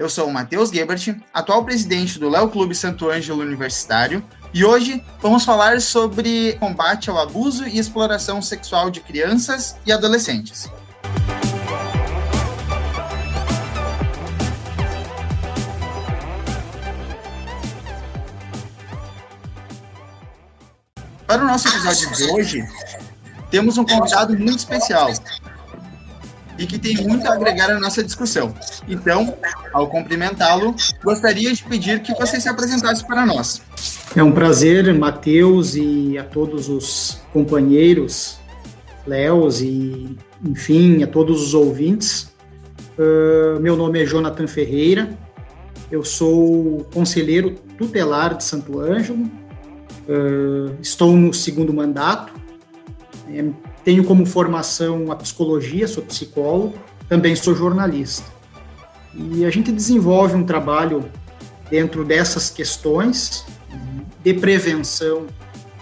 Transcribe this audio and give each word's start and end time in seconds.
Eu 0.00 0.08
sou 0.08 0.28
o 0.28 0.32
Matheus 0.32 0.70
Gebert, 0.70 1.14
atual 1.30 1.62
presidente 1.62 2.18
do 2.18 2.30
Léo 2.30 2.48
Clube 2.48 2.74
Santo 2.74 3.10
Ângelo 3.10 3.42
Universitário, 3.42 4.24
e 4.54 4.64
hoje 4.64 5.04
vamos 5.20 5.44
falar 5.44 5.78
sobre 5.82 6.54
combate 6.54 7.10
ao 7.10 7.18
abuso 7.18 7.66
e 7.66 7.78
exploração 7.78 8.40
sexual 8.40 8.90
de 8.90 9.00
crianças 9.00 9.76
e 9.84 9.92
adolescentes. 9.92 10.70
Para 21.26 21.42
o 21.42 21.46
nosso 21.46 21.68
episódio 21.68 22.16
de 22.16 22.32
hoje, 22.32 22.64
temos 23.50 23.76
um 23.76 23.84
convidado 23.84 24.32
muito 24.32 24.60
especial, 24.60 25.10
e 26.60 26.66
que 26.66 26.78
tem 26.78 26.94
muito 26.98 27.26
a 27.26 27.32
agregar 27.32 27.70
à 27.70 27.80
nossa 27.80 28.04
discussão. 28.04 28.54
Então, 28.86 29.34
ao 29.72 29.88
cumprimentá-lo, 29.88 30.76
gostaria 31.02 31.50
de 31.52 31.64
pedir 31.64 32.00
que 32.00 32.12
você 32.14 32.38
se 32.38 32.50
apresentasse 32.50 33.04
para 33.06 33.24
nós. 33.24 33.62
É 34.14 34.22
um 34.22 34.30
prazer, 34.30 34.92
Matheus, 34.92 35.74
e 35.74 36.18
a 36.18 36.24
todos 36.24 36.68
os 36.68 37.18
companheiros, 37.32 38.38
Léos 39.06 39.62
e, 39.62 40.16
enfim, 40.44 41.02
a 41.02 41.06
todos 41.06 41.42
os 41.42 41.54
ouvintes. 41.54 42.30
Uh, 42.98 43.58
meu 43.60 43.74
nome 43.74 44.02
é 44.02 44.04
Jonathan 44.04 44.46
Ferreira, 44.46 45.16
eu 45.90 46.04
sou 46.04 46.86
conselheiro 46.92 47.54
tutelar 47.78 48.36
de 48.36 48.44
Santo 48.44 48.78
Ângelo, 48.78 49.22
uh, 49.22 50.76
estou 50.82 51.16
no 51.16 51.32
segundo 51.32 51.72
mandato, 51.72 52.34
é, 53.32 53.42
tenho 53.84 54.04
como 54.04 54.26
formação 54.26 55.10
a 55.10 55.16
psicologia, 55.16 55.88
sou 55.88 56.02
psicólogo, 56.02 56.74
também 57.08 57.34
sou 57.34 57.54
jornalista. 57.54 58.26
E 59.14 59.44
a 59.44 59.50
gente 59.50 59.72
desenvolve 59.72 60.34
um 60.34 60.44
trabalho 60.44 61.04
dentro 61.70 62.04
dessas 62.04 62.50
questões 62.50 63.44
de 64.22 64.34
prevenção 64.34 65.26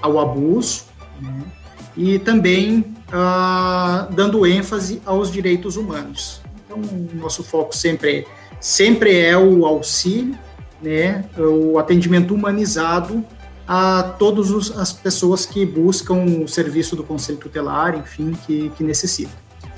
ao 0.00 0.18
abuso 0.18 0.84
né, 1.20 1.42
e 1.96 2.18
também 2.18 2.94
ah, 3.12 4.08
dando 4.10 4.46
ênfase 4.46 5.02
aos 5.04 5.30
direitos 5.30 5.76
humanos. 5.76 6.40
Então, 6.64 6.78
o 6.78 7.16
nosso 7.16 7.42
foco 7.42 7.74
sempre, 7.74 8.26
sempre 8.60 9.18
é 9.18 9.36
o 9.36 9.66
auxílio, 9.66 10.38
né, 10.80 11.24
o 11.36 11.78
atendimento 11.78 12.34
humanizado 12.34 13.24
a 13.68 14.14
todas 14.18 14.70
as 14.78 14.94
pessoas 14.94 15.44
que 15.44 15.66
buscam 15.66 16.24
o 16.42 16.48
serviço 16.48 16.96
do 16.96 17.04
Conselho 17.04 17.36
Tutelar, 17.36 17.94
enfim, 17.94 18.32
que, 18.46 18.70
que 18.70 18.82
necessitam. 18.82 19.34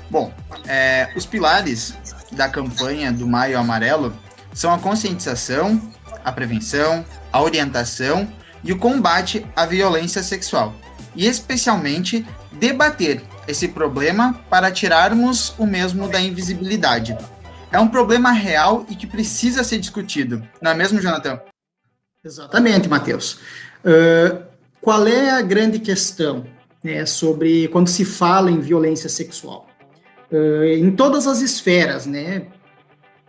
Bom, 0.09 0.33
é, 0.65 1.11
os 1.13 1.25
pilares 1.25 1.93
da 2.31 2.47
campanha 2.47 3.11
do 3.11 3.27
Maio 3.27 3.59
Amarelo 3.59 4.13
são 4.53 4.73
a 4.73 4.79
conscientização, 4.79 5.91
a 6.23 6.31
prevenção, 6.31 7.05
a 7.33 7.41
orientação 7.41 8.31
e 8.63 8.71
o 8.71 8.79
combate 8.79 9.45
à 9.55 9.65
violência 9.65 10.23
sexual. 10.23 10.73
E 11.13 11.27
especialmente 11.27 12.25
debater 12.53 13.21
esse 13.45 13.67
problema 13.67 14.39
para 14.49 14.71
tirarmos 14.71 15.53
o 15.57 15.65
mesmo 15.65 16.07
da 16.07 16.21
invisibilidade. 16.21 17.17
É 17.71 17.79
um 17.79 17.87
problema 17.87 18.31
real 18.31 18.85
e 18.89 18.95
que 18.95 19.07
precisa 19.07 19.63
ser 19.63 19.79
discutido, 19.79 20.47
não 20.61 20.71
é 20.71 20.73
mesmo, 20.73 21.01
Jonathan? 21.01 21.41
Exatamente, 22.23 22.87
Matheus. 22.87 23.39
Uh, 23.83 24.43
qual 24.79 25.05
é 25.07 25.31
a 25.31 25.41
grande 25.41 25.79
questão 25.79 26.45
né, 26.83 27.05
sobre 27.05 27.67
quando 27.69 27.87
se 27.87 28.05
fala 28.05 28.49
em 28.51 28.59
violência 28.59 29.09
sexual? 29.09 29.67
Uh, 30.31 30.63
em 30.63 30.91
todas 30.91 31.27
as 31.27 31.41
esferas, 31.41 32.05
né? 32.05 32.47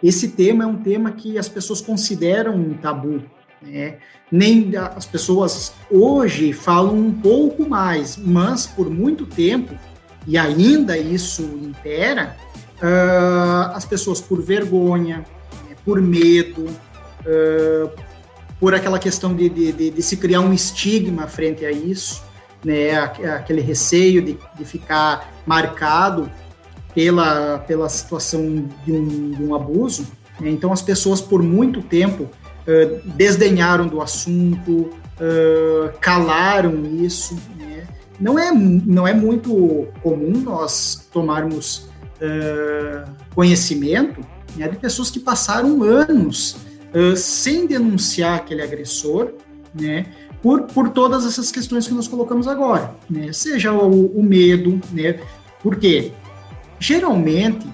Esse 0.02 0.28
tema 0.28 0.64
é 0.64 0.66
um 0.66 0.76
tema 0.76 1.12
que 1.12 1.38
as 1.38 1.48
pessoas 1.48 1.80
consideram 1.80 2.56
um 2.56 2.74
tabu, 2.74 3.22
né? 3.60 3.98
Nem 4.30 4.72
as 4.76 5.06
pessoas 5.06 5.72
hoje 5.90 6.52
falam 6.52 6.96
um 6.96 7.12
pouco 7.12 7.68
mais, 7.68 8.16
mas 8.16 8.66
por 8.66 8.88
muito 8.88 9.26
tempo 9.26 9.78
e 10.26 10.38
ainda 10.38 10.96
isso 10.96 11.42
impera, 11.42 12.36
uh, 12.78 13.74
as 13.74 13.84
pessoas 13.84 14.20
por 14.20 14.40
vergonha, 14.40 15.18
né, 15.68 15.76
por 15.84 16.00
medo, 16.00 16.64
uh, 16.64 17.90
por 18.62 18.76
aquela 18.76 19.00
questão 19.00 19.34
de, 19.34 19.48
de, 19.48 19.72
de, 19.72 19.90
de, 19.90 20.02
se 20.02 20.16
criar 20.16 20.38
um 20.38 20.52
estigma 20.52 21.26
frente 21.26 21.66
a 21.66 21.72
isso, 21.72 22.22
né, 22.64 22.96
aquele 22.96 23.60
receio 23.60 24.22
de, 24.22 24.38
de 24.56 24.64
ficar 24.64 25.34
marcado 25.44 26.30
pela, 26.94 27.58
pela 27.58 27.88
situação 27.88 28.68
de 28.84 28.92
um, 28.92 29.30
de 29.32 29.42
um 29.42 29.52
abuso. 29.52 30.06
Né, 30.38 30.48
então, 30.48 30.72
as 30.72 30.80
pessoas, 30.80 31.20
por 31.20 31.42
muito 31.42 31.82
tempo, 31.82 32.22
uh, 32.22 33.00
desdenharam 33.16 33.88
do 33.88 34.00
assunto, 34.00 34.72
uh, 34.72 35.98
calaram 36.00 36.84
isso. 36.84 37.34
Né. 37.58 37.84
Não, 38.20 38.38
é, 38.38 38.52
não 38.52 39.08
é 39.08 39.12
muito 39.12 39.88
comum 40.04 40.34
nós 40.40 41.08
tomarmos 41.12 41.88
uh, 42.20 43.10
conhecimento 43.34 44.20
né, 44.54 44.68
de 44.68 44.76
pessoas 44.76 45.10
que 45.10 45.18
passaram 45.18 45.82
anos 45.82 46.61
uh, 46.94 47.16
sem 47.16 47.66
denunciar 47.66 48.36
aquele 48.36 48.62
agressor, 48.62 49.32
né? 49.74 50.06
Por, 50.42 50.62
por 50.62 50.88
todas 50.88 51.24
essas 51.24 51.52
questões 51.52 51.86
que 51.86 51.94
nós 51.94 52.08
colocamos 52.08 52.48
agora, 52.48 52.96
né? 53.08 53.32
Seja 53.32 53.72
o, 53.72 54.06
o 54.18 54.22
medo, 54.22 54.80
né? 54.92 55.20
Porque 55.62 56.12
geralmente 56.80 57.66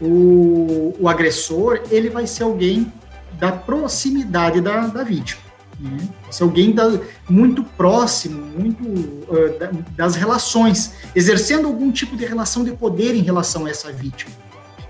o, 0.00 0.94
o 0.98 1.08
agressor 1.08 1.80
ele 1.90 2.08
vai 2.08 2.26
ser 2.26 2.44
alguém 2.44 2.92
da 3.38 3.50
proximidade 3.50 4.60
da, 4.60 4.86
da 4.86 5.02
vítima. 5.02 5.42
Né? 5.78 5.98
Se 6.30 6.42
alguém 6.42 6.72
da, 6.72 7.00
muito 7.28 7.64
próximo, 7.64 8.44
muito 8.56 8.84
uh, 8.84 9.58
da, 9.58 9.70
das 9.96 10.14
relações, 10.14 10.94
exercendo 11.14 11.66
algum 11.66 11.90
tipo 11.90 12.16
de 12.16 12.24
relação 12.24 12.64
de 12.64 12.72
poder 12.72 13.14
em 13.14 13.22
relação 13.22 13.66
a 13.66 13.70
essa 13.70 13.92
vítima. 13.92 14.30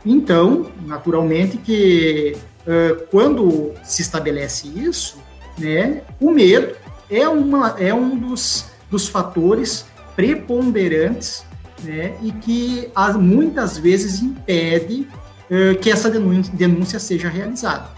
Então, 0.05 0.67
naturalmente 0.87 1.57
que 1.57 2.37
uh, 2.67 3.07
quando 3.11 3.73
se 3.83 4.03
estabelece 4.03 4.69
isso, 4.69 5.19
né, 5.59 6.03
o 6.21 6.31
medo 6.31 6.75
é, 7.11 7.29
uma, 7.29 7.77
é 7.79 7.93
um 7.95 8.17
dos, 8.17 8.67
dos 8.91 9.09
fatores 9.09 9.87
preponderantes 10.17 11.45
né, 11.83 12.17
e 12.23 12.33
que 12.33 12.91
muitas 13.19 13.79
vezes 13.79 14.23
impede 14.23 15.07
uh, 15.51 15.79
que 15.81 15.91
essa 15.91 16.11
denúncia, 16.11 16.53
denúncia, 16.55 16.99
seja 16.99 17.29
realizada. 17.29 17.89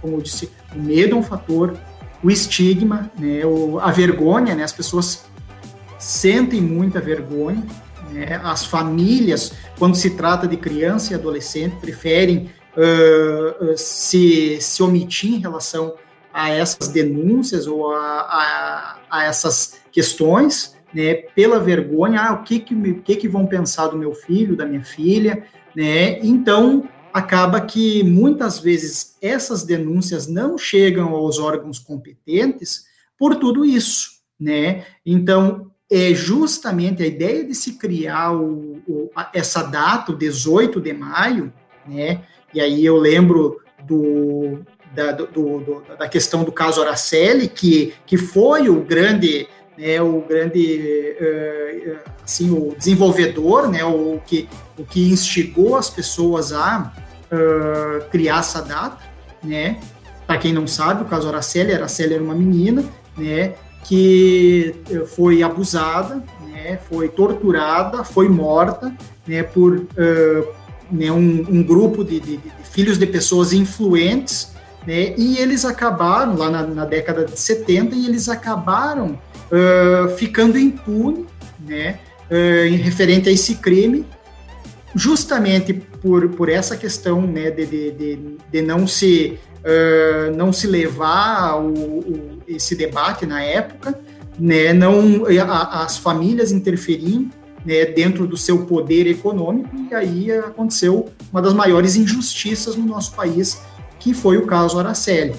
Como 0.00 0.16
eu 0.16 0.20
disse, 0.20 0.50
o 0.74 0.78
medo 0.78 1.16
é 1.16 1.18
um 1.18 1.22
fator, 1.22 1.76
o 2.22 2.30
estigma, 2.30 3.10
né, 3.18 3.44
o, 3.44 3.78
a 3.78 3.90
vergonha, 3.90 4.54
né, 4.54 4.64
as 4.64 4.72
pessoas 4.72 5.24
sentem 5.98 6.60
muita 6.60 7.00
vergonha, 7.00 7.64
né, 8.12 8.40
as 8.42 8.64
famílias, 8.64 9.52
quando 9.78 9.96
se 9.96 10.10
trata 10.10 10.46
de 10.46 10.56
criança 10.56 11.12
e 11.12 11.14
adolescente, 11.14 11.76
preferem 11.76 12.50
uh, 12.78 13.76
se, 13.76 14.60
se 14.60 14.82
omitir 14.82 15.34
em 15.34 15.40
relação 15.40 15.94
a 16.32 16.50
essas 16.50 16.88
denúncias 16.88 17.66
ou 17.66 17.92
a, 17.92 17.98
a, 17.98 18.98
a 19.10 19.24
essas 19.24 19.80
questões, 19.90 20.76
né, 20.94 21.14
pela 21.14 21.58
vergonha, 21.58 22.20
ah, 22.20 22.32
o 22.34 22.44
que 22.44 22.60
que, 22.60 22.74
o 22.74 23.02
que 23.02 23.16
que 23.16 23.28
vão 23.28 23.46
pensar 23.46 23.88
do 23.88 23.98
meu 23.98 24.14
filho, 24.14 24.56
da 24.56 24.64
minha 24.64 24.84
filha, 24.84 25.44
né, 25.74 26.18
então 26.20 26.88
acaba 27.12 27.60
que 27.60 28.04
muitas 28.04 28.60
vezes 28.60 29.16
essas 29.20 29.64
denúncias 29.64 30.26
não 30.26 30.56
chegam 30.56 31.14
aos 31.14 31.38
órgãos 31.38 31.78
competentes 31.78 32.84
por 33.18 33.36
tudo 33.36 33.64
isso, 33.64 34.20
né, 34.38 34.84
então 35.04 35.70
é 35.90 36.14
justamente 36.14 37.02
a 37.02 37.06
ideia 37.06 37.44
de 37.44 37.54
se 37.54 37.72
criar 37.72 38.32
o, 38.32 38.80
o, 38.86 39.10
essa 39.32 39.62
data, 39.62 40.12
o 40.12 40.16
18 40.16 40.80
de 40.80 40.92
maio, 40.92 41.52
né, 41.86 42.22
e 42.52 42.60
aí 42.60 42.84
eu 42.84 42.96
lembro 42.96 43.60
do, 43.84 44.60
da, 44.94 45.12
do, 45.12 45.26
do, 45.26 45.82
da 45.98 46.08
questão 46.08 46.44
do 46.44 46.52
caso 46.52 46.82
Araceli, 46.82 47.48
que, 47.48 47.94
que 48.06 48.16
foi 48.16 48.68
o 48.68 48.80
grande, 48.80 49.48
né, 49.76 50.00
o 50.00 50.20
grande, 50.22 51.16
uh, 51.20 51.98
assim, 52.24 52.50
o 52.50 52.74
desenvolvedor, 52.76 53.68
né, 53.68 53.84
o 53.84 54.20
que, 54.26 54.48
o 54.78 54.84
que 54.84 55.10
instigou 55.10 55.76
as 55.76 55.90
pessoas 55.90 56.52
a 56.52 56.92
uh, 57.30 58.04
criar 58.10 58.40
essa 58.40 58.62
data, 58.62 58.98
né, 59.42 59.78
para 60.26 60.38
quem 60.38 60.52
não 60.52 60.66
sabe, 60.66 61.02
o 61.02 61.06
caso 61.06 61.28
Araceli, 61.28 61.72
Araceli 61.72 62.14
era 62.14 62.22
uma 62.22 62.34
menina, 62.34 62.84
né, 63.16 63.54
que 63.84 64.74
foi 65.14 65.42
abusada, 65.42 66.22
né, 66.46 66.78
foi 66.88 67.08
torturada, 67.08 68.04
foi 68.04 68.28
morta, 68.28 68.92
né, 69.26 69.42
por 69.42 69.74
uh, 69.76 70.54
né, 70.90 71.10
um, 71.10 71.46
um 71.48 71.62
grupo 71.62 72.04
de, 72.04 72.20
de, 72.20 72.36
de, 72.38 72.52
filhos 72.70 72.98
de 72.98 73.06
pessoas 73.06 73.52
influentes, 73.52 74.52
né, 74.86 75.14
e 75.16 75.38
eles 75.38 75.64
acabaram, 75.64 76.36
lá 76.36 76.50
na, 76.50 76.62
na 76.66 76.84
década 76.84 77.24
de 77.24 77.38
70, 77.38 77.94
e 77.94 78.06
eles 78.06 78.28
acabaram 78.28 79.18
uh, 79.50 80.08
ficando 80.16 80.58
impunes, 80.58 81.26
né, 81.60 81.98
uh, 82.30 82.76
referente 82.82 83.28
a 83.28 83.32
esse 83.32 83.56
crime, 83.56 84.06
justamente 84.94 85.74
por, 85.74 86.28
por 86.30 86.48
essa 86.48 86.76
questão 86.76 87.20
né, 87.22 87.50
de, 87.50 87.66
de, 87.66 87.90
de, 87.92 88.18
de 88.50 88.62
não, 88.62 88.86
se, 88.86 89.38
uh, 89.58 90.36
não 90.36 90.52
se 90.52 90.66
levar 90.66 91.56
o, 91.56 91.72
o, 91.72 92.38
esse 92.48 92.74
debate 92.74 93.26
na 93.26 93.42
época, 93.42 93.98
né, 94.38 94.72
não, 94.72 95.26
a, 95.26 95.84
as 95.84 95.98
famílias 95.98 96.52
interferindo 96.52 97.37
né, 97.64 97.84
dentro 97.86 98.26
do 98.26 98.36
seu 98.36 98.64
poder 98.66 99.06
econômico, 99.06 99.70
e 99.90 99.94
aí 99.94 100.32
aconteceu 100.32 101.08
uma 101.32 101.42
das 101.42 101.52
maiores 101.52 101.96
injustiças 101.96 102.76
no 102.76 102.86
nosso 102.86 103.12
país, 103.14 103.60
que 103.98 104.14
foi 104.14 104.36
o 104.36 104.46
caso 104.46 104.78
Araceli. 104.78 105.34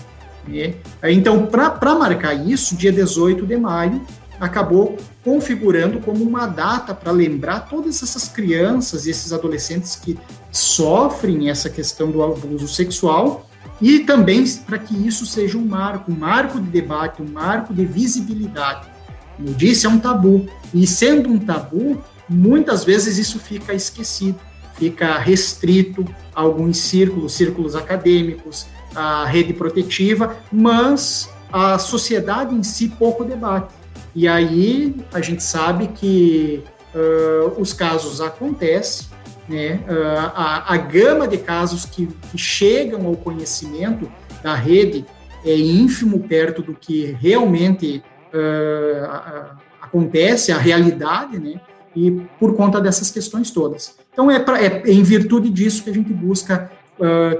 Né? 0.47 0.75
Então, 1.03 1.45
para 1.45 1.95
marcar 1.95 2.33
isso, 2.33 2.75
dia 2.75 2.91
18 2.91 3.45
de 3.45 3.57
maio, 3.57 4.01
acabou 4.39 4.95
configurando 5.23 5.99
como 5.99 6.23
uma 6.23 6.47
data 6.47 6.93
para 6.93 7.11
lembrar 7.11 7.61
todas 7.61 8.01
essas 8.01 8.29
crianças 8.29 9.05
e 9.05 9.11
esses 9.11 9.33
adolescentes 9.33 9.95
que 9.95 10.17
sofrem 10.51 11.49
essa 11.49 11.69
questão 11.69 12.09
do 12.09 12.23
abuso 12.23 12.67
sexual 12.67 13.49
e 13.81 13.99
também 13.99 14.45
para 14.65 14.77
que 14.77 14.95
isso 15.07 15.25
seja 15.25 15.57
um 15.57 15.65
marco, 15.65 16.11
um 16.11 16.15
marco 16.15 16.59
de 16.59 16.69
debate, 16.69 17.21
um 17.21 17.29
marco 17.29 17.73
de 17.73 17.85
visibilidade. 17.85 18.87
Como 19.35 19.49
eu 19.49 19.53
disse, 19.53 19.85
é 19.85 19.89
um 19.89 19.99
tabu. 19.99 20.47
E 20.73 20.85
sendo 20.85 21.29
um 21.29 21.39
tabu, 21.39 22.01
muitas 22.29 22.83
vezes 22.83 23.17
isso 23.17 23.39
fica 23.39 23.73
esquecido, 23.73 24.39
fica 24.75 25.17
restrito 25.17 26.05
a 26.33 26.41
alguns 26.41 26.77
círculos, 26.77 27.33
círculos 27.33 27.75
acadêmicos, 27.75 28.67
a 28.95 29.25
rede 29.25 29.53
protetiva, 29.53 30.37
mas 30.51 31.29
a 31.51 31.77
sociedade 31.77 32.53
em 32.55 32.63
si 32.63 32.89
pouco 32.89 33.23
debate. 33.23 33.73
E 34.15 34.27
aí 34.27 34.95
a 35.13 35.21
gente 35.21 35.43
sabe 35.43 35.87
que 35.87 36.63
uh, 36.95 37.59
os 37.59 37.73
casos 37.73 38.21
acontecem, 38.21 39.07
né? 39.47 39.83
Uh, 39.87 40.31
a, 40.35 40.73
a, 40.73 40.77
gama 40.77 41.27
de 41.27 41.37
casos 41.37 41.85
que, 41.85 42.07
que, 42.31 42.37
chegam 42.37 43.07
ao 43.07 43.15
conhecimento 43.15 44.11
da 44.43 44.53
rede 44.53 45.05
é 45.43 45.55
ínfimo 45.55 46.19
perto 46.19 46.61
do 46.61 46.73
que 46.73 47.17
realmente 47.19 48.03
uh, 48.33 49.55
acontece, 49.81 50.51
a 50.51 50.57
realidade, 50.57 51.39
né? 51.39 51.59
E 51.95 52.11
por 52.39 52.55
conta 52.55 52.79
dessas 52.79 53.09
questões 53.11 53.51
todas. 53.51 53.95
Então 54.11 54.29
é, 54.29 54.39
pra, 54.39 54.61
é 54.61 54.83
em 54.85 55.03
virtude 55.03 55.49
disso 55.49 55.83
que 55.83 55.89
a 55.89 55.93
gente 55.93 56.13
busca 56.13 56.71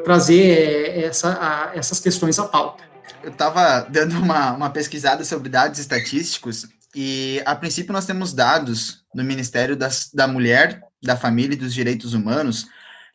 trazer 0.06 0.98
essa, 1.04 1.72
essas 1.76 2.00
questões 2.00 2.40
à 2.40 2.46
pauta 2.46 2.82
eu 3.24 3.32
estava 3.32 3.82
dando 3.90 4.18
uma, 4.18 4.54
uma 4.54 4.70
pesquisada 4.70 5.24
sobre 5.24 5.50
dados 5.50 5.80
estatísticos 5.80 6.68
e, 6.96 7.42
a 7.46 7.56
princípio, 7.56 7.94
nós 7.94 8.06
temos 8.06 8.34
dados 8.34 9.04
do 9.14 9.24
Ministério 9.24 9.76
das, 9.76 10.10
da 10.14 10.28
Mulher, 10.28 10.82
da 11.02 11.16
Família 11.16 11.54
e 11.54 11.58
dos 11.58 11.74
Direitos 11.74 12.14
Humanos 12.14 12.68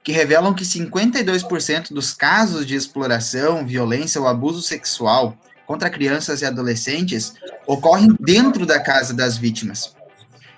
que 0.02 0.12
revelam 0.12 0.52
que 0.52 0.64
52% 0.64 1.94
dos 1.94 2.12
casos 2.12 2.66
de 2.66 2.74
exploração, 2.74 3.66
violência 3.66 4.20
ou 4.20 4.28
abuso 4.28 4.60
sexual 4.60 5.34
contra 5.66 5.88
crianças 5.88 6.42
e 6.42 6.44
adolescentes 6.44 7.32
ocorrem 7.66 8.14
dentro 8.20 8.66
da 8.66 8.78
casa 8.78 9.14
das 9.14 9.38
vítimas. 9.38 9.96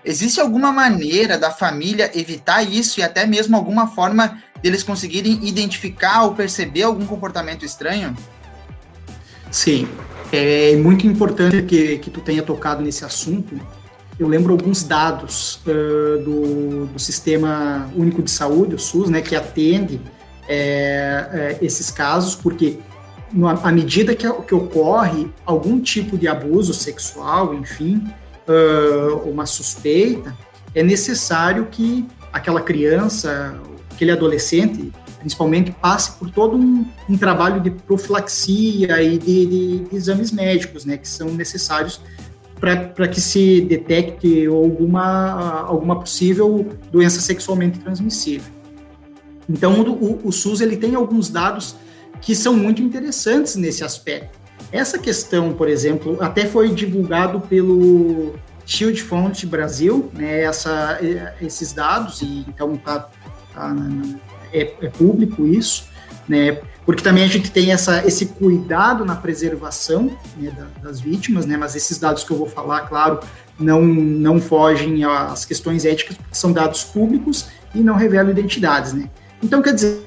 Existe 0.07 0.41
alguma 0.41 0.71
maneira 0.71 1.37
da 1.37 1.51
família 1.51 2.09
evitar 2.15 2.63
isso 2.63 3.01
e 3.01 3.03
até 3.03 3.27
mesmo 3.27 3.57
alguma 3.57 3.89
forma 3.89 4.41
deles 4.63 4.85
conseguirem 4.85 5.41
identificar 5.43 6.23
ou 6.23 6.33
perceber 6.33 6.85
algum 6.85 7.05
comportamento 7.05 7.65
estranho? 7.65 8.17
Sim, 9.51 9.89
é 10.33 10.77
muito 10.77 11.09
importante 11.09 11.61
que, 11.63 11.99
que 11.99 12.09
tu 12.09 12.21
tenha 12.21 12.41
tocado 12.41 12.83
nesse 12.83 13.05
assunto. 13.05 13.61
Eu 14.17 14.29
lembro 14.29 14.53
alguns 14.53 14.85
dados 14.85 15.57
uh, 15.67 16.23
do, 16.23 16.87
do 16.87 16.99
Sistema 17.01 17.91
Único 17.97 18.23
de 18.23 18.31
Saúde, 18.31 18.77
o 18.77 18.79
SUS, 18.79 19.11
né, 19.11 19.21
que 19.21 19.35
atende 19.35 20.01
é, 20.49 21.57
é, 21.61 21.65
esses 21.65 21.91
casos, 21.91 22.37
porque 22.37 22.79
à 23.63 23.73
medida 23.73 24.15
que, 24.15 24.33
que, 24.45 24.55
ocorre 24.55 25.29
algum 25.45 25.81
tipo 25.81 26.17
de 26.17 26.29
abuso 26.29 26.73
sexual, 26.73 27.53
enfim, 27.55 28.07
uh, 28.49 29.29
uma 29.29 29.47
suspeita, 29.47 30.37
é 30.75 30.83
necessário 30.83 31.67
que 31.67 32.07
aquela 32.33 32.61
criança, 32.61 33.59
aquele 33.91 34.13
adolescente, 34.13 34.93
principalmente, 35.19 35.73
passe 35.73 36.13
por 36.19 36.31
todo 36.31 36.57
um, 36.57 36.87
um 37.09 37.17
trabalho 37.17 37.61
de 37.61 37.71
profilaxia 37.71 39.03
e 39.03 39.19
de, 39.19 39.47
de, 39.47 39.79
de, 39.85 39.97
exames 39.97 40.31
médicos, 40.31 40.85
né, 40.85 40.97
que 40.97 41.09
são 41.09 41.29
necessários 41.29 42.01
para 42.61 43.09
que 43.09 43.21
se 43.21 43.61
detecte 43.63 44.47
alguma, 44.47 45.63
alguma 45.63 46.01
possível 46.01 46.67
doença 46.91 47.21
sexualmente 47.21 47.79
transmissível. 47.79 48.51
Então, 49.49 49.81
o, 49.83 50.27
o 50.27 50.33
SUS 50.33 50.61
ele 50.61 50.77
tem 50.77 50.95
alguns 50.95 51.29
dados 51.29 51.77
que 52.21 52.35
são 52.35 52.55
muito 52.55 52.83
interessantes 52.83 53.57
nesse 53.57 53.85
aspecto. 53.85 54.39
Essa 54.77 54.99
questão, 54.99 55.53
por 55.53 55.69
exemplo, 55.69 56.19
até 56.21 56.47
foi 56.47 56.69
divulgado 56.69 57.41
pelo 57.41 58.35
Shield 58.65 59.03
Fund 59.03 59.45
Brasil, 59.47 60.11
né, 60.13 60.43
essa, 60.43 60.99
esses 61.41 61.73
dados, 61.73 62.21
e 62.23 62.45
então 62.49 62.77
tá 62.77 63.09
na, 63.55 64.19
é, 64.53 64.75
é 64.83 64.89
público 64.89 65.47
isso, 65.47 65.87
né? 66.29 66.61
Porque 66.85 67.03
também 67.03 67.25
a 67.25 67.29
gente 67.29 67.51
tem 67.51 67.73
essa, 67.73 68.07
esse 68.07 68.27
cuidado 68.27 69.05
na 69.05 69.17
preservação 69.17 70.17
né, 70.37 70.53
das 70.83 71.01
vítimas, 71.01 71.45
né? 71.45 71.57
Mas 71.57 71.75
esses 71.75 71.99
dados 71.99 72.23
que 72.23 72.31
eu 72.31 72.37
vou 72.37 72.49
falar, 72.49 72.83
claro, 72.83 73.21
não, 73.59 73.83
não 73.83 74.41
fogem 74.41 75.03
às 75.05 75.45
questões 75.45 75.85
éticas, 75.85 76.17
porque 76.17 76.35
são 76.35 76.53
dados 76.53 76.85
públicos 76.85 77.49
e 77.75 77.81
não 77.81 77.97
revelam 77.97 78.31
identidades, 78.31 78.93
né? 78.93 79.11
Então, 79.43 79.61
quer 79.63 79.75
dizer, 79.75 80.05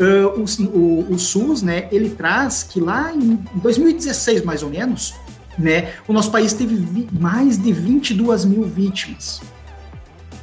uh, 0.00 0.40
o, 0.40 0.78
o, 0.78 1.12
o, 1.12 1.18
SUS, 1.18 1.62
né, 1.62 1.88
ele 1.90 2.10
traz 2.10 2.62
que 2.62 2.80
lá 2.80 3.12
em 3.14 3.36
2016, 3.54 4.44
mais 4.44 4.62
ou 4.62 4.70
menos, 4.70 5.14
né, 5.58 5.92
o 6.06 6.12
nosso 6.12 6.30
país 6.30 6.52
teve 6.52 7.08
mais 7.12 7.58
de 7.58 7.72
22 7.72 8.44
mil 8.44 8.64
vítimas. 8.64 9.40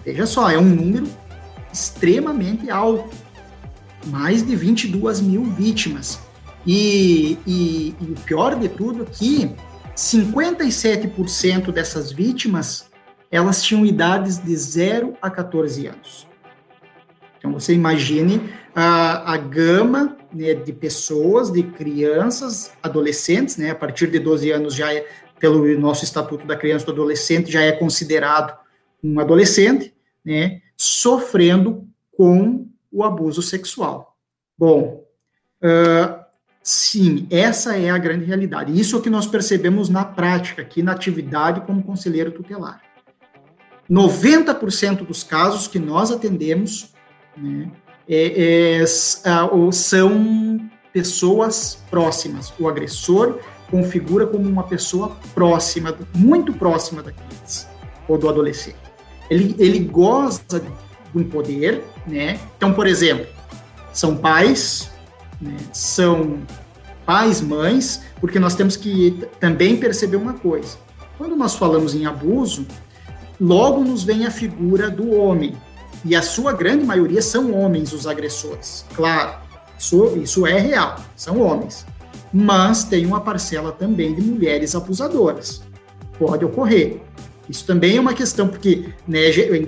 Veja 0.06 0.26
só, 0.26 0.50
é 0.50 0.58
um 0.58 0.64
número 0.64 1.08
extremamente 1.72 2.70
alto, 2.70 3.10
mais 4.08 4.46
de 4.46 4.56
22 4.56 5.22
mil 5.22 5.44
vítimas. 5.46 6.20
E, 6.66 7.38
e, 7.46 7.96
e 8.00 8.12
o 8.12 8.16
pior 8.26 8.56
de 8.56 8.70
tudo 8.70 9.04
é 9.04 9.06
que 9.06 9.56
57% 9.96 11.72
dessas 11.72 12.12
vítimas 12.12 12.90
elas 13.32 13.64
tinham 13.64 13.86
idades 13.86 14.38
de 14.38 14.56
0 14.56 15.16
a 15.22 15.30
14 15.30 15.88
anos. 15.88 16.28
Então 17.38 17.54
você 17.54 17.74
imagine 17.74 18.50
a, 18.76 19.34
a 19.34 19.38
gama 19.38 20.18
né, 20.34 20.54
de 20.54 20.74
pessoas, 20.74 21.52
de 21.52 21.64
crianças, 21.64 22.72
adolescentes, 22.82 23.58
né, 23.58 23.72
a 23.72 23.76
partir 23.76 24.08
de 24.08 24.20
12 24.20 24.52
anos 24.52 24.74
já 24.76 24.94
é, 24.94 25.06
pelo 25.40 25.68
nosso 25.80 26.04
Estatuto 26.04 26.46
da 26.46 26.56
Criança 26.56 26.84
e 26.84 26.88
do 26.88 26.92
Adolescente, 26.94 27.52
já 27.52 27.62
é 27.62 27.72
considerado 27.72 28.58
um 29.04 29.20
adolescente, 29.20 29.94
né, 30.24 30.62
sofrendo 30.78 31.88
com 32.16 32.68
o 32.92 33.04
abuso 33.04 33.42
sexual. 33.42 34.16
Bom, 34.58 35.04
uh, 35.64 36.24
sim, 36.62 37.28
essa 37.32 37.78
é 37.78 37.90
a 37.90 37.98
grande 37.98 38.26
realidade. 38.26 38.80
Isso 38.80 38.96
é 38.96 39.00
o 39.00 39.02
que 39.02 39.10
nós 39.10 39.26
percebemos 39.26 39.90
na 39.90 40.06
prática, 40.06 40.62
aqui 40.62 40.84
na 40.84 40.92
atividade 40.92 41.62
como 41.62 41.82
conselheiro 41.82 42.32
tutelar. 42.32 42.82
90% 43.90 45.06
dos 45.06 45.24
casos 45.24 45.68
que 45.68 45.80
nós 45.80 46.12
atendemos 46.12 46.94
né, 47.36 47.72
é, 48.12 48.82
é, 48.82 48.86
são 48.86 50.60
pessoas 50.92 51.82
próximas. 51.90 52.54
O 52.60 52.68
agressor 52.68 53.40
configura 53.70 54.28
como 54.28 54.48
uma 54.48 54.64
pessoa 54.64 55.18
próxima, 55.34 55.98
muito 56.14 56.52
próxima 56.52 57.02
da 57.02 57.12
criança 57.12 57.70
ou 58.08 58.18
do 58.18 58.28
adolescente 58.28 58.92
ele, 59.32 59.56
ele 59.58 59.80
goza 59.80 60.42
do 61.14 61.24
poder, 61.24 61.82
né? 62.06 62.38
Então, 62.58 62.74
por 62.74 62.86
exemplo, 62.86 63.26
são 63.94 64.18
pais, 64.18 64.92
né? 65.40 65.56
são 65.72 66.40
pais, 67.06 67.40
mães, 67.40 68.04
porque 68.20 68.38
nós 68.38 68.56
temos 68.56 68.76
que 68.76 69.26
também 69.40 69.78
perceber 69.78 70.18
uma 70.18 70.34
coisa. 70.34 70.78
Quando 71.18 71.34
nós 71.38 71.56
falamos 71.56 71.96
em 71.96 72.06
abuso, 72.06 72.68
logo 73.40 73.86
nos 73.86 74.04
vem 74.04 74.26
a 74.26 74.32
figura 74.32 74.90
do 74.90 75.12
homem, 75.12 75.56
e 76.04 76.16
a 76.16 76.22
sua 76.22 76.54
grande 76.54 76.86
maioria 76.86 77.22
são 77.22 77.54
homens 77.54 77.94
os 77.94 78.08
agressores. 78.08 78.86
Claro, 78.96 79.36
isso, 79.78 80.18
isso 80.18 80.48
é 80.48 80.60
real, 80.60 81.00
são 81.16 81.40
homens. 81.40 81.86
Mas 82.34 82.84
tem 82.84 83.06
uma 83.06 83.22
parcela 83.22 83.72
também 83.72 84.16
de 84.16 84.22
mulheres 84.22 84.74
abusadoras. 84.76 85.62
Pode 86.18 86.46
ocorrer. 86.46 87.02
Isso 87.50 87.66
também 87.66 87.98
é 87.98 88.00
uma 88.00 88.14
questão, 88.14 88.48
porque, 88.48 88.90
né, 89.08 89.20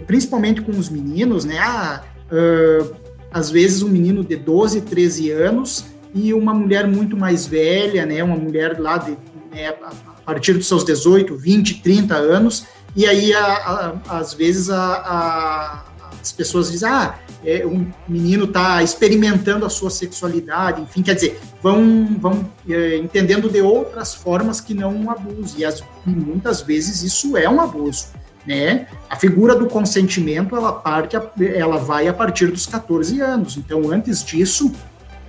principalmente 0.08 0.62
com 0.62 0.72
os 0.72 0.90
meninos, 0.90 1.44
né, 1.44 1.58
ah, 1.60 2.04
uh, 2.32 2.96
às 3.32 3.50
vezes 3.50 3.82
um 3.82 3.90
menino 3.90 4.24
de 4.24 4.36
12, 4.36 4.82
13 4.82 5.32
anos 5.32 5.86
e 6.13 6.34
uma 6.34 6.54
mulher 6.54 6.88
muito 6.88 7.18
mais 7.18 7.46
velha, 7.46 8.06
né, 8.06 8.24
uma 8.24 8.38
mulher 8.38 8.80
lá 8.80 8.98
de, 8.98 9.18
né, 9.52 9.70
a 9.70 9.92
partir 10.25 10.54
dos 10.54 10.68
seus 10.68 10.86
18, 10.86 11.36
20, 11.36 11.82
30 11.82 12.16
anos, 12.16 12.66
e 12.96 13.08
aí, 13.08 13.34
a, 13.34 13.44
a, 13.44 14.20
às 14.20 14.34
vezes, 14.34 14.70
a, 14.70 15.84
as 16.24 16.32
pessoas 16.32 16.72
dizem, 16.72 16.89
ah, 16.89 17.20
é, 17.44 17.65
um 17.65 17.92
menino 18.08 18.46
está 18.46 18.82
experimentando 18.82 19.65
a 19.65 19.70
sua 19.70 19.89
sexualidade, 19.89 20.82
enfim, 20.82 21.03
quer 21.03 21.15
dizer, 21.15 21.39
vão, 21.62 22.18
vão 22.18 22.50
é, 22.68 22.98
entendendo 22.98 23.50
de 23.50 23.62
outras 23.62 24.13
formas 24.13 24.62
que 24.62 24.74
não 24.74 24.96
um 24.96 25.12
abuso, 25.12 25.56
e, 25.58 25.65
as, 25.65 25.84
e 26.08 26.10
muitas 26.10 26.62
vezes 26.62 27.03
isso 27.03 27.36
é 27.36 27.50
um 27.50 27.60
abuso. 27.60 28.08
Né? 28.48 28.88
A 29.10 29.18
figura 29.18 29.56
do 29.56 29.68
consentimento 29.68 30.56
ela 30.56 30.72
parte, 30.72 31.15
ela 31.56 31.77
vai 31.77 32.08
a 32.08 32.13
partir 32.13 32.48
dos 32.48 32.65
14 32.65 33.22
anos. 33.22 33.56
Então, 33.56 33.89
antes 33.89 34.22
disso, 34.24 34.70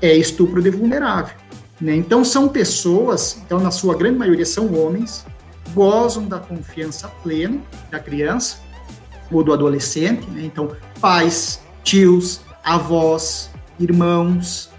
é 0.03 0.17
estupro 0.17 0.61
de 0.61 0.71
vulnerável. 0.71 1.37
Né? 1.81 1.95
Então, 1.95 2.25
são 2.25 2.49
pessoas, 2.49 3.41
então, 3.45 3.61
na 3.61 3.71
sua 3.71 3.97
grande 3.97 4.19
maioria, 4.19 4.47
são 4.47 4.73
homens, 4.75 5.25
gozam 5.73 6.27
da 6.27 6.39
confiança 6.39 7.09
plena 7.23 7.61
da 7.91 7.99
criança 8.01 8.64
ou 9.31 9.43
do 9.43 9.53
adolescente. 9.53 10.29
Né? 10.31 10.43
Então, 10.45 10.77
pais, 11.01 11.63
tios, 11.83 12.41
avós, 12.63 13.51
irmãos, 13.79 14.71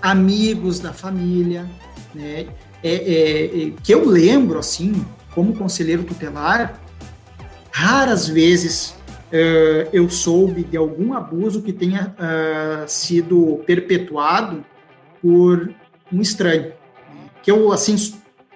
amigos 0.00 0.80
da 0.80 0.92
família. 0.92 1.66
Né? 2.14 2.46
É, 2.82 2.94
é, 2.94 3.44
é, 3.68 3.72
que 3.82 3.92
eu 3.92 4.06
lembro, 4.06 4.58
assim, 4.58 5.04
como 5.34 5.56
conselheiro 5.56 6.04
tutelar, 6.04 6.80
raras 7.70 8.28
vezes 8.28 8.94
uh, 9.32 9.88
eu 9.92 10.08
soube 10.08 10.62
de 10.62 10.76
algum 10.76 11.12
abuso 11.12 11.60
que 11.60 11.72
tenha 11.72 12.14
uh, 12.18 12.88
sido 12.88 13.60
perpetuado 13.66 14.64
por 15.20 15.74
um 16.12 16.20
estranho. 16.20 16.72
Que 17.42 17.50
eu, 17.50 17.72
assim, 17.72 17.96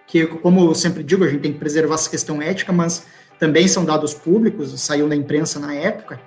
que 0.07 0.27
como 0.27 0.71
eu 0.71 0.75
sempre 0.75 1.03
digo, 1.03 1.25
a 1.25 1.29
gente 1.29 1.41
tem 1.41 1.53
que 1.53 1.59
preservar 1.59 1.97
essa 1.97 2.09
questão 2.09 2.41
ética, 2.41 2.73
mas 2.73 3.07
também 3.39 3.69
são 3.69 3.85
dados 3.85 4.15
públicos, 4.15 4.79
saiu 4.81 5.07
na 5.07 5.17
imprensa 5.17 5.61
na 5.61 5.75
época. 5.75 6.21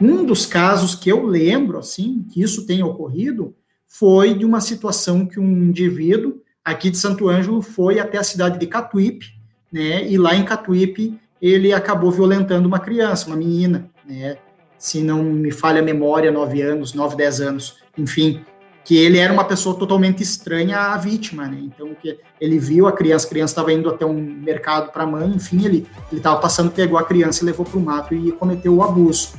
Um 0.00 0.24
dos 0.24 0.46
casos 0.46 0.94
que 0.94 1.10
eu 1.10 1.26
lembro, 1.26 1.78
assim, 1.78 2.24
que 2.30 2.42
isso 2.42 2.66
tenha 2.66 2.86
ocorrido, 2.86 3.54
foi 3.86 4.34
de 4.34 4.44
uma 4.44 4.60
situação 4.60 5.26
que 5.26 5.40
um 5.40 5.64
indivíduo 5.64 6.40
aqui 6.64 6.90
de 6.90 6.98
Santo 6.98 7.28
Ângelo 7.28 7.62
foi 7.62 7.98
até 7.98 8.18
a 8.18 8.22
cidade 8.22 8.58
de 8.58 8.66
Catuípe, 8.66 9.26
né, 9.72 10.06
e 10.06 10.18
lá 10.18 10.34
em 10.34 10.44
Catuípe 10.44 11.18
ele 11.40 11.72
acabou 11.72 12.10
violentando 12.10 12.68
uma 12.68 12.78
criança, 12.78 13.26
uma 13.26 13.36
menina, 13.36 13.90
né, 14.06 14.36
se 14.76 15.00
não 15.00 15.22
me 15.22 15.50
falha 15.50 15.80
a 15.80 15.84
memória, 15.84 16.30
9 16.30 16.60
anos, 16.60 16.92
9, 16.92 17.16
10 17.16 17.40
anos, 17.40 17.78
enfim, 17.96 18.44
que 18.88 18.96
ele 18.96 19.18
era 19.18 19.30
uma 19.30 19.44
pessoa 19.44 19.76
totalmente 19.76 20.22
estranha 20.22 20.78
à 20.78 20.96
vítima, 20.96 21.46
né? 21.46 21.58
Então, 21.62 21.94
que 22.00 22.18
ele 22.40 22.58
viu 22.58 22.86
a 22.86 22.92
criança, 22.92 23.26
a 23.26 23.28
criança 23.28 23.52
estava 23.52 23.70
indo 23.70 23.86
até 23.90 24.06
um 24.06 24.14
mercado 24.14 24.90
para 24.90 25.02
a 25.02 25.06
mãe, 25.06 25.28
enfim, 25.28 25.62
ele 25.62 25.86
estava 26.10 26.40
passando, 26.40 26.70
pegou 26.70 26.98
a 26.98 27.04
criança 27.04 27.42
e 27.42 27.44
levou 27.44 27.66
para 27.66 27.78
o 27.78 27.82
mato 27.82 28.14
e 28.14 28.32
cometeu 28.32 28.74
o 28.74 28.82
abuso. 28.82 29.32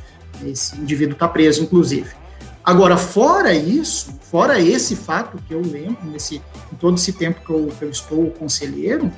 Esse 0.45 0.77
indivíduo 0.77 1.13
está 1.13 1.27
preso, 1.27 1.63
inclusive. 1.63 2.11
Agora, 2.63 2.95
fora 2.95 3.51
isso, 3.51 4.19
fora 4.21 4.61
esse 4.61 4.95
fato 4.95 5.39
que 5.47 5.51
eu 5.55 5.63
lembro, 5.63 5.97
nesse, 6.03 6.35
em 6.71 6.75
todo 6.75 6.97
esse 6.97 7.13
tempo 7.13 7.43
que 7.43 7.49
eu, 7.49 7.73
que 7.75 7.83
eu 7.83 7.89
estou 7.89 8.29
conselheiro, 8.29 9.11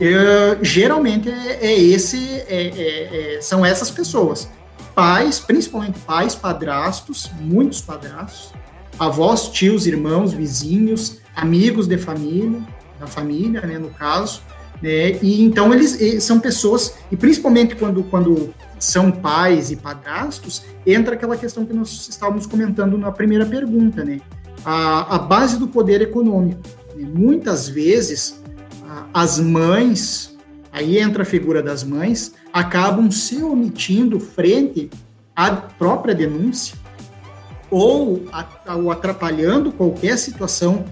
é, 0.00 0.58
geralmente 0.60 1.30
é, 1.30 1.66
é 1.66 1.80
esse, 1.80 2.18
é, 2.48 2.66
é, 2.66 3.36
é, 3.36 3.40
são 3.40 3.64
essas 3.64 3.92
pessoas. 3.92 4.48
Pais, 4.92 5.38
principalmente 5.38 6.00
pais, 6.00 6.34
padrastos, 6.34 7.30
muitos 7.38 7.80
padrastos, 7.80 8.52
avós, 8.98 9.48
tios, 9.48 9.86
irmãos, 9.86 10.32
vizinhos, 10.32 11.18
amigos 11.34 11.86
de 11.86 11.98
família, 11.98 12.60
da 12.98 13.06
família, 13.06 13.60
né, 13.60 13.78
no 13.78 13.90
caso, 13.90 14.40
né, 14.82 15.18
e 15.22 15.42
então 15.42 15.72
eles 15.72 16.22
são 16.22 16.40
pessoas, 16.40 16.94
e 17.10 17.16
principalmente 17.16 17.74
quando, 17.76 18.02
quando 18.04 18.54
são 18.78 19.10
pais 19.10 19.70
e 19.70 19.76
padrastos, 19.76 20.62
entra 20.86 21.14
aquela 21.14 21.36
questão 21.36 21.64
que 21.64 21.72
nós 21.72 22.08
estávamos 22.08 22.46
comentando 22.46 22.96
na 22.96 23.12
primeira 23.12 23.44
pergunta, 23.44 24.04
né, 24.04 24.20
a, 24.64 25.16
a 25.16 25.18
base 25.18 25.58
do 25.58 25.68
poder 25.68 26.00
econômico. 26.00 26.60
Né, 26.94 27.08
muitas 27.12 27.68
vezes, 27.68 28.42
a, 28.88 29.22
as 29.22 29.38
mães, 29.38 30.36
aí 30.72 30.98
entra 30.98 31.22
a 31.22 31.26
figura 31.26 31.62
das 31.62 31.84
mães, 31.84 32.34
acabam 32.52 33.10
se 33.10 33.42
omitindo 33.42 34.18
frente 34.18 34.90
à 35.34 35.50
própria 35.54 36.14
denúncia, 36.14 36.76
ou, 37.70 38.24
ou 38.66 38.90
atrapalhando 38.90 39.72
qualquer 39.72 40.18
situação 40.18 40.84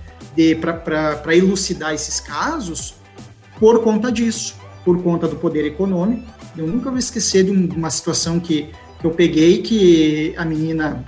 para 0.60 1.36
elucidar 1.36 1.94
esses 1.94 2.20
casos 2.20 2.94
por 3.58 3.82
conta 3.82 4.10
disso, 4.10 4.56
por 4.84 5.02
conta 5.02 5.28
do 5.28 5.36
poder 5.36 5.64
econômico. 5.64 6.24
Eu 6.56 6.66
nunca 6.66 6.90
vou 6.90 6.98
esquecer 6.98 7.44
de 7.44 7.50
uma 7.50 7.90
situação 7.90 8.40
que, 8.40 8.70
que 9.00 9.06
eu 9.06 9.10
peguei 9.10 9.62
que 9.62 10.34
a 10.36 10.44
menina, 10.44 11.04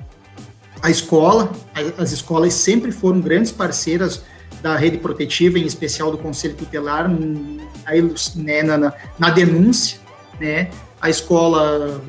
a 0.82 0.90
escola, 0.90 1.52
as 1.98 2.12
escolas 2.12 2.54
sempre 2.54 2.92
foram 2.92 3.20
grandes 3.20 3.52
parceiras 3.52 4.22
da 4.62 4.76
rede 4.76 4.98
protetiva, 4.98 5.58
em 5.58 5.66
especial 5.66 6.10
do 6.10 6.18
Conselho 6.18 6.54
Tutelar, 6.54 7.08
né, 7.08 8.62
na, 8.62 8.78
na, 8.78 8.92
na 9.18 9.30
denúncia, 9.30 9.98
né? 10.40 10.70
A 11.00 11.10
escola, 11.10 12.00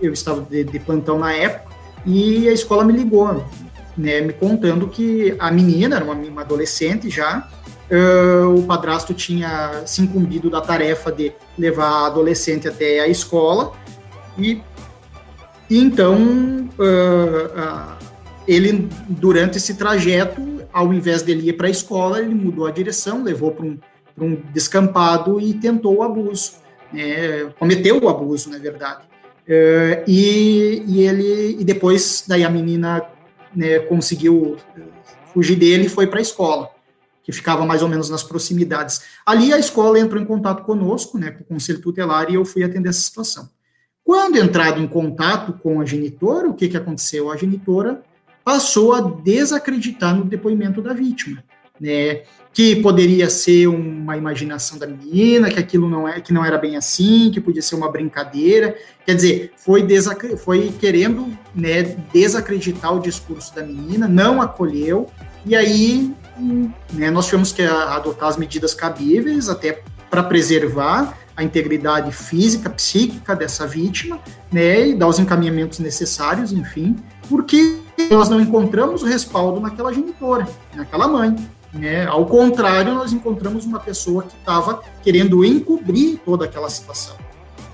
eu 0.00 0.12
estava 0.12 0.40
de, 0.42 0.64
de 0.64 0.78
plantão 0.78 1.18
na 1.18 1.34
época, 1.34 1.65
e 2.06 2.48
a 2.48 2.52
escola 2.52 2.84
me 2.84 2.92
ligou, 2.92 3.44
né, 3.96 4.20
me 4.20 4.32
contando 4.32 4.86
que 4.86 5.34
a 5.38 5.50
menina, 5.50 5.96
era 5.96 6.04
uma, 6.04 6.14
uma 6.14 6.42
adolescente 6.42 7.10
já, 7.10 7.48
uh, 7.90 8.54
o 8.54 8.62
padrasto 8.62 9.12
tinha 9.12 9.82
se 9.84 10.02
incumbido 10.02 10.48
da 10.48 10.60
tarefa 10.60 11.10
de 11.10 11.32
levar 11.58 11.88
a 11.88 12.06
adolescente 12.06 12.68
até 12.68 13.00
a 13.00 13.08
escola, 13.08 13.72
e, 14.38 14.62
e 15.68 15.78
então 15.78 16.16
uh, 16.78 17.92
uh, 17.92 17.96
ele, 18.46 18.88
durante 19.08 19.56
esse 19.56 19.74
trajeto, 19.74 20.40
ao 20.72 20.94
invés 20.94 21.22
dele 21.22 21.48
ir 21.48 21.54
para 21.54 21.66
a 21.66 21.70
escola, 21.70 22.20
ele 22.20 22.34
mudou 22.34 22.66
a 22.66 22.70
direção, 22.70 23.24
levou 23.24 23.50
para 23.50 23.66
um, 23.66 23.78
um 24.16 24.36
descampado 24.52 25.40
e 25.40 25.54
tentou 25.54 25.96
o 25.96 26.02
abuso, 26.04 26.52
né, 26.92 27.50
cometeu 27.58 28.00
o 28.00 28.08
abuso, 28.08 28.48
na 28.48 28.58
verdade. 28.58 29.15
Uh, 29.46 30.02
e, 30.08 30.82
e, 30.86 31.00
ele 31.02 31.56
e 31.60 31.64
depois 31.64 32.24
daí 32.26 32.42
a 32.42 32.50
menina 32.50 33.02
né, 33.54 33.78
conseguiu 33.78 34.56
eh, 34.76 34.82
fugir 35.32 35.54
dele 35.54 35.86
e 35.86 35.88
foi 35.88 36.08
para 36.08 36.18
a 36.18 36.22
escola 36.22 36.68
que 37.22 37.32
ficava 37.32 37.64
mais 37.64 37.82
ou 37.82 37.88
menos 37.88 38.08
nas 38.10 38.22
proximidades. 38.22 39.02
Ali 39.24 39.52
a 39.52 39.58
escola 39.58 39.98
entrou 39.98 40.22
em 40.22 40.24
contato 40.24 40.62
conosco, 40.62 41.18
né, 41.18 41.32
com 41.32 41.42
o 41.42 41.46
conselho 41.46 41.80
tutelar 41.80 42.30
e 42.30 42.34
eu 42.34 42.44
fui 42.44 42.62
atender 42.62 42.88
essa 42.88 43.00
situação. 43.00 43.48
Quando 44.04 44.36
entrado 44.36 44.80
em 44.80 44.86
contato 44.86 45.52
com 45.54 45.80
a 45.80 45.84
genitora, 45.84 46.48
o 46.48 46.54
que 46.54 46.68
que 46.68 46.76
aconteceu? 46.76 47.28
A 47.28 47.36
genitora 47.36 48.00
passou 48.44 48.94
a 48.94 49.00
desacreditar 49.00 50.14
no 50.14 50.24
depoimento 50.24 50.80
da 50.80 50.92
vítima, 50.92 51.42
né? 51.80 52.22
que 52.56 52.76
poderia 52.76 53.28
ser 53.28 53.66
uma 53.66 54.16
imaginação 54.16 54.78
da 54.78 54.86
menina, 54.86 55.50
que 55.50 55.58
aquilo 55.58 55.90
não 55.90 56.08
é, 56.08 56.22
que 56.22 56.32
não 56.32 56.42
era 56.42 56.56
bem 56.56 56.74
assim, 56.74 57.30
que 57.30 57.38
podia 57.38 57.60
ser 57.60 57.74
uma 57.74 57.92
brincadeira. 57.92 58.74
Quer 59.04 59.14
dizer, 59.14 59.52
foi, 59.58 59.86
foi 60.38 60.72
querendo 60.80 61.36
né, 61.54 61.82
desacreditar 62.14 62.96
o 62.96 62.98
discurso 62.98 63.54
da 63.54 63.62
menina, 63.62 64.08
não 64.08 64.40
acolheu, 64.40 65.06
e 65.44 65.54
aí 65.54 66.14
né, 66.94 67.10
nós 67.10 67.26
tivemos 67.26 67.52
que 67.52 67.60
adotar 67.60 68.30
as 68.30 68.38
medidas 68.38 68.72
cabíveis 68.72 69.50
até 69.50 69.82
para 70.08 70.22
preservar 70.22 71.14
a 71.36 71.44
integridade 71.44 72.10
física, 72.10 72.70
psíquica 72.70 73.36
dessa 73.36 73.66
vítima, 73.66 74.18
né, 74.50 74.88
e 74.88 74.94
dar 74.94 75.08
os 75.08 75.18
encaminhamentos 75.18 75.78
necessários, 75.78 76.52
enfim, 76.52 76.96
porque 77.28 77.80
nós 78.10 78.30
não 78.30 78.40
encontramos 78.40 79.02
o 79.02 79.06
respaldo 79.06 79.60
naquela 79.60 79.92
genitora, 79.92 80.48
naquela 80.74 81.06
mãe. 81.06 81.36
Né? 81.78 82.06
Ao 82.06 82.24
contrário, 82.26 82.94
nós 82.94 83.12
encontramos 83.12 83.64
uma 83.64 83.78
pessoa 83.78 84.22
que 84.22 84.34
estava 84.36 84.82
querendo 85.02 85.44
encobrir 85.44 86.18
toda 86.24 86.44
aquela 86.44 86.70
situação. 86.70 87.16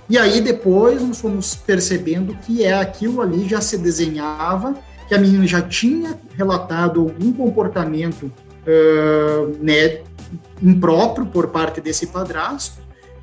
E 0.09 0.19
aí 0.19 0.41
depois 0.41 1.01
nós 1.03 1.21
fomos 1.21 1.55
percebendo 1.55 2.37
que 2.45 2.65
é 2.65 2.75
aquilo 2.75 3.23
ali 3.23 3.49
já 3.49 3.61
se 3.61 3.79
desenhava, 3.79 4.75
que 5.09 5.15
a 5.15 5.19
menina 5.19 5.47
já 5.47 5.63
tinha 5.63 6.19
relatado 6.37 7.01
algum 7.01 7.33
comportamento 7.33 8.25
uh, 8.25 9.57
né, 9.61 10.01
impróprio 10.61 11.27
por 11.27 11.49
parte 11.49 11.81
desse 11.81 12.09
padrasto, 12.09 12.83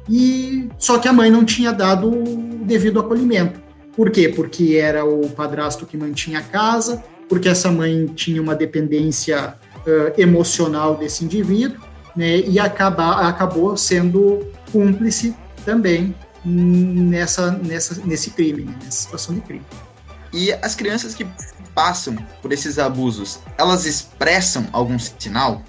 e 0.09 0.69
só 0.79 0.97
que 0.97 1.07
a 1.07 1.13
mãe 1.13 1.29
não 1.29 1.45
tinha 1.45 1.71
dado 1.71 2.09
o 2.09 2.65
devido 2.65 2.99
acolhimento. 2.99 3.59
Por 3.95 4.09
quê? 4.09 4.29
Porque 4.29 4.77
era 4.81 5.05
o 5.05 5.29
padrasto 5.29 5.85
que 5.85 5.95
mantinha 5.95 6.39
a 6.39 6.43
casa, 6.43 7.03
porque 7.27 7.47
essa 7.47 7.71
mãe 7.71 8.07
tinha 8.07 8.41
uma 8.41 8.55
dependência 8.55 9.55
emocional 10.17 10.95
desse 10.97 11.23
indivíduo, 11.25 11.79
né, 12.15 12.37
e 12.37 12.59
acaba, 12.59 13.27
acabou 13.27 13.77
sendo 13.77 14.45
cúmplice 14.71 15.35
também 15.65 16.15
nessa, 16.43 17.51
nessa, 17.51 18.01
nesse 18.05 18.31
crime, 18.31 18.63
né, 18.63 18.75
nessa 18.83 19.03
situação 19.03 19.35
de 19.35 19.41
crime. 19.41 19.65
E 20.33 20.51
as 20.53 20.75
crianças 20.75 21.15
que 21.15 21.25
passam 21.73 22.15
por 22.41 22.51
esses 22.51 22.77
abusos, 22.77 23.39
elas 23.57 23.85
expressam 23.85 24.67
algum 24.71 24.97
sinal? 24.99 25.63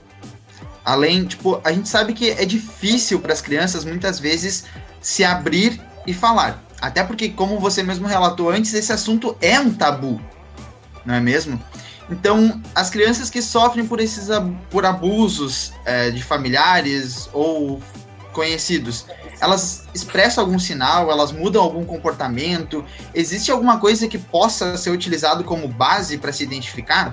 Além, 0.84 1.24
tipo, 1.24 1.60
a 1.62 1.72
gente 1.72 1.88
sabe 1.88 2.12
que 2.12 2.30
é 2.30 2.44
difícil 2.44 3.20
para 3.20 3.32
as 3.32 3.40
crianças 3.40 3.84
muitas 3.84 4.18
vezes 4.18 4.64
se 5.00 5.22
abrir 5.22 5.80
e 6.06 6.12
falar. 6.12 6.62
Até 6.80 7.04
porque, 7.04 7.28
como 7.28 7.60
você 7.60 7.82
mesmo 7.82 8.06
relatou 8.06 8.50
antes, 8.50 8.72
esse 8.72 8.92
assunto 8.92 9.36
é 9.40 9.60
um 9.60 9.72
tabu, 9.72 10.20
não 11.04 11.14
é 11.14 11.20
mesmo? 11.20 11.62
Então, 12.10 12.60
as 12.74 12.90
crianças 12.90 13.30
que 13.30 13.40
sofrem 13.40 13.86
por 13.86 14.00
esses 14.00 14.28
por 14.70 14.84
abusos 14.84 15.72
é, 15.84 16.10
de 16.10 16.22
familiares 16.22 17.28
ou 17.32 17.80
conhecidos, 18.32 19.06
elas 19.40 19.84
expressam 19.94 20.44
algum 20.44 20.58
sinal, 20.58 21.10
elas 21.10 21.32
mudam 21.32 21.62
algum 21.62 21.84
comportamento? 21.84 22.84
Existe 23.14 23.50
alguma 23.50 23.78
coisa 23.78 24.08
que 24.08 24.18
possa 24.18 24.76
ser 24.76 24.90
utilizado 24.90 25.44
como 25.44 25.68
base 25.68 26.18
para 26.18 26.32
se 26.32 26.42
identificar? 26.42 27.12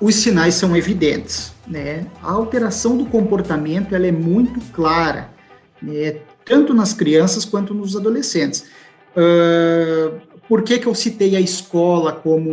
Os 0.00 0.14
sinais 0.14 0.54
são 0.54 0.76
evidentes, 0.76 1.52
né? 1.66 2.06
A 2.22 2.30
alteração 2.30 2.96
do 2.96 3.06
comportamento 3.06 3.94
ela 3.94 4.06
é 4.06 4.12
muito 4.12 4.60
clara, 4.72 5.30
né? 5.82 6.20
tanto 6.44 6.72
nas 6.72 6.92
crianças 6.92 7.44
quanto 7.44 7.74
nos 7.74 7.94
adolescentes. 7.96 8.64
Uh, 9.16 10.20
por 10.48 10.62
que, 10.62 10.78
que 10.78 10.86
eu 10.86 10.94
citei 10.94 11.36
a 11.36 11.40
escola 11.40 12.12
como 12.12 12.50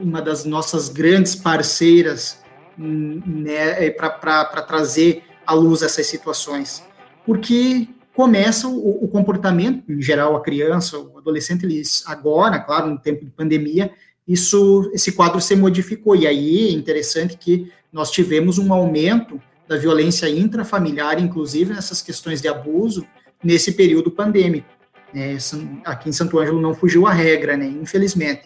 uma 0.00 0.20
das 0.20 0.44
nossas 0.44 0.88
grandes 0.88 1.36
parceiras 1.36 2.42
né, 2.76 3.88
para 3.90 4.62
trazer 4.62 5.22
à 5.46 5.54
luz 5.54 5.82
essas 5.82 6.06
situações? 6.06 6.82
Porque 7.24 7.88
começa 8.12 8.66
o, 8.66 9.04
o, 9.04 9.08
comportamento, 9.08 9.92
em 9.92 10.02
geral, 10.02 10.34
a 10.34 10.42
criança, 10.42 10.98
o 10.98 11.18
adolescente, 11.18 11.64
eles 11.64 12.02
agora, 12.06 12.58
claro, 12.58 12.88
no 12.88 12.98
tempo 12.98 13.24
de 13.24 13.30
pandemia, 13.30 13.92
isso, 14.26 14.90
esse 14.92 15.12
quadro 15.12 15.40
se 15.40 15.54
modificou. 15.54 16.16
E 16.16 16.26
aí 16.26 16.68
é 16.68 16.72
interessante 16.72 17.36
que 17.36 17.70
nós 17.92 18.10
tivemos 18.10 18.58
um 18.58 18.72
aumento 18.72 19.40
da 19.68 19.76
violência 19.76 20.28
intrafamiliar, 20.28 21.22
inclusive 21.22 21.72
nessas 21.72 22.02
questões 22.02 22.40
de 22.40 22.48
abuso, 22.48 23.06
nesse 23.42 23.72
período 23.72 24.10
pandêmico. 24.10 24.75
É, 25.14 25.36
aqui 25.84 26.08
em 26.08 26.12
Santo 26.12 26.38
Ângelo 26.38 26.60
não 26.60 26.74
fugiu 26.74 27.06
a 27.06 27.12
regra, 27.12 27.56
né, 27.56 27.66
infelizmente, 27.66 28.42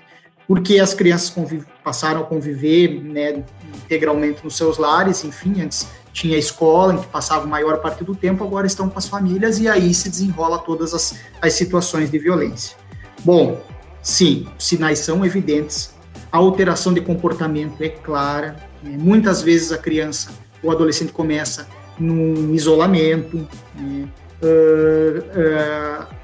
porque 0.47 0.81
as 0.81 0.93
crianças 0.93 1.33
passaram 1.83 2.21
a 2.21 2.25
conviver 2.25 3.01
né, 3.03 3.45
integralmente 3.85 4.43
nos 4.45 4.57
seus 4.57 4.79
lares, 4.79 5.25
enfim, 5.25 5.63
antes 5.63 5.87
tinha 6.13 6.37
escola 6.37 6.95
em 6.95 6.99
que 6.99 7.07
passava 7.07 7.45
a 7.45 7.47
maior 7.47 7.79
parte 7.79 8.03
do 8.03 8.17
tempo, 8.17 8.43
agora 8.43 8.67
estão 8.67 8.89
com 8.89 8.99
as 8.99 9.07
famílias 9.07 9.61
e 9.61 9.69
aí 9.69 9.95
se 9.95 10.09
desenrola 10.09 10.59
todas 10.59 10.93
as, 10.93 11.15
as 11.41 11.53
situações 11.53 12.11
de 12.11 12.19
violência. 12.19 12.77
Bom, 13.25 13.61
sim, 14.03 14.49
os 14.59 14.67
sinais 14.67 14.99
são 14.99 15.25
evidentes, 15.25 15.95
a 16.33 16.39
alteração 16.39 16.93
de 16.93 17.01
comportamento 17.01 17.81
é 17.83 17.89
clara, 17.89 18.57
né, 18.83 18.97
muitas 18.99 19.43
vezes 19.43 19.73
a 19.73 19.79
criança 19.79 20.33
ou 20.63 20.71
adolescente 20.71 21.13
começa 21.13 21.69
num 21.99 22.55
isolamento, 22.55 23.47
né, 23.77 24.09
uh, 24.43 25.19
uh, 25.19 26.20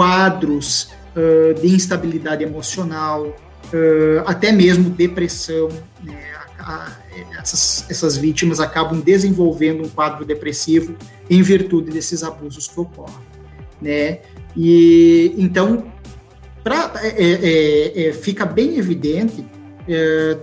quadros 0.00 0.88
uh, 1.14 1.60
de 1.60 1.68
instabilidade 1.74 2.42
emocional, 2.42 3.26
uh, 3.26 4.22
até 4.24 4.50
mesmo 4.50 4.88
depressão. 4.88 5.68
Né? 6.02 6.18
A, 6.58 6.86
a, 6.86 6.92
essas, 7.38 7.84
essas 7.90 8.16
vítimas 8.16 8.60
acabam 8.60 8.98
desenvolvendo 8.98 9.84
um 9.84 9.88
quadro 9.90 10.24
depressivo 10.24 10.96
em 11.28 11.42
virtude 11.42 11.90
desses 11.90 12.22
abusos 12.22 12.66
que 12.66 12.80
ocorrem. 12.80 13.14
Né? 13.78 14.20
E 14.56 15.34
então 15.36 15.92
pra, 16.64 16.92
é, 17.02 17.08
é, 17.08 18.08
é, 18.08 18.12
fica 18.14 18.46
bem 18.46 18.78
evidente 18.78 19.46
é, 19.86 20.38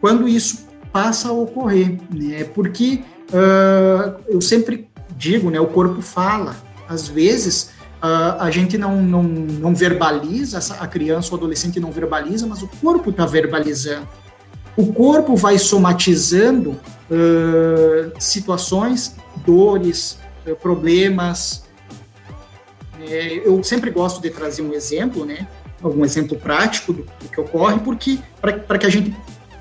quando 0.00 0.26
isso 0.26 0.68
passa 0.90 1.28
a 1.28 1.32
ocorrer, 1.32 1.98
né? 2.10 2.44
Porque 2.44 3.02
uh, 3.28 4.18
eu 4.26 4.40
sempre 4.40 4.88
digo, 5.14 5.50
né? 5.50 5.60
O 5.60 5.66
corpo 5.66 6.00
fala. 6.00 6.56
Às 6.88 7.08
vezes 7.08 7.75
Uh, 7.96 8.36
a 8.38 8.50
gente 8.50 8.76
não, 8.76 9.00
não, 9.02 9.22
não 9.22 9.74
verbaliza, 9.74 10.58
a 10.78 10.86
criança 10.86 11.30
ou 11.32 11.38
adolescente 11.38 11.80
não 11.80 11.90
verbaliza, 11.90 12.46
mas 12.46 12.62
o 12.62 12.68
corpo 12.68 13.10
está 13.10 13.24
verbalizando. 13.24 14.06
O 14.76 14.92
corpo 14.92 15.34
vai 15.34 15.58
somatizando 15.58 16.72
uh, 16.72 18.12
situações, 18.18 19.16
dores, 19.46 20.18
uh, 20.46 20.54
problemas. 20.56 21.64
É, 23.00 23.48
eu 23.48 23.62
sempre 23.64 23.90
gosto 23.90 24.20
de 24.20 24.28
trazer 24.28 24.60
um 24.60 24.74
exemplo, 24.74 25.24
né? 25.24 25.48
Algum 25.82 26.04
exemplo 26.04 26.36
prático 26.36 26.92
do, 26.92 27.02
do 27.02 27.28
que 27.30 27.40
ocorre, 27.40 27.78
porque 27.78 28.18
para 28.40 28.78
que 28.78 28.86
a 28.86 28.90
gente 28.90 29.16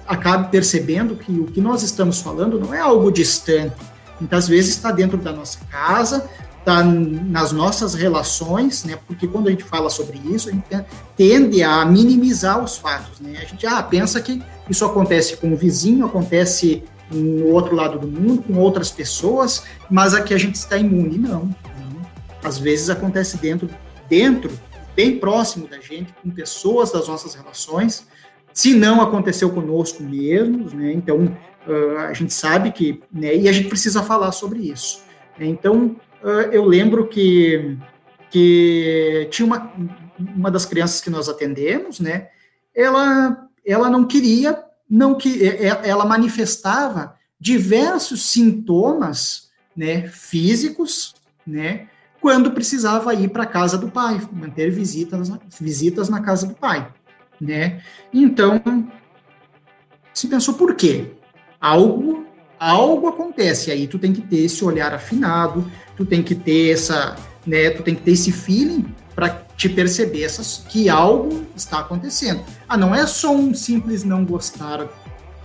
acabe 0.06 0.52
percebendo 0.52 1.16
que 1.16 1.32
o 1.32 1.46
que 1.46 1.62
nós 1.62 1.84
estamos 1.84 2.20
falando 2.20 2.60
não 2.60 2.74
é 2.74 2.80
algo 2.80 3.12
distante. 3.12 3.76
Muitas 4.20 4.48
vezes 4.48 4.72
está 4.76 4.92
dentro 4.92 5.18
da 5.18 5.32
nossa 5.32 5.60
casa, 5.70 6.30
está 6.66 6.84
nas 6.84 7.52
nossas 7.52 7.94
relações, 7.94 8.84
né? 8.84 8.98
Porque 9.08 9.28
quando 9.28 9.48
a 9.48 9.52
gente 9.52 9.64
fala 9.64 9.88
sobre 9.88 10.20
isso, 10.26 10.50
a 10.50 10.52
gente 10.52 10.66
tende 11.16 11.62
a 11.62 11.86
minimizar 11.86 12.62
os 12.62 12.78
fatos, 12.78 13.20
né? 13.20 13.38
A 13.40 13.46
gente 13.46 13.68
ah, 13.68 13.84
pensa 13.84 14.20
que 14.20 14.42
isso 14.68 14.84
acontece 14.84 15.38
com 15.38 15.54
o 15.54 15.56
vizinho, 15.56 16.08
acontece 16.08 16.84
no 17.12 17.50
outro 17.50 17.76
lado 17.76 18.00
do 18.00 18.08
mundo, 18.08 18.42
com 18.42 18.56
outras 18.58 18.90
pessoas, 18.90 19.64
mas 19.92 20.16
aqui 20.16 20.34
a 20.34 20.40
gente 20.40 20.56
está 20.56 20.76
imune. 20.76 21.20
Não. 21.20 21.42
não. 21.44 21.56
Às 22.44 22.58
vezes 22.58 22.90
acontece 22.90 23.38
dentro, 23.38 23.70
dentro, 24.10 24.52
bem 24.96 25.20
próximo 25.20 25.68
da 25.68 25.80
gente, 25.80 26.14
com 26.24 26.32
pessoas 26.32 26.92
das 26.92 27.08
nossas 27.08 27.36
relações. 27.36 28.08
Se 28.52 28.74
não 28.74 29.02
aconteceu 29.02 29.52
conosco 29.52 30.02
mesmo, 30.02 30.68
né? 30.74 30.94
Então 30.94 31.38
uh, 31.68 31.98
a 32.00 32.14
gente 32.14 32.34
sabe 32.34 32.72
que, 32.72 33.04
né? 33.12 33.36
E 33.36 33.48
a 33.48 33.52
gente 33.52 33.70
precisa 33.70 34.02
falar 34.02 34.32
sobre 34.32 34.60
isso. 34.60 35.06
Então 35.40 35.96
eu 36.30 36.66
lembro 36.66 37.08
que, 37.08 37.78
que 38.30 39.28
tinha 39.32 39.46
uma, 39.46 39.72
uma 40.18 40.52
das 40.52 40.66
crianças 40.66 41.02
que 41.02 41.10
nós 41.10 41.30
atendemos, 41.30 42.00
né? 42.00 42.30
Ela, 42.74 43.48
ela 43.66 43.90
não 43.90 44.06
queria, 44.06 44.64
não 44.90 45.16
que 45.16 45.40
ela 45.84 46.06
manifestava 46.06 47.16
diversos 47.40 48.24
sintomas, 48.24 49.50
né, 49.76 50.08
físicos, 50.08 51.16
né, 51.46 51.90
quando 52.22 52.52
precisava 52.52 53.14
ir 53.14 53.30
para 53.30 53.44
a 53.44 53.48
casa 53.48 53.78
do 53.78 53.92
pai, 53.92 54.20
manter 54.32 54.72
visitas, 54.72 55.30
visitas 55.60 56.10
na 56.10 56.22
casa 56.22 56.48
do 56.48 56.56
pai, 56.56 56.92
né? 57.40 57.84
Então, 58.12 58.62
se 60.12 60.28
pensou 60.28 60.56
por 60.56 60.74
quê? 60.76 61.12
Algo 61.62 62.25
algo 62.60 63.08
acontece 63.08 63.72
aí, 63.72 63.88
tu 63.88 64.00
tem 64.00 64.14
que 64.14 64.22
ter 64.22 64.46
esse 64.46 64.64
olhar 64.64 64.94
afinado, 64.94 65.70
tu 65.96 66.06
tem 66.06 66.22
que 66.22 66.36
ter 66.36 66.72
essa, 66.72 67.16
né, 67.46 67.70
tu 67.70 67.84
tem 67.84 67.96
que 67.96 68.02
ter 68.02 68.12
esse 68.12 68.32
feeling 68.32 68.86
para 69.16 69.30
te 69.56 69.70
perceber 69.70 70.24
essas, 70.24 70.66
que 70.68 70.90
algo 70.90 71.46
está 71.56 71.80
acontecendo. 71.80 72.42
Ah, 72.68 72.78
não 72.78 72.94
é 72.94 73.08
só 73.08 73.34
um 73.34 73.54
simples 73.54 74.04
não 74.04 74.26
gostar 74.26 74.88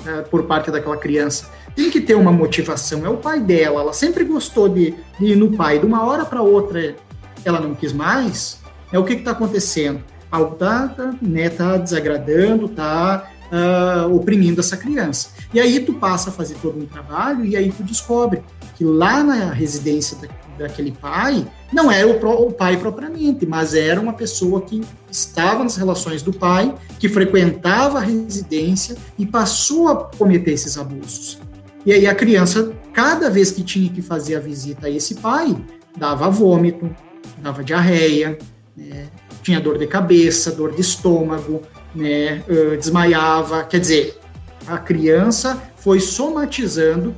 é, 0.05 0.23
por 0.23 0.45
parte 0.45 0.71
daquela 0.71 0.97
criança. 0.97 1.49
Tem 1.77 1.91
que 1.91 2.01
ter 2.01 2.15
uma 2.15 2.33
motivação. 2.33 3.07
É 3.07 3.09
o 3.09 3.17
pai 3.17 3.39
dela, 3.39 3.81
ela 3.81 3.93
sempre 3.93 4.25
gostou 4.25 4.69
de, 4.69 4.95
de 5.19 5.27
ir 5.27 5.37
no 5.37 5.57
pai. 5.57 5.79
De 5.79 5.87
uma 5.87 6.05
hora 6.05 6.25
para 6.25 6.43
outra, 6.43 6.97
ela 7.45 7.61
não 7.61 7.75
quis 7.75 7.93
mais. 7.93 8.59
É 8.93 8.99
o 8.99 9.05
que 9.05 9.13
está 9.13 9.31
acontecendo? 9.31 10.03
Algo 10.31 10.55
está 10.55 10.89
tá, 10.89 11.15
né, 11.23 11.49
tá 11.49 11.77
desagradando, 11.77 12.67
está 12.67 13.31
uh, 13.51 14.15
oprimindo 14.15 14.61
essa 14.61 14.77
criança. 14.77 15.31
E 15.53 15.61
aí 15.61 15.81
tu 15.81 15.95
passa 15.95 16.31
a 16.31 16.33
fazer 16.33 16.57
todo 16.63 16.79
um 16.79 16.87
trabalho 16.87 17.45
e 17.45 17.57
aí 17.57 17.73
tu 17.73 17.83
descobre 17.83 18.43
que 18.77 18.85
lá 18.85 19.23
na 19.23 19.53
residência 19.53 20.17
da, 20.17 20.29
daquele 20.61 20.93
pai, 20.93 21.47
não 21.73 21.91
era 21.91 22.07
o, 22.07 22.47
o, 22.47 22.53
pai 22.53 22.77
propriamente, 22.77 23.47
mas 23.47 23.75
era 23.75 24.01
uma 24.01 24.13
pessoa 24.13 24.61
que 24.61 24.83
estava 25.11 25.65
nas 25.65 25.77
relações 25.77 26.23
do 26.23 26.33
pai, 26.33 26.75
que 26.99 27.09
frequentava 27.09 27.99
a 27.99 28.03
residência 28.03 28.97
e 29.19 29.27
passou 29.27 29.89
a 29.89 29.97
cometer 30.05 30.53
esses 30.53 30.79
abusos. 30.79 31.39
E 31.85 31.93
aí 31.93 32.07
a 32.07 32.15
criança, 32.15 32.73
cada 32.93 33.31
vez 33.31 33.51
que 33.51 33.63
tinha 33.63 33.91
que 33.91 34.03
fazer 34.03 34.37
a 34.37 34.41
visita 34.41 34.87
a 34.87 34.91
esse 34.91 35.15
pai, 35.17 35.57
dava 35.97 36.29
vômito, 36.29 36.95
dava 37.39 37.65
diarreia, 37.65 38.39
né, 38.77 39.07
tinha 39.43 39.61
dor 39.61 39.79
de 39.79 39.87
cabeça, 39.87 40.53
dor 40.53 40.73
de 40.73 40.83
estômago, 40.83 41.63
né, 41.95 42.43
desmaiava. 42.79 43.65
Quer 43.65 43.81
dizer, 43.81 44.20
a 44.67 44.79
criança 44.79 45.61
foi 45.77 46.01
somatizando 46.01 47.15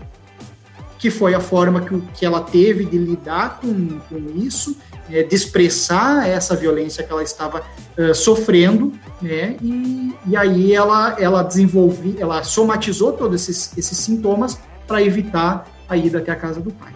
que 1.02 1.10
foi 1.10 1.34
a 1.34 1.40
forma 1.40 1.80
que, 1.80 2.00
que 2.14 2.24
ela 2.24 2.40
teve 2.40 2.84
de 2.84 2.96
lidar 2.96 3.58
com, 3.60 3.98
com 4.08 4.18
isso, 4.36 4.76
né, 5.08 5.24
de 5.24 5.34
expressar 5.34 6.28
essa 6.28 6.54
violência 6.54 7.02
que 7.02 7.10
ela 7.10 7.24
estava 7.24 7.64
uh, 7.98 8.14
sofrendo, 8.14 8.92
né, 9.20 9.56
e, 9.60 10.14
e 10.28 10.36
aí 10.36 10.72
ela, 10.72 11.16
ela 11.18 11.42
desenvolveu, 11.42 12.14
ela 12.20 12.44
somatizou 12.44 13.14
todos 13.14 13.42
esses, 13.42 13.76
esses 13.76 13.98
sintomas 13.98 14.60
para 14.86 15.02
evitar 15.02 15.68
a 15.88 15.96
ida 15.96 16.18
até 16.18 16.30
a 16.30 16.36
casa 16.36 16.60
do 16.60 16.70
pai. 16.70 16.92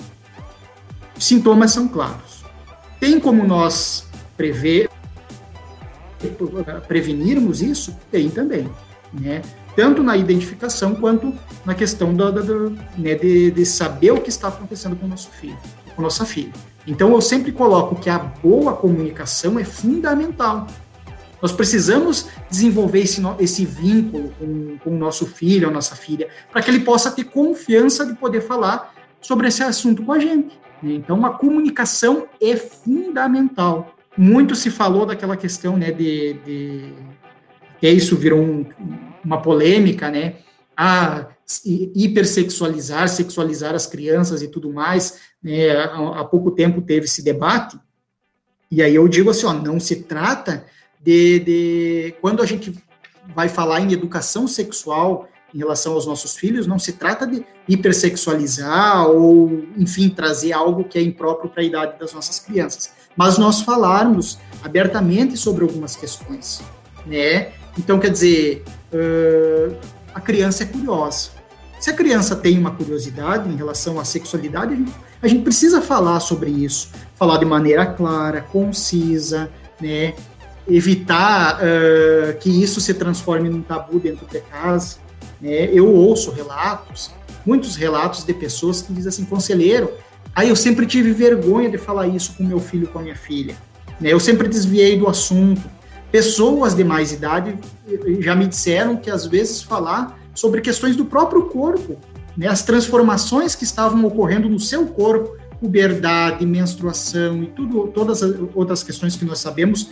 Os 1.18 1.24
sintomas 1.24 1.72
são 1.72 1.88
claros. 1.88 2.44
Tem 3.00 3.18
como 3.18 3.44
nós 3.44 4.06
prever, 4.36 4.88
prevenirmos 6.86 7.60
isso? 7.60 7.96
Tem 8.08 8.30
também, 8.30 8.70
né? 9.12 9.42
Tanto 9.76 10.02
na 10.02 10.16
identificação 10.16 10.94
quanto 10.94 11.34
na 11.64 11.74
questão 11.74 12.14
da, 12.14 12.30
da, 12.30 12.40
da 12.40 12.54
né, 12.96 13.14
de, 13.14 13.50
de, 13.50 13.66
saber 13.66 14.10
o 14.10 14.20
que 14.20 14.30
está 14.30 14.48
acontecendo 14.48 14.96
com 14.96 15.04
o 15.04 15.08
nosso 15.08 15.30
filho, 15.30 15.58
com 15.94 16.00
nossa 16.02 16.24
filha. 16.24 16.52
Então, 16.86 17.12
eu 17.12 17.20
sempre 17.20 17.52
coloco 17.52 17.96
que 17.96 18.08
a 18.08 18.18
boa 18.18 18.72
comunicação 18.74 19.58
é 19.58 19.64
fundamental. 19.64 20.66
Nós 21.42 21.52
precisamos 21.52 22.28
desenvolver 22.48 23.00
esse, 23.00 23.20
esse 23.38 23.66
vínculo 23.66 24.32
com, 24.38 24.78
com 24.78 24.90
o 24.90 24.98
nosso 24.98 25.26
filho, 25.26 25.68
a 25.68 25.70
nossa 25.70 25.94
filha, 25.94 26.28
para 26.50 26.62
que 26.62 26.70
ele 26.70 26.80
possa 26.80 27.10
ter 27.10 27.24
confiança 27.24 28.06
de 28.06 28.14
poder 28.14 28.40
falar 28.40 28.94
sobre 29.20 29.48
esse 29.48 29.62
assunto 29.62 30.02
com 30.02 30.12
a 30.12 30.18
gente. 30.18 30.58
Então, 30.82 31.26
a 31.26 31.30
comunicação 31.30 32.26
é 32.40 32.56
fundamental. 32.56 33.94
Muito 34.16 34.54
se 34.54 34.70
falou 34.70 35.04
daquela 35.04 35.36
questão, 35.36 35.76
né, 35.76 35.90
de, 35.90 36.34
de 36.44 36.92
que 37.78 37.90
isso 37.90 38.16
virou 38.16 38.40
um, 38.40 38.64
uma 39.26 39.42
polêmica, 39.42 40.08
né, 40.08 40.36
a 40.76 41.26
hipersexualizar, 41.94 43.08
sexualizar 43.08 43.74
as 43.74 43.86
crianças 43.86 44.42
e 44.42 44.48
tudo 44.48 44.72
mais, 44.72 45.20
né, 45.42 45.70
há, 46.14 46.24
pouco 46.24 46.50
tempo 46.52 46.80
teve 46.80 47.06
esse 47.06 47.22
debate, 47.22 47.78
e 48.70 48.82
aí 48.82 48.94
eu 48.94 49.06
digo 49.08 49.30
assim, 49.30 49.46
ó, 49.46 49.52
não 49.52 49.78
se 49.78 49.96
trata 50.04 50.64
de, 51.00 51.40
de 51.40 52.14
quando 52.20 52.42
a 52.42 52.46
gente 52.46 52.74
vai 53.34 53.48
falar 53.48 53.80
em 53.80 53.92
educação 53.92 54.46
sexual 54.48 55.28
em 55.54 55.58
relação 55.58 55.94
aos 55.94 56.06
nossos 56.06 56.36
filhos, 56.36 56.66
não 56.66 56.78
se 56.78 56.92
trata 56.92 57.26
de 57.26 57.44
hipersexualizar 57.68 59.08
ou, 59.08 59.64
enfim, 59.76 60.08
trazer 60.08 60.52
algo 60.52 60.84
que 60.84 60.98
é 60.98 61.02
impróprio 61.02 61.48
para 61.48 61.62
a 61.62 61.64
idade 61.64 61.98
das 61.98 62.12
nossas 62.12 62.40
crianças, 62.40 62.90
mas 63.16 63.38
nós 63.38 63.60
falarmos 63.60 64.38
abertamente 64.62 65.36
sobre 65.36 65.62
algumas 65.62 65.96
questões, 65.96 66.60
né? 67.06 67.52
Então, 67.78 67.98
quer 67.98 68.10
dizer, 68.10 68.64
uh, 68.96 69.76
a 70.14 70.20
criança 70.20 70.62
é 70.62 70.66
curiosa. 70.66 71.30
Se 71.78 71.90
a 71.90 71.92
criança 71.92 72.34
tem 72.34 72.58
uma 72.58 72.70
curiosidade 72.70 73.48
em 73.48 73.56
relação 73.56 74.00
à 74.00 74.04
sexualidade, 74.04 74.72
a 74.72 74.76
gente, 74.76 74.92
a 75.22 75.28
gente 75.28 75.42
precisa 75.42 75.82
falar 75.82 76.20
sobre 76.20 76.50
isso, 76.50 76.90
falar 77.14 77.38
de 77.38 77.44
maneira 77.44 77.84
clara, 77.86 78.40
concisa, 78.40 79.50
né? 79.80 80.14
evitar 80.68 81.60
uh, 81.60 82.36
que 82.38 82.50
isso 82.50 82.80
se 82.80 82.92
transforme 82.94 83.48
num 83.48 83.62
tabu 83.62 83.98
dentro 84.00 84.26
de 84.26 84.40
casa. 84.40 84.96
Né? 85.40 85.70
Eu 85.72 85.92
ouço 85.92 86.30
relatos, 86.32 87.10
muitos 87.44 87.76
relatos 87.76 88.24
de 88.24 88.34
pessoas 88.34 88.82
que 88.82 88.92
dizem 88.92 89.08
assim, 89.08 89.24
conselheiro, 89.24 89.92
aí 90.34 90.48
eu 90.48 90.56
sempre 90.56 90.86
tive 90.86 91.12
vergonha 91.12 91.70
de 91.70 91.78
falar 91.78 92.08
isso 92.08 92.34
com 92.36 92.42
meu 92.42 92.58
filho, 92.58 92.88
com 92.88 92.98
a 92.98 93.02
minha 93.02 93.14
filha. 93.14 93.56
Né? 94.00 94.12
Eu 94.12 94.20
sempre 94.20 94.48
desviei 94.48 94.98
do 94.98 95.08
assunto. 95.08 95.62
Pessoas 96.16 96.74
de 96.74 96.82
mais 96.82 97.12
idade 97.12 97.58
eh, 97.86 98.22
já 98.22 98.34
me 98.34 98.46
disseram 98.46 98.96
que 98.96 99.10
às 99.10 99.26
vezes 99.26 99.60
falar 99.60 100.18
sobre 100.34 100.62
questões 100.62 100.96
do 100.96 101.04
próprio 101.04 101.42
corpo, 101.42 101.98
né? 102.34 102.46
as 102.46 102.62
transformações 102.62 103.54
que 103.54 103.64
estavam 103.64 104.02
ocorrendo 104.02 104.48
no 104.48 104.58
seu 104.58 104.86
corpo, 104.86 105.36
puberdade, 105.60 106.46
menstruação 106.46 107.42
e 107.42 107.48
tudo, 107.48 107.88
todas 107.88 108.22
as 108.22 108.34
outras 108.54 108.82
questões 108.82 109.14
que 109.14 109.26
nós 109.26 109.40
sabemos 109.40 109.90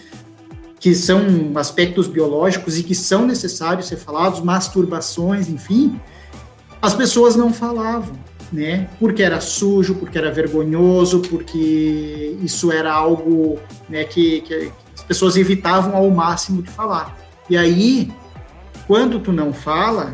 que 0.80 0.94
são 0.94 1.20
aspectos 1.56 2.06
biológicos 2.06 2.78
e 2.78 2.82
que 2.82 2.94
são 2.94 3.26
necessários 3.26 3.86
ser 3.86 3.96
falados, 3.96 4.40
masturbações, 4.40 5.50
enfim, 5.50 6.00
as 6.80 6.94
pessoas 6.94 7.36
não 7.36 7.52
falavam, 7.52 8.14
né? 8.50 8.88
Porque 8.98 9.22
era 9.22 9.42
sujo, 9.42 9.96
porque 9.96 10.16
era 10.16 10.32
vergonhoso, 10.32 11.20
porque 11.20 12.38
isso 12.42 12.72
era 12.72 12.94
algo 12.94 13.58
né, 13.90 14.04
que, 14.04 14.40
que 14.40 14.72
pessoas 15.06 15.36
evitavam 15.36 15.96
ao 15.96 16.10
máximo 16.10 16.62
de 16.62 16.70
falar. 16.70 17.16
E 17.48 17.56
aí, 17.56 18.12
quando 18.86 19.20
tu 19.20 19.32
não 19.32 19.52
fala, 19.52 20.12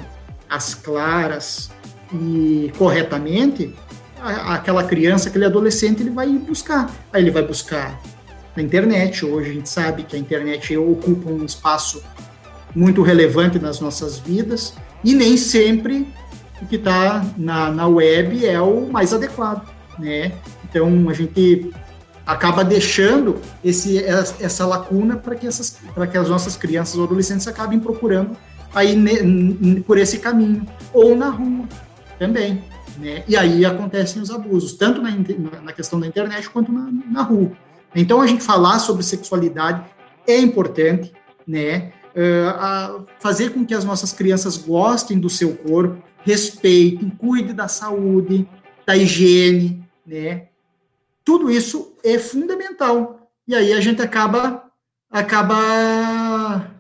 as 0.48 0.74
claras 0.74 1.70
e 2.12 2.72
corretamente, 2.76 3.74
aquela 4.22 4.85
criança, 4.85 5.29
aquele 5.29 5.44
adolescente, 5.44 6.03
ele 6.03 6.11
vai 6.11 6.29
buscar. 6.29 6.90
Aí 7.12 7.22
ele 7.22 7.31
vai 7.31 7.42
buscar 7.42 8.00
na 8.57 8.62
internet. 8.62 9.24
Hoje 9.24 9.50
a 9.50 9.55
gente 9.55 9.68
sabe 9.68 10.03
que 10.03 10.16
a 10.16 10.18
internet 10.18 10.76
ocupa 10.76 11.31
um 11.31 11.44
espaço 11.44 12.03
muito 12.74 13.03
relevante 13.03 13.59
nas 13.59 13.81
nossas 13.81 14.18
vidas 14.18 14.74
e 15.03 15.14
nem 15.14 15.37
sempre 15.37 16.07
o 16.61 16.66
que 16.66 16.76
está 16.76 17.24
na, 17.37 17.70
na 17.70 17.88
web 17.88 18.44
é 18.46 18.61
o 18.61 18.90
mais 18.90 19.14
adequado, 19.14 19.66
né? 19.98 20.33
Então 20.64 21.09
a 21.09 21.14
gente 21.14 21.70
acaba 22.27 22.65
deixando 22.65 23.41
esse, 23.65 23.99
essa 24.05 24.67
lacuna 24.67 25.17
para 25.17 25.35
que, 25.35 25.47
essas, 25.47 25.79
que 26.11 26.19
as 26.19 26.29
nossas 26.29 26.57
crianças 26.57 26.97
ou 26.97 27.05
adolescentes 27.05 27.47
acabem 27.49 27.79
procurando 27.81 28.37
aí 28.75 28.95
ne, 28.95 29.81
por 29.81 29.99
esse 29.99 30.19
caminho 30.19 30.67
ou 30.93 31.17
na 31.17 31.29
rua 31.29 31.69
também, 32.19 32.63
né? 32.99 33.25
E 33.27 33.37
aí 33.37 33.65
acontecem 33.65 34.21
os 34.21 34.31
abusos, 34.31 34.75
tanto 34.75 35.01
na, 35.01 35.11
na 35.63 35.73
questão 35.73 35.99
da 35.99 36.07
internet 36.07 36.49
quanto 36.51 36.71
na, 36.71 36.91
na 37.11 37.23
rua. 37.23 37.53
Então, 37.95 38.21
a 38.21 38.27
gente 38.27 38.45
falar 38.45 38.79
sobre 38.79 39.03
sexualidade 39.03 39.85
é 40.27 40.39
importante, 40.39 41.13
né? 41.47 41.93
Uh, 42.11 43.07
fazer 43.21 43.51
com 43.51 43.65
que 43.65 43.73
as 43.73 43.85
nossas 43.85 44.13
crianças 44.13 44.57
gostem 44.57 45.19
do 45.19 45.31
seu 45.31 45.55
corpo, 45.55 46.03
respeitem, 46.25 47.09
cuidem 47.09 47.55
da 47.55 47.69
saúde, 47.69 48.47
da 48.87 48.97
higiene, 48.97 49.83
né? 50.07 50.47
Tudo 51.25 51.51
isso 51.51 51.95
é 52.03 52.19
fundamental. 52.19 53.31
E 53.47 53.55
aí 53.55 53.73
a 53.73 53.81
gente 53.81 54.01
acaba 54.01 54.65
acaba 55.11 56.71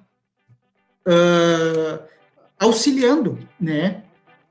uh, 1.06 2.02
auxiliando, 2.58 3.38
né? 3.60 4.04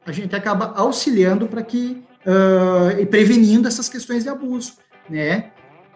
A 0.06 0.12
gente 0.12 0.36
acaba 0.36 0.74
auxiliando 0.76 1.48
para 1.48 1.64
que 1.64 2.04
uh, 2.26 3.00
e 3.00 3.06
prevenindo 3.06 3.68
essas 3.68 3.88
questões 3.88 4.24
de 4.24 4.30
abuso, 4.30 4.74
né? 5.10 5.52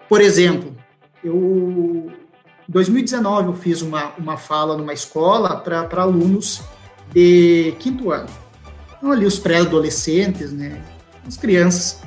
Por 0.08 0.22
exemplo, 0.22 0.76
eu 1.24 2.12
em 2.68 2.72
2019 2.72 3.50
eu 3.50 3.54
fiz 3.54 3.82
uma, 3.82 4.14
uma 4.18 4.38
fala 4.38 4.78
numa 4.78 4.94
escola 4.94 5.58
para 5.58 6.02
alunos 6.02 6.62
de 7.14 7.76
quinto 7.80 8.12
ano. 8.12 8.30
Então, 8.98 9.12
ali 9.12 9.26
os 9.26 9.38
pré-adolescentes, 9.38 10.52
né, 10.54 10.82
as 11.28 11.36
crianças. 11.36 12.02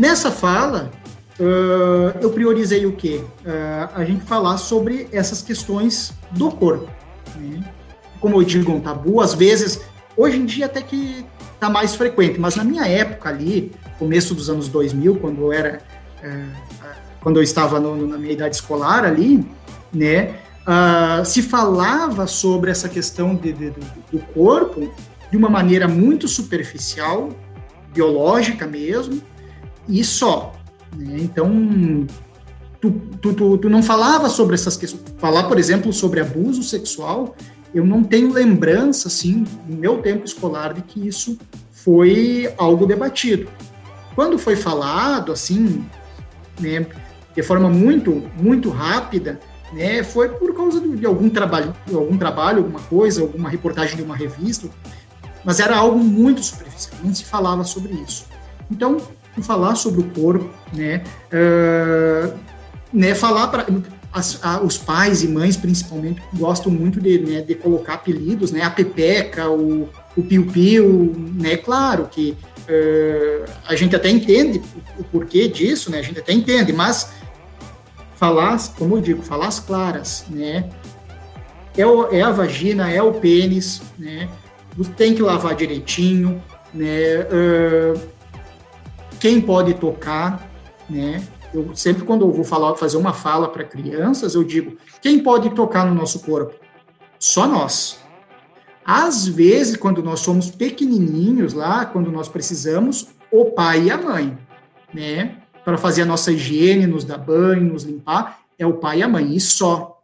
Nessa 0.00 0.30
fala, 0.30 0.90
uh, 1.38 2.18
eu 2.22 2.30
priorizei 2.30 2.86
o 2.86 2.92
quê? 2.92 3.22
Uh, 3.44 3.90
a 3.94 4.02
gente 4.02 4.24
falar 4.24 4.56
sobre 4.56 5.06
essas 5.12 5.42
questões 5.42 6.14
do 6.30 6.50
corpo. 6.50 6.88
Né? 7.36 7.62
Como 8.18 8.40
eu 8.40 8.42
digo, 8.42 8.72
um 8.72 8.80
tabu, 8.80 9.20
às 9.20 9.34
vezes, 9.34 9.82
hoje 10.16 10.38
em 10.38 10.46
dia 10.46 10.64
até 10.64 10.80
que 10.80 11.26
está 11.52 11.68
mais 11.68 11.94
frequente, 11.94 12.40
mas 12.40 12.56
na 12.56 12.64
minha 12.64 12.86
época 12.86 13.28
ali, 13.28 13.72
começo 13.98 14.34
dos 14.34 14.48
anos 14.48 14.68
2000, 14.68 15.16
quando 15.16 15.42
eu 15.42 15.52
era 15.52 15.82
é, 16.22 16.44
quando 17.20 17.36
eu 17.36 17.42
estava 17.42 17.78
no, 17.78 18.06
na 18.06 18.16
minha 18.16 18.32
idade 18.32 18.54
escolar 18.54 19.04
ali, 19.04 19.46
né, 19.92 20.34
uh, 20.66 21.26
se 21.26 21.42
falava 21.42 22.26
sobre 22.26 22.70
essa 22.70 22.88
questão 22.88 23.34
de, 23.34 23.52
de, 23.52 23.70
do 24.10 24.18
corpo 24.32 24.90
de 25.30 25.36
uma 25.36 25.50
maneira 25.50 25.86
muito 25.86 26.26
superficial, 26.26 27.28
biológica 27.92 28.66
mesmo, 28.66 29.20
e 29.90 30.04
só. 30.04 30.52
Né? 30.96 31.16
Então, 31.20 32.06
tu, 32.80 32.90
tu, 33.20 33.34
tu, 33.34 33.58
tu, 33.58 33.68
não 33.68 33.82
falava 33.82 34.28
sobre 34.28 34.54
essas 34.54 34.76
questões. 34.76 35.02
Falar, 35.18 35.44
por 35.44 35.58
exemplo, 35.58 35.92
sobre 35.92 36.20
abuso 36.20 36.62
sexual, 36.62 37.36
eu 37.74 37.84
não 37.84 38.02
tenho 38.02 38.32
lembrança, 38.32 39.08
assim, 39.08 39.44
no 39.68 39.76
meu 39.76 39.98
tempo 39.98 40.24
escolar, 40.24 40.72
de 40.72 40.82
que 40.82 41.06
isso 41.06 41.38
foi 41.72 42.52
algo 42.56 42.86
debatido. 42.86 43.48
Quando 44.14 44.38
foi 44.38 44.56
falado, 44.56 45.32
assim, 45.32 45.84
né, 46.58 46.86
de 47.34 47.42
forma 47.42 47.68
muito, 47.68 48.24
muito 48.36 48.70
rápida, 48.70 49.38
né, 49.72 50.02
foi 50.02 50.28
por 50.28 50.54
causa 50.54 50.80
de, 50.80 51.06
algum 51.06 51.30
trabalho, 51.30 51.74
de 51.86 51.94
algum 51.94 52.18
trabalho, 52.18 52.58
alguma 52.58 52.80
coisa, 52.80 53.22
alguma 53.22 53.48
reportagem 53.48 53.96
de 53.96 54.02
uma 54.02 54.16
revista, 54.16 54.68
mas 55.44 55.60
era 55.60 55.76
algo 55.76 55.98
muito 55.98 56.42
superficial, 56.42 56.98
não 57.02 57.14
se 57.14 57.24
falava 57.24 57.64
sobre 57.64 57.94
isso. 57.94 58.26
Então, 58.70 58.98
falar 59.42 59.74
sobre 59.74 60.00
o 60.00 60.04
corpo, 60.10 60.50
né, 60.72 61.02
uh, 61.32 62.32
né 62.92 63.14
falar 63.14 63.48
para 63.48 63.66
os 64.64 64.76
pais 64.76 65.22
e 65.22 65.28
mães, 65.28 65.56
principalmente, 65.56 66.20
gostam 66.34 66.72
muito 66.72 67.00
de, 67.00 67.18
né, 67.18 67.40
de 67.42 67.54
colocar 67.54 67.94
apelidos, 67.94 68.50
né, 68.50 68.62
a 68.62 68.70
pepeca, 68.70 69.48
o, 69.48 69.88
o 70.16 70.22
piu-piu, 70.22 71.14
né, 71.34 71.56
claro 71.56 72.08
que 72.10 72.36
uh, 72.70 73.50
a 73.66 73.74
gente 73.74 73.94
até 73.96 74.10
entende 74.10 74.60
o 74.98 75.04
porquê 75.04 75.48
disso, 75.48 75.90
né? 75.90 75.98
A 75.98 76.02
gente 76.02 76.18
até 76.18 76.32
entende, 76.32 76.72
mas 76.72 77.10
falar, 78.16 78.58
como 78.76 78.96
eu 78.96 79.00
digo, 79.00 79.22
falar 79.22 79.48
as 79.48 79.58
claras, 79.58 80.24
né? 80.28 80.68
É, 81.76 81.86
o, 81.86 82.12
é 82.12 82.20
a 82.20 82.30
vagina, 82.30 82.90
é 82.90 83.02
o 83.02 83.14
pênis, 83.14 83.80
né? 83.98 84.28
Tem 84.96 85.14
que 85.14 85.22
lavar 85.22 85.54
direitinho, 85.54 86.42
né? 86.72 87.26
Uh, 87.30 88.00
quem 89.20 89.40
pode 89.40 89.74
tocar, 89.74 90.50
né? 90.88 91.22
Eu 91.52 91.74
sempre 91.76 92.04
quando 92.04 92.24
eu 92.24 92.32
vou 92.32 92.44
falar, 92.44 92.74
fazer 92.76 92.96
uma 92.96 93.12
fala 93.12 93.48
para 93.48 93.64
crianças, 93.64 94.34
eu 94.34 94.42
digo: 94.42 94.76
quem 95.00 95.22
pode 95.22 95.50
tocar 95.50 95.84
no 95.86 95.94
nosso 95.94 96.20
corpo? 96.20 96.54
Só 97.18 97.46
nós. 97.46 98.00
Às 98.84 99.28
vezes, 99.28 99.76
quando 99.76 100.02
nós 100.02 100.20
somos 100.20 100.50
pequenininhos 100.50 101.52
lá, 101.52 101.84
quando 101.84 102.10
nós 102.10 102.28
precisamos, 102.28 103.08
o 103.30 103.46
pai 103.46 103.84
e 103.84 103.90
a 103.90 103.98
mãe, 103.98 104.36
né? 104.92 105.36
para 105.64 105.76
fazer 105.76 106.02
a 106.02 106.06
nossa 106.06 106.32
higiene, 106.32 106.86
nos 106.86 107.04
dar 107.04 107.18
banho, 107.18 107.72
nos 107.72 107.84
limpar, 107.84 108.40
é 108.58 108.66
o 108.66 108.74
pai 108.74 108.98
e 108.98 109.02
a 109.02 109.08
mãe, 109.08 109.36
e 109.36 109.40
só. 109.40 110.02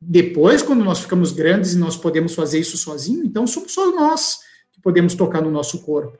Depois, 0.00 0.62
quando 0.62 0.84
nós 0.84 1.00
ficamos 1.00 1.32
grandes 1.32 1.74
e 1.74 1.78
nós 1.78 1.96
podemos 1.96 2.34
fazer 2.34 2.58
isso 2.58 2.76
sozinho, 2.76 3.24
então 3.24 3.46
somos 3.46 3.72
só 3.72 3.90
nós 3.90 4.38
que 4.72 4.80
podemos 4.80 5.14
tocar 5.14 5.42
no 5.42 5.50
nosso 5.50 5.82
corpo. 5.82 6.16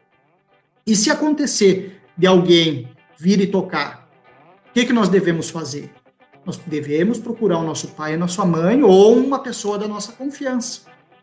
E 0.87 0.97
se 0.97 1.11
acontecer 1.11 2.00
de 2.21 2.27
alguém 2.27 2.87
vir 3.19 3.41
e 3.41 3.47
tocar, 3.47 4.07
o 4.69 4.73
que, 4.75 4.85
que 4.85 4.93
nós 4.93 5.09
devemos 5.09 5.49
fazer? 5.49 5.91
Nós 6.45 6.59
devemos 6.67 7.19
procurar 7.19 7.57
o 7.59 7.65
nosso 7.65 7.89
pai 7.89 8.13
e 8.13 8.15
a 8.15 8.19
nossa 8.19 8.45
mãe 8.45 8.83
ou 8.83 9.17
uma 9.17 9.39
pessoa 9.39 9.79
da 9.79 9.89
nossa 9.89 10.13
confiança. 10.13 10.83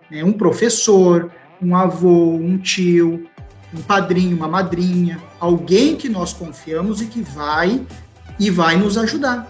Né? 0.09 0.23
Um 0.23 0.33
professor, 0.33 1.31
um 1.61 1.75
avô, 1.75 2.31
um 2.31 2.57
tio, 2.57 3.29
um 3.71 3.81
padrinho, 3.83 4.35
uma 4.35 4.47
madrinha, 4.47 5.21
alguém 5.39 5.95
que 5.95 6.09
nós 6.09 6.33
confiamos 6.33 6.99
e 6.99 7.05
que 7.05 7.21
vai 7.21 7.85
e 8.39 8.49
vai 8.49 8.75
nos 8.75 8.97
ajudar. 8.97 9.47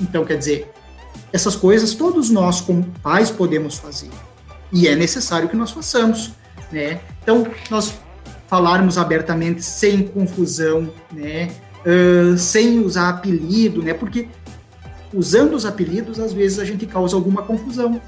Então, 0.00 0.24
quer 0.24 0.36
dizer, 0.36 0.68
essas 1.32 1.54
coisas 1.54 1.94
todos 1.94 2.28
nós, 2.28 2.60
como 2.60 2.84
pais, 3.00 3.30
podemos 3.30 3.78
fazer. 3.78 4.10
E 4.72 4.88
é 4.88 4.96
necessário 4.96 5.48
que 5.48 5.56
nós 5.56 5.70
façamos. 5.70 6.32
Né? 6.72 7.00
Então, 7.22 7.46
nós 7.70 7.94
falarmos 8.48 8.98
abertamente, 8.98 9.62
sem 9.62 10.02
confusão, 10.02 10.90
né? 11.12 11.50
Uh, 11.86 12.36
sem 12.36 12.80
usar 12.80 13.10
apelido, 13.10 13.82
né? 13.82 13.94
Porque 13.94 14.28
usando 15.14 15.54
os 15.54 15.64
apelidos, 15.64 16.18
às 16.18 16.32
vezes 16.32 16.58
a 16.58 16.64
gente 16.64 16.86
causa 16.86 17.14
alguma 17.14 17.42
confusão. 17.42 18.00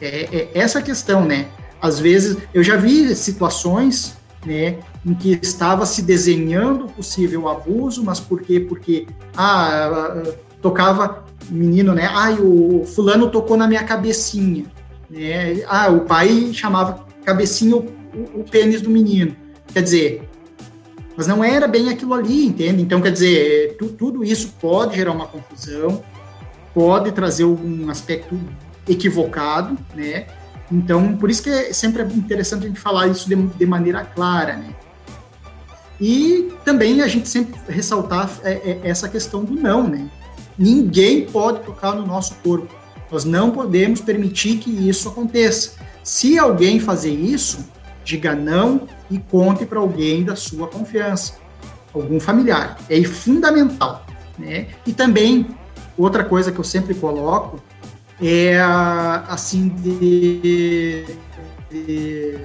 É, 0.00 0.28
é 0.32 0.50
essa 0.54 0.82
questão, 0.82 1.24
né? 1.24 1.48
Às 1.80 1.98
vezes, 1.98 2.36
eu 2.52 2.62
já 2.62 2.76
vi 2.76 3.14
situações, 3.14 4.16
né, 4.44 4.78
em 5.04 5.14
que 5.14 5.38
estava 5.40 5.86
se 5.86 6.02
desenhando 6.02 6.86
possível 6.86 7.48
abuso, 7.48 8.04
mas 8.04 8.18
por 8.18 8.42
quê? 8.42 8.60
Porque, 8.60 9.06
ah, 9.36 10.22
tocava 10.60 11.24
menino, 11.48 11.94
né? 11.94 12.08
Ah, 12.12 12.32
o 12.32 12.84
fulano 12.84 13.30
tocou 13.30 13.56
na 13.56 13.68
minha 13.68 13.84
cabecinha, 13.84 14.64
né? 15.08 15.62
Ah, 15.66 15.88
o 15.88 16.00
pai 16.00 16.50
chamava 16.52 17.06
cabecinha 17.24 17.76
o, 17.76 17.80
o, 17.80 18.40
o 18.40 18.44
pênis 18.44 18.80
do 18.80 18.90
menino. 18.90 19.36
Quer 19.78 19.82
dizer, 19.82 20.28
mas 21.16 21.28
não 21.28 21.44
era 21.44 21.68
bem 21.68 21.88
aquilo 21.88 22.12
ali, 22.12 22.46
entende? 22.46 22.82
Então, 22.82 23.00
quer 23.00 23.12
dizer, 23.12 23.76
tu, 23.78 23.86
tudo 23.90 24.24
isso 24.24 24.54
pode 24.60 24.96
gerar 24.96 25.12
uma 25.12 25.28
confusão, 25.28 26.02
pode 26.74 27.12
trazer 27.12 27.44
algum 27.44 27.88
aspecto 27.88 28.36
equivocado, 28.88 29.78
né? 29.94 30.26
Então, 30.68 31.16
por 31.16 31.30
isso 31.30 31.44
que 31.44 31.48
é 31.48 31.72
sempre 31.72 32.02
interessante 32.02 32.64
a 32.64 32.66
gente 32.66 32.80
falar 32.80 33.06
isso 33.06 33.28
de, 33.28 33.36
de 33.36 33.66
maneira 33.66 34.04
clara, 34.04 34.56
né? 34.56 34.74
E 36.00 36.50
também 36.64 37.00
a 37.00 37.06
gente 37.06 37.28
sempre 37.28 37.54
ressaltar 37.68 38.28
é, 38.42 38.54
é, 38.54 38.80
essa 38.82 39.08
questão 39.08 39.44
do 39.44 39.54
não, 39.54 39.86
né? 39.86 40.10
Ninguém 40.58 41.24
pode 41.24 41.60
tocar 41.60 41.94
no 41.94 42.04
nosso 42.04 42.34
corpo. 42.42 42.74
Nós 43.12 43.24
não 43.24 43.52
podemos 43.52 44.00
permitir 44.00 44.58
que 44.58 44.70
isso 44.88 45.08
aconteça. 45.08 45.74
Se 46.02 46.36
alguém 46.36 46.80
fazer 46.80 47.12
isso, 47.12 47.64
diga 48.04 48.34
não 48.34 48.97
e 49.10 49.18
conte 49.18 49.64
para 49.64 49.78
alguém 49.78 50.24
da 50.24 50.36
sua 50.36 50.66
confiança, 50.66 51.34
algum 51.94 52.20
familiar. 52.20 52.78
É 52.88 53.02
fundamental, 53.04 54.04
né? 54.38 54.68
E 54.86 54.92
também 54.92 55.46
outra 55.96 56.24
coisa 56.24 56.52
que 56.52 56.58
eu 56.58 56.64
sempre 56.64 56.94
coloco 56.94 57.60
é 58.20 58.58
assim 59.28 59.68
de, 59.68 61.04
de 61.70 62.38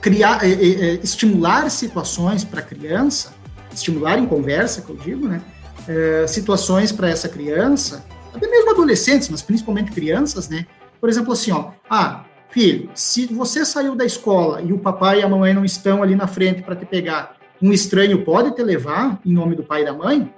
criar, 0.00 0.44
é, 0.44 0.50
é, 0.50 0.54
é 0.54 0.94
estimular 1.02 1.70
situações 1.70 2.44
para 2.44 2.60
a 2.60 2.62
criança, 2.62 3.34
estimular 3.72 4.18
em 4.18 4.26
conversa, 4.26 4.82
que 4.82 4.90
eu 4.90 4.96
digo, 4.96 5.28
né? 5.28 5.40
É, 5.88 6.26
situações 6.26 6.92
para 6.92 7.08
essa 7.08 7.28
criança, 7.28 8.04
até 8.32 8.46
mesmo 8.46 8.70
adolescentes, 8.70 9.28
mas 9.28 9.42
principalmente 9.42 9.90
crianças, 9.90 10.48
né? 10.48 10.66
Por 11.00 11.08
exemplo, 11.08 11.32
assim, 11.32 11.50
ó, 11.50 11.70
ah, 11.90 12.24
filho, 12.52 12.90
se 12.94 13.26
você 13.26 13.64
saiu 13.64 13.96
da 13.96 14.04
escola 14.04 14.60
e 14.60 14.72
o 14.72 14.78
papai 14.78 15.20
e 15.20 15.22
a 15.22 15.28
mamãe 15.28 15.54
não 15.54 15.64
estão 15.64 16.02
ali 16.02 16.14
na 16.14 16.26
frente 16.26 16.62
para 16.62 16.76
te 16.76 16.84
pegar, 16.84 17.36
um 17.60 17.72
estranho 17.72 18.24
pode 18.24 18.54
te 18.54 18.62
levar 18.62 19.20
em 19.24 19.32
nome 19.32 19.56
do 19.56 19.64
pai 19.64 19.82
e 19.82 19.84
da 19.84 19.92
mãe? 19.92 20.32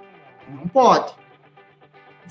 Não 0.49 0.67
pode. 0.67 1.13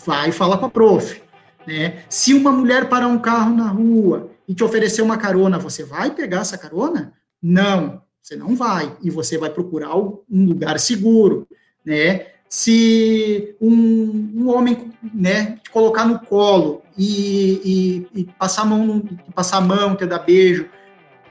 Vai 0.05 0.33
falar 0.33 0.59
com 0.59 0.67
a 0.67 0.71
prof. 0.71 1.23
Né? 1.67 2.05
Se 2.09 2.33
uma 2.33 2.51
mulher 2.51 2.89
parar 2.89 3.09
um 3.09 3.19
carro 3.19 3.55
na 3.55 3.69
rua 3.69 4.31
e 4.49 4.55
te 4.55 4.65
oferecer 4.65 5.03
uma 5.03 5.19
carona, 5.19 5.59
você 5.59 5.85
vai 5.85 6.11
pegar 6.11 6.41
essa 6.41 6.57
carona? 6.57 7.13
Não, 7.43 8.03
você 8.21 8.37
não 8.37 8.57
vai. 8.57 8.97
E 9.03 9.11
você 9.11 9.37
vai 9.37 9.51
procurar 9.51 9.97
um 9.97 10.23
lugar 10.31 10.79
seguro. 10.81 11.47
Né? 11.85 12.27
Se 12.55 13.57
um, 13.61 14.31
um 14.33 14.49
homem 14.49 14.93
né, 15.13 15.59
te 15.61 15.71
colocar 15.71 16.05
no 16.05 16.21
colo 16.21 16.83
e, 16.97 18.07
e, 18.15 18.21
e 18.21 18.25
passar 18.39 18.63
a 18.63 18.65
mão, 18.65 19.03
passar 19.35 19.57
a 19.57 19.61
mão, 19.61 19.97
te 19.97 20.07
dar 20.07 20.21
beijo, 20.21 20.67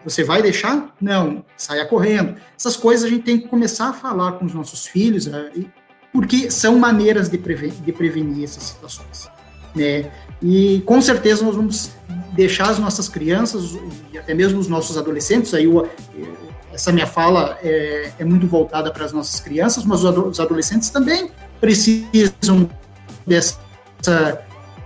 você 0.03 0.21
vai 0.21 0.41
deixar? 0.41 0.93
Não, 0.99 1.45
saia 1.55 1.85
correndo. 1.85 2.35
Essas 2.59 2.75
coisas 2.75 3.05
a 3.05 3.09
gente 3.09 3.23
tem 3.23 3.39
que 3.39 3.47
começar 3.47 3.87
a 3.87 3.93
falar 3.93 4.33
com 4.33 4.43
os 4.43 4.53
nossos 4.53 4.85
filhos, 4.85 5.25
né, 5.25 5.49
porque 6.11 6.51
são 6.51 6.77
maneiras 6.77 7.29
de, 7.29 7.37
prevenir, 7.37 7.75
de 7.75 7.93
prevenir 7.93 8.43
essas 8.43 8.63
situações. 8.63 9.29
Né? 9.73 10.11
E 10.41 10.83
com 10.85 10.99
certeza 10.99 11.45
nós 11.45 11.55
vamos 11.55 11.91
deixar 12.33 12.69
as 12.69 12.79
nossas 12.79 13.07
crianças 13.07 13.77
e 14.11 14.17
até 14.17 14.33
mesmo 14.33 14.59
os 14.59 14.67
nossos 14.67 14.97
adolescentes, 14.97 15.53
aí 15.53 15.67
o, 15.67 15.87
essa 16.73 16.91
minha 16.91 17.07
fala 17.07 17.57
é, 17.61 18.11
é, 18.19 18.25
muito 18.25 18.47
voltada 18.47 18.91
para 18.91 19.05
as 19.05 19.13
nossas 19.13 19.39
crianças, 19.39 19.85
mas 19.85 20.03
os 20.03 20.39
adolescentes 20.39 20.89
também 20.89 21.29
precisam 21.61 22.69
dessa 23.25 23.59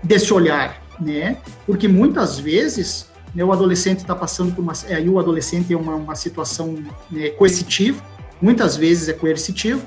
desse 0.04 0.32
olhar, 0.32 0.82
né? 1.00 1.38
Porque 1.66 1.88
muitas 1.88 2.40
vezes 2.40 3.10
né, 3.34 3.44
o 3.44 3.52
adolescente 3.52 4.00
está 4.00 4.16
passando 4.16 4.54
por 4.54 4.62
uma, 4.62 4.74
é, 4.88 4.96
aí 4.96 5.10
o 5.10 5.18
adolescente 5.18 5.74
é 5.74 5.78
uma, 5.78 5.96
uma 5.96 6.16
situação 6.16 6.78
né, 7.10 7.30
coercitiva, 7.32 8.02
muitas 8.42 8.78
vezes 8.78 9.10
é 9.10 9.14
coercitivo 9.14 9.82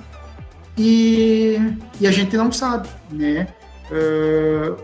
e, 0.77 1.59
e 2.01 2.07
a 2.07 2.11
gente 2.11 2.37
não 2.37 2.51
sabe, 2.51 2.89
né? 3.11 3.47
Uh, 3.91 4.77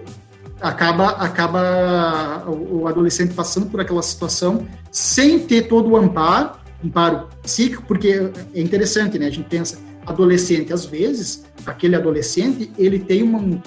acaba 0.60 1.10
acaba 1.10 2.44
o, 2.46 2.82
o 2.82 2.88
adolescente 2.88 3.34
passando 3.34 3.66
por 3.66 3.80
aquela 3.80 4.02
situação 4.02 4.66
sem 4.90 5.38
ter 5.38 5.68
todo 5.68 5.90
o 5.90 5.96
amparo, 5.96 6.52
amparo 6.84 7.28
psíquico, 7.42 7.82
porque 7.86 8.30
é 8.54 8.60
interessante, 8.60 9.18
né? 9.18 9.26
A 9.26 9.30
gente 9.30 9.48
pensa 9.48 9.78
adolescente, 10.06 10.72
às 10.72 10.84
vezes, 10.84 11.44
aquele 11.66 11.96
adolescente, 11.96 12.70
ele 12.78 12.98
tem 12.98 13.22
uma, 13.22 13.38
um, 13.38 13.60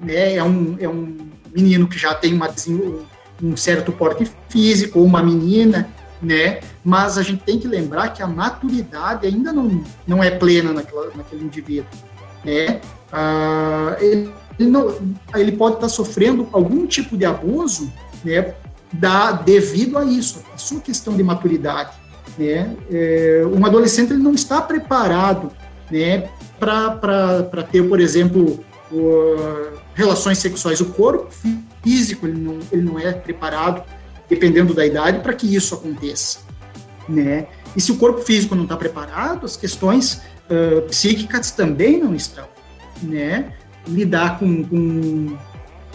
né, 0.00 0.36
é, 0.36 0.42
um, 0.42 0.76
é 0.80 0.88
um 0.88 1.16
menino 1.54 1.86
que 1.86 1.98
já 1.98 2.14
tem 2.14 2.32
uma, 2.32 2.48
um 3.42 3.56
certo 3.56 3.92
porte 3.92 4.30
físico, 4.48 4.98
ou 4.98 5.04
uma 5.04 5.22
menina, 5.22 5.88
né? 6.20 6.60
Mas 6.84 7.18
a 7.18 7.22
gente 7.22 7.42
tem 7.42 7.58
que 7.58 7.68
lembrar 7.68 8.08
que 8.08 8.22
a 8.22 8.26
maturidade 8.26 9.26
ainda 9.26 9.52
não, 9.52 9.84
não 10.06 10.22
é 10.22 10.30
plena 10.30 10.72
naquela, 10.72 11.10
naquele 11.14 11.44
indivíduo, 11.44 11.90
né? 12.44 12.80
Ah, 13.12 13.96
ele, 14.00 14.32
ele, 14.58 14.70
não, 14.70 14.96
ele 15.34 15.52
pode 15.52 15.74
estar 15.74 15.88
sofrendo 15.88 16.48
algum 16.52 16.86
tipo 16.86 17.16
de 17.16 17.24
abuso, 17.24 17.92
né? 18.24 18.54
Da, 18.92 19.32
devido 19.32 19.98
a 19.98 20.04
isso, 20.04 20.42
a 20.54 20.58
sua 20.58 20.80
questão 20.80 21.16
de 21.16 21.22
maturidade, 21.22 21.92
né? 22.38 22.76
É, 22.90 23.42
um 23.46 23.64
adolescente 23.64 24.12
ele 24.12 24.22
não 24.22 24.34
está 24.34 24.60
preparado 24.60 25.50
né, 25.90 26.30
para 26.58 27.62
ter, 27.70 27.86
por 27.88 28.00
exemplo, 28.00 28.64
o, 28.90 29.36
relações 29.94 30.38
sexuais. 30.38 30.80
O 30.80 30.86
corpo 30.86 31.28
físico 31.82 32.26
ele 32.26 32.38
não, 32.38 32.58
ele 32.70 32.82
não 32.82 32.98
é 32.98 33.12
preparado, 33.12 33.82
dependendo 34.28 34.72
da 34.72 34.84
idade, 34.86 35.20
para 35.20 35.32
que 35.34 35.54
isso 35.54 35.74
aconteça. 35.74 36.40
Né? 37.08 37.46
E 37.76 37.80
se 37.80 37.92
o 37.92 37.96
corpo 37.96 38.20
físico 38.22 38.54
não 38.54 38.64
está 38.64 38.76
preparado, 38.76 39.44
as 39.44 39.56
questões 39.56 40.22
uh, 40.48 40.82
psíquicas 40.88 41.50
também 41.50 41.98
não 41.98 42.14
estão. 42.14 42.46
Né? 43.02 43.52
Lidar 43.86 44.38
com, 44.38 44.62
com, 44.64 45.36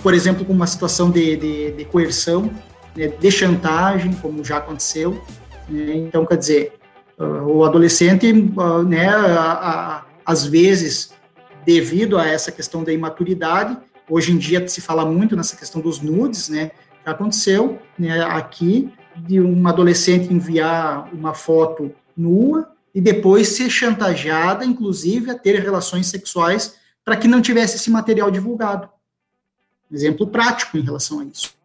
por 0.03 0.13
exemplo, 0.13 0.45
com 0.45 0.53
uma 0.53 0.67
situação 0.67 1.09
de, 1.09 1.37
de, 1.37 1.71
de 1.71 1.85
coerção, 1.85 2.51
né, 2.95 3.07
de 3.07 3.31
chantagem, 3.31 4.11
como 4.13 4.43
já 4.43 4.57
aconteceu. 4.57 5.23
Então, 5.69 6.25
quer 6.25 6.37
dizer, 6.37 6.73
Uh, 7.17 7.47
o 7.47 7.63
adolescente, 7.65 8.31
uh, 8.31 8.83
né, 8.83 9.07
às 10.23 10.45
vezes, 10.45 11.11
devido 11.65 12.15
a 12.15 12.27
essa 12.27 12.51
questão 12.51 12.83
da 12.83 12.93
imaturidade, 12.93 13.75
hoje 14.07 14.31
em 14.31 14.37
dia 14.37 14.65
se 14.67 14.81
fala 14.81 15.03
muito 15.03 15.35
nessa 15.35 15.55
questão 15.55 15.81
dos 15.81 15.99
nudes, 15.99 16.47
né, 16.47 16.69
que 17.03 17.09
aconteceu 17.09 17.79
né, 17.97 18.21
aqui 18.21 18.93
de 19.15 19.41
um 19.41 19.67
adolescente 19.67 20.31
enviar 20.31 21.11
uma 21.11 21.33
foto 21.33 21.91
nua 22.15 22.71
e 22.93 23.01
depois 23.01 23.47
ser 23.49 23.69
chantageada, 23.71 24.63
inclusive, 24.63 25.31
a 25.31 25.35
ter 25.35 25.59
relações 25.59 26.05
sexuais 26.05 26.75
para 27.03 27.17
que 27.17 27.27
não 27.27 27.41
tivesse 27.41 27.77
esse 27.77 27.89
material 27.89 28.29
divulgado. 28.29 28.89
Exemplo 29.91 30.27
prático 30.27 30.77
em 30.77 30.81
relação 30.81 31.21
a 31.21 31.25
isso. 31.25 31.55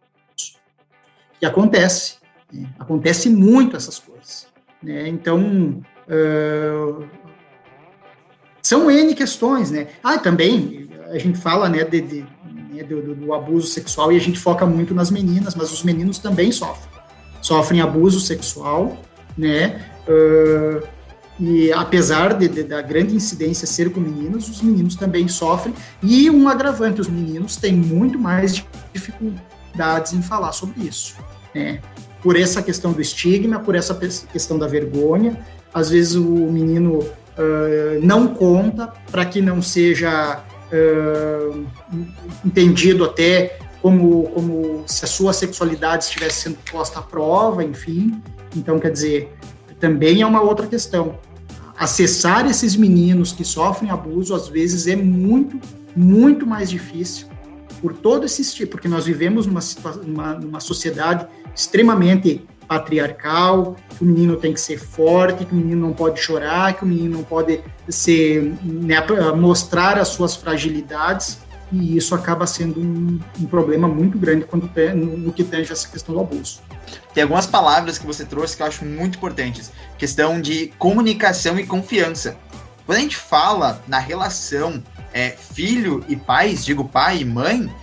E 1.39 1.45
acontece. 1.45 2.22
Né? 2.53 2.69
Acontece 2.77 3.29
muito 3.29 3.75
essas 3.75 3.97
coisas. 3.97 4.47
Né? 4.81 5.07
Então, 5.07 5.81
uh, 6.07 7.05
são 8.61 8.89
N 8.89 9.15
questões, 9.15 9.71
né? 9.71 9.87
Ah, 10.03 10.17
também, 10.17 10.89
a 11.09 11.17
gente 11.17 11.39
fala, 11.39 11.67
né, 11.67 11.83
de, 11.83 12.01
de 12.01 12.25
né, 12.71 12.83
do, 12.83 13.13
do, 13.15 13.33
abuso 13.33 13.67
sexual 13.67 14.11
e 14.11 14.17
a 14.17 14.19
gente 14.19 14.39
foca 14.39 14.65
muito 14.65 14.93
nas 14.93 15.11
meninas, 15.11 15.55
mas 15.55 15.71
os 15.71 15.83
meninos 15.83 16.19
também 16.19 16.51
sofrem. 16.51 16.93
Sofrem 17.41 17.81
abuso 17.81 18.19
sexual, 18.19 18.97
né? 19.37 19.85
Uh, 20.07 20.87
e 21.39 21.73
apesar 21.73 22.37
de, 22.37 22.47
de, 22.47 22.63
da 22.63 22.81
grande 22.81 23.15
incidência 23.15 23.67
ser 23.67 23.91
com 23.91 23.99
meninos, 23.99 24.47
os 24.47 24.61
meninos 24.61 24.95
também 24.95 25.27
sofrem. 25.27 25.73
E 26.01 26.29
um 26.29 26.47
agravante, 26.47 27.01
os 27.01 27.07
meninos 27.07 27.55
têm 27.55 27.73
muito 27.73 28.19
mais 28.19 28.63
dificuldades 28.93 30.13
em 30.13 30.21
falar 30.21 30.51
sobre 30.51 30.83
isso. 30.87 31.15
Né? 31.53 31.81
Por 32.23 32.37
essa 32.37 32.63
questão 32.63 32.93
do 32.93 33.01
estigma, 33.01 33.59
por 33.59 33.75
essa 33.75 33.93
questão 33.93 34.57
da 34.57 34.65
vergonha. 34.65 35.37
Às 35.73 35.89
vezes 35.89 36.15
o 36.15 36.23
menino 36.23 36.99
uh, 36.99 37.99
não 38.01 38.27
conta 38.27 38.93
para 39.11 39.25
que 39.25 39.41
não 39.41 39.61
seja 39.61 40.41
uh, 40.71 41.65
entendido 42.45 43.03
até 43.03 43.59
como, 43.81 44.23
como 44.29 44.83
se 44.87 45.03
a 45.03 45.07
sua 45.07 45.33
sexualidade 45.33 46.05
estivesse 46.05 46.43
sendo 46.43 46.57
posta 46.71 46.99
à 46.99 47.01
prova, 47.01 47.63
enfim. 47.63 48.21
Então, 48.55 48.79
quer 48.79 48.91
dizer, 48.91 49.35
também 49.79 50.21
é 50.21 50.25
uma 50.25 50.41
outra 50.41 50.65
questão. 50.65 51.19
Acessar 51.77 52.47
esses 52.49 52.77
meninos 52.77 53.33
que 53.33 53.43
sofrem 53.43 53.91
abuso, 53.91 54.33
às 54.33 54.47
vezes, 54.47 54.87
é 54.87 54.95
muito, 54.95 55.59
muito 55.95 56.47
mais 56.47 56.69
difícil 56.69 57.32
por 57.83 57.93
todo 57.93 58.25
esse 58.25 58.65
porque 58.65 58.87
nós 58.87 59.05
vivemos 59.05 59.45
numa, 59.45 59.59
numa, 60.07 60.33
numa 60.35 60.59
sociedade 60.61 61.27
extremamente 61.53 62.47
patriarcal, 62.65 63.75
que 63.89 64.01
o 64.01 64.07
menino 64.07 64.37
tem 64.37 64.53
que 64.53 64.61
ser 64.61 64.79
forte, 64.79 65.43
que 65.43 65.51
o 65.51 65.55
menino 65.57 65.85
não 65.85 65.93
pode 65.93 66.21
chorar, 66.21 66.73
que 66.73 66.85
o 66.85 66.87
menino 66.87 67.17
não 67.17 67.23
pode 67.25 67.59
ser, 67.89 68.55
né, 68.63 69.05
mostrar 69.35 69.97
as 69.97 70.07
suas 70.07 70.33
fragilidades, 70.33 71.39
e 71.73 71.97
isso 71.97 72.15
acaba 72.15 72.47
sendo 72.47 72.79
um, 72.79 73.19
um 73.41 73.45
problema 73.45 73.85
muito 73.85 74.17
grande 74.17 74.45
quando 74.45 74.69
tem, 74.69 74.95
no, 74.95 75.17
no 75.17 75.33
que 75.33 75.43
tange 75.43 75.69
essa 75.73 75.89
questão 75.89 76.15
do 76.15 76.21
abuso 76.21 76.61
tem 77.13 77.23
algumas 77.23 77.45
palavras 77.45 77.97
que 77.97 78.05
você 78.05 78.25
trouxe 78.25 78.55
que 78.55 78.63
eu 78.63 78.67
acho 78.67 78.85
muito 78.85 79.17
importantes. 79.17 79.71
Questão 79.97 80.41
de 80.41 80.67
comunicação 80.79 81.59
e 81.59 81.65
confiança. 81.65 82.37
Quando 82.85 82.97
a 82.97 83.01
gente 83.01 83.15
fala 83.15 83.81
na 83.87 83.99
relação 83.99 84.83
é, 85.13 85.29
filho 85.29 86.03
e 86.09 86.15
pais, 86.15 86.65
digo 86.65 86.85
pai 86.85 87.19
e 87.19 87.25
mãe, 87.25 87.61
uh, 87.61 87.73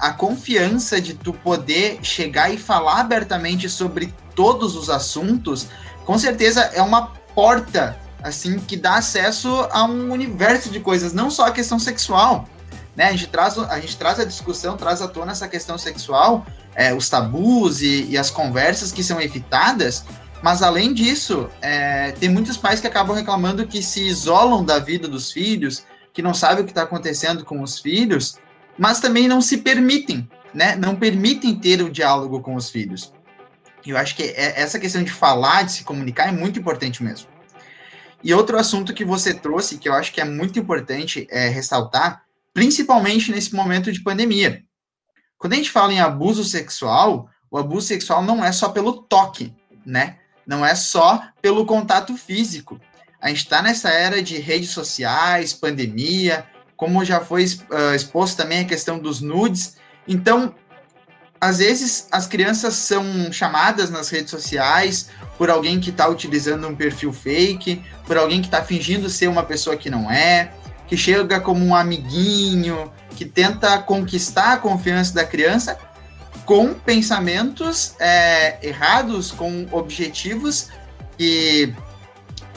a 0.00 0.12
confiança 0.12 1.00
de 1.00 1.14
tu 1.14 1.32
poder 1.32 1.98
chegar 2.02 2.52
e 2.52 2.56
falar 2.56 3.00
abertamente 3.00 3.68
sobre 3.68 4.14
todos 4.34 4.76
os 4.76 4.88
assuntos, 4.88 5.68
com 6.04 6.16
certeza 6.16 6.62
é 6.72 6.80
uma 6.80 7.08
porta 7.34 7.98
assim 8.22 8.58
que 8.58 8.76
dá 8.76 8.96
acesso 8.96 9.66
a 9.70 9.84
um 9.84 10.12
universo 10.12 10.70
de 10.70 10.80
coisas, 10.80 11.12
não 11.12 11.30
só 11.30 11.46
a 11.46 11.50
questão 11.50 11.78
sexual. 11.78 12.46
Né? 12.94 13.06
A, 13.06 13.12
gente 13.12 13.28
traz, 13.28 13.58
a 13.58 13.80
gente 13.80 13.96
traz 13.96 14.20
a 14.20 14.24
discussão, 14.24 14.76
traz 14.76 15.00
à 15.00 15.08
tona 15.08 15.32
essa 15.32 15.48
questão 15.48 15.78
sexual, 15.78 16.44
é, 16.74 16.92
os 16.92 17.08
tabus 17.08 17.80
e, 17.80 18.06
e, 18.10 18.18
as 18.18 18.30
conversas 18.30 18.92
que 18.92 19.02
são 19.02 19.20
evitadas, 19.20 20.04
mas 20.42 20.62
além 20.62 20.92
disso, 20.92 21.48
é, 21.60 22.12
tem 22.12 22.28
muitos 22.28 22.56
pais 22.56 22.80
que 22.80 22.86
acabam 22.86 23.16
reclamando 23.16 23.66
que 23.66 23.82
se 23.82 24.06
isolam 24.06 24.64
da 24.64 24.78
vida 24.78 25.08
dos 25.08 25.30
filhos, 25.30 25.84
que 26.20 26.22
não 26.22 26.34
sabem 26.34 26.62
o 26.62 26.66
que 26.66 26.70
está 26.70 26.82
acontecendo 26.82 27.46
com 27.46 27.62
os 27.62 27.78
filhos, 27.78 28.38
mas 28.78 29.00
também 29.00 29.26
não 29.26 29.40
se 29.40 29.56
permitem, 29.56 30.28
né? 30.52 30.76
Não 30.76 30.94
permitem 30.94 31.58
ter 31.58 31.80
o 31.80 31.90
diálogo 31.90 32.42
com 32.42 32.54
os 32.54 32.68
filhos. 32.68 33.10
Eu 33.86 33.96
acho 33.96 34.14
que 34.14 34.22
é, 34.22 34.60
essa 34.60 34.78
questão 34.78 35.02
de 35.02 35.10
falar, 35.10 35.62
de 35.62 35.72
se 35.72 35.84
comunicar, 35.84 36.28
é 36.28 36.32
muito 36.32 36.60
importante 36.60 37.02
mesmo. 37.02 37.26
E 38.22 38.34
outro 38.34 38.58
assunto 38.58 38.92
que 38.92 39.02
você 39.02 39.32
trouxe, 39.32 39.78
que 39.78 39.88
eu 39.88 39.94
acho 39.94 40.12
que 40.12 40.20
é 40.20 40.24
muito 40.24 40.58
importante 40.58 41.26
é, 41.30 41.48
ressaltar, 41.48 42.22
principalmente 42.52 43.32
nesse 43.32 43.54
momento 43.54 43.90
de 43.90 44.02
pandemia, 44.02 44.62
quando 45.38 45.54
a 45.54 45.56
gente 45.56 45.70
fala 45.70 45.90
em 45.90 46.00
abuso 46.00 46.44
sexual, 46.44 47.30
o 47.50 47.56
abuso 47.56 47.86
sexual 47.86 48.22
não 48.22 48.44
é 48.44 48.52
só 48.52 48.68
pelo 48.68 48.92
toque, 48.92 49.54
né? 49.86 50.18
Não 50.46 50.66
é 50.66 50.74
só 50.74 51.22
pelo 51.40 51.64
contato 51.64 52.14
físico. 52.14 52.78
A 53.20 53.28
gente 53.28 53.38
está 53.38 53.60
nessa 53.60 53.90
era 53.90 54.22
de 54.22 54.38
redes 54.38 54.70
sociais, 54.70 55.52
pandemia, 55.52 56.44
como 56.76 57.04
já 57.04 57.20
foi 57.20 57.44
uh, 57.44 57.94
exposto 57.94 58.36
também 58.36 58.60
a 58.60 58.64
questão 58.64 58.98
dos 58.98 59.20
nudes. 59.20 59.76
Então, 60.08 60.54
às 61.40 61.58
vezes 61.58 62.08
as 62.10 62.26
crianças 62.26 62.74
são 62.74 63.30
chamadas 63.30 63.90
nas 63.90 64.08
redes 64.08 64.30
sociais 64.30 65.08
por 65.36 65.50
alguém 65.50 65.78
que 65.80 65.90
está 65.90 66.08
utilizando 66.08 66.66
um 66.66 66.74
perfil 66.74 67.12
fake, 67.12 67.82
por 68.06 68.16
alguém 68.16 68.40
que 68.40 68.46
está 68.46 68.62
fingindo 68.62 69.08
ser 69.08 69.28
uma 69.28 69.42
pessoa 69.42 69.76
que 69.76 69.90
não 69.90 70.10
é, 70.10 70.52
que 70.86 70.96
chega 70.96 71.40
como 71.40 71.64
um 71.64 71.74
amiguinho, 71.74 72.90
que 73.16 73.24
tenta 73.24 73.78
conquistar 73.78 74.54
a 74.54 74.56
confiança 74.56 75.14
da 75.14 75.24
criança 75.24 75.78
com 76.44 76.74
pensamentos 76.74 77.94
é, 78.00 78.58
errados, 78.66 79.30
com 79.30 79.66
objetivos 79.70 80.68
que 81.16 81.72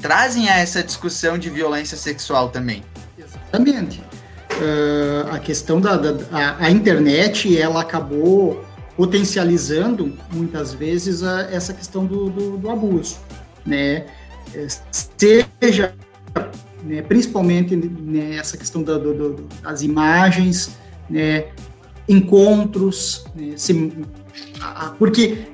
trazem 0.04 0.50
a 0.50 0.58
essa 0.58 0.84
discussão 0.84 1.38
de 1.38 1.50
violência 1.50 1.96
sexual 1.96 2.50
também. 2.50 2.84
Exatamente. 3.18 4.04
Uh, 4.52 5.32
a 5.32 5.39
questão 5.39 5.80
da, 5.80 5.96
da 5.96 6.26
a, 6.30 6.66
a, 6.66 6.70
internet, 6.70 7.58
ela 7.58 7.82
acabou 7.82 8.63
potencializando 8.98 10.13
muitas 10.32 10.74
vezes 10.74 11.24
a, 11.24 11.50
essa 11.50 11.74
questão 11.74 12.06
do, 12.06 12.30
do, 12.30 12.58
do 12.58 12.70
abuso, 12.70 13.18
né? 13.66 14.06
Seja 14.92 15.96
né, 16.84 17.02
principalmente 17.02 17.76
nessa 17.76 18.58
questão 18.58 18.84
da, 18.84 18.98
do, 18.98 19.48
das 19.62 19.82
imagens, 19.82 20.78
né, 21.10 21.46
encontros, 22.08 23.26
né, 23.34 23.54
se, 23.56 23.94
a, 24.62 24.89
porque 25.00 25.48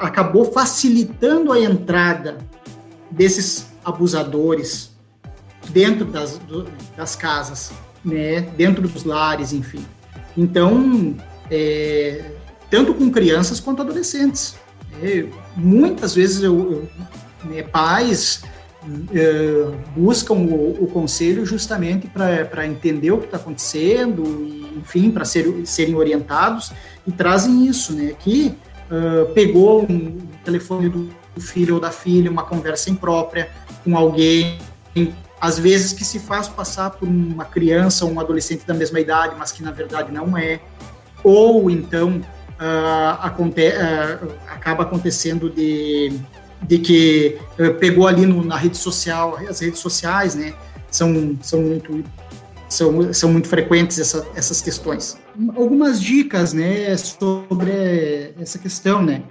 acabou 0.00 0.50
facilitando 0.52 1.52
a 1.52 1.60
entrada 1.60 2.38
desses 3.10 3.66
abusadores 3.84 4.94
dentro 5.70 6.04
das, 6.04 6.38
do, 6.38 6.66
das 6.96 7.16
casas, 7.16 7.72
né, 8.04 8.40
dentro 8.40 8.86
dos 8.86 9.04
lares, 9.04 9.52
enfim. 9.52 9.84
Então, 10.36 11.16
é, 11.50 12.32
tanto 12.70 12.94
com 12.94 13.10
crianças 13.10 13.60
quanto 13.60 13.82
adolescentes. 13.82 14.56
É, 15.02 15.26
muitas 15.56 16.14
vezes 16.14 16.42
eu, 16.42 16.72
eu 16.72 16.88
né, 17.48 17.62
pais 17.62 18.42
uh, 18.84 19.76
buscam 19.96 20.34
o, 20.34 20.84
o, 20.84 20.86
conselho 20.86 21.44
justamente 21.44 22.06
para 22.08 22.66
entender 22.66 23.10
o 23.10 23.18
que 23.18 23.26
está 23.26 23.36
acontecendo, 23.36 24.22
e, 24.46 24.78
enfim, 24.78 25.10
para 25.10 25.24
ser, 25.24 25.66
serem 25.66 25.94
orientados, 25.94 26.72
e 27.06 27.12
trazem 27.12 27.66
isso, 27.66 27.92
né? 27.92 28.14
Que 28.18 28.54
uh, 28.90 29.32
pegou 29.32 29.82
um 29.82 30.18
telefone 30.44 30.88
do 30.88 31.08
filho 31.40 31.74
ou 31.74 31.80
da 31.80 31.90
filha, 31.90 32.30
uma 32.30 32.44
conversa 32.44 32.90
imprópria 32.90 33.50
com 33.82 33.96
alguém, 33.96 34.58
às 35.40 35.58
vezes 35.58 35.92
que 35.92 36.04
se 36.04 36.18
faz 36.18 36.48
passar 36.48 36.90
por 36.90 37.08
uma 37.08 37.44
criança 37.44 38.04
ou 38.04 38.12
um 38.12 38.20
adolescente 38.20 38.66
da 38.66 38.74
mesma 38.74 39.00
idade, 39.00 39.34
mas 39.38 39.52
que 39.52 39.62
na 39.62 39.70
verdade 39.70 40.12
não 40.12 40.36
é, 40.36 40.60
ou 41.22 41.70
então 41.70 42.16
uh, 42.18 43.20
aconte 43.20 43.68
uh, 43.68 44.32
acaba 44.48 44.84
acontecendo 44.84 45.50
de 45.50 46.12
de 46.66 46.78
que 46.78 47.38
uh, 47.58 47.74
pegou 47.74 48.06
ali 48.06 48.26
no, 48.26 48.44
na 48.44 48.56
rede 48.56 48.76
social, 48.76 49.38
as 49.48 49.60
redes 49.60 49.80
sociais, 49.80 50.34
né, 50.34 50.54
são, 50.90 51.36
são 51.42 51.60
muito 51.60 52.04
são, 52.68 53.12
são 53.12 53.30
muito 53.30 53.48
frequentes 53.48 53.98
essa, 53.98 54.26
essas 54.34 54.60
questões. 54.60 55.16
Algumas 55.54 56.00
dicas, 56.00 56.52
né, 56.52 56.96
sobre 56.96 58.34
essa 58.40 58.58
questão, 58.58 59.02
né, 59.02 59.22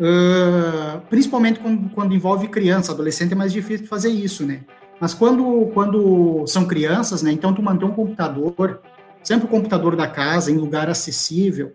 uh, 0.00 1.00
principalmente 1.08 1.60
quando, 1.60 1.88
quando 1.90 2.14
envolve 2.14 2.48
criança, 2.48 2.92
adolescente 2.92 3.32
é 3.32 3.36
mais 3.36 3.52
difícil 3.52 3.86
fazer 3.86 4.10
isso, 4.10 4.44
né, 4.44 4.62
mas 5.00 5.14
quando, 5.14 5.70
quando 5.74 6.46
são 6.46 6.66
crianças, 6.66 7.22
né, 7.22 7.32
então 7.32 7.54
tu 7.54 7.62
manter 7.62 7.84
um 7.84 7.92
computador, 7.92 8.80
sempre 9.22 9.46
o 9.46 9.50
computador 9.50 9.96
da 9.96 10.06
casa 10.06 10.50
em 10.50 10.56
lugar 10.56 10.88
acessível, 10.88 11.74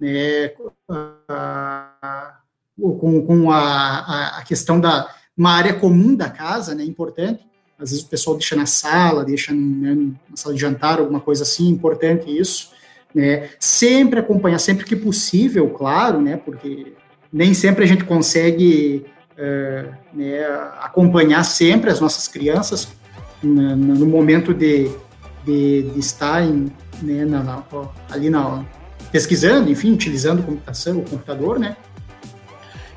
né, 0.00 0.52
uh, 0.88 2.98
com, 2.98 3.24
com 3.24 3.50
a, 3.50 4.38
a 4.38 4.44
questão 4.44 4.80
da 4.80 5.08
uma 5.36 5.50
área 5.50 5.74
comum 5.74 6.14
da 6.14 6.30
casa, 6.30 6.74
né, 6.74 6.84
importante. 6.84 7.44
Às 7.78 7.90
vezes 7.90 8.04
o 8.04 8.08
pessoal 8.08 8.36
deixa 8.36 8.54
na 8.54 8.66
sala, 8.66 9.24
deixa 9.24 9.52
né, 9.52 10.12
na 10.30 10.36
sala 10.36 10.54
de 10.54 10.60
jantar, 10.60 11.00
alguma 11.00 11.20
coisa 11.20 11.42
assim, 11.42 11.68
importante 11.68 12.30
isso. 12.30 12.70
Né. 13.14 13.50
Sempre 13.58 14.20
acompanhar, 14.20 14.58
sempre 14.58 14.84
que 14.84 14.96
possível, 14.96 15.68
claro, 15.70 16.20
né, 16.20 16.36
porque 16.36 16.94
nem 17.34 17.52
sempre 17.52 17.82
a 17.82 17.86
gente 17.88 18.04
consegue 18.04 19.04
uh, 19.32 19.92
né, 20.12 20.46
acompanhar 20.80 21.42
sempre 21.42 21.90
as 21.90 21.98
nossas 21.98 22.28
crianças 22.28 22.86
na, 23.42 23.74
no 23.74 24.06
momento 24.06 24.54
de, 24.54 24.88
de, 25.44 25.82
de 25.82 25.98
estar 25.98 26.44
em, 26.44 26.70
né, 27.02 27.24
na, 27.24 27.42
na, 27.42 27.62
ali 28.08 28.30
na, 28.30 28.64
pesquisando, 29.10 29.68
enfim, 29.68 29.92
utilizando 29.92 30.44
computação, 30.44 30.98
o 30.98 31.02
computador, 31.02 31.58
né? 31.58 31.76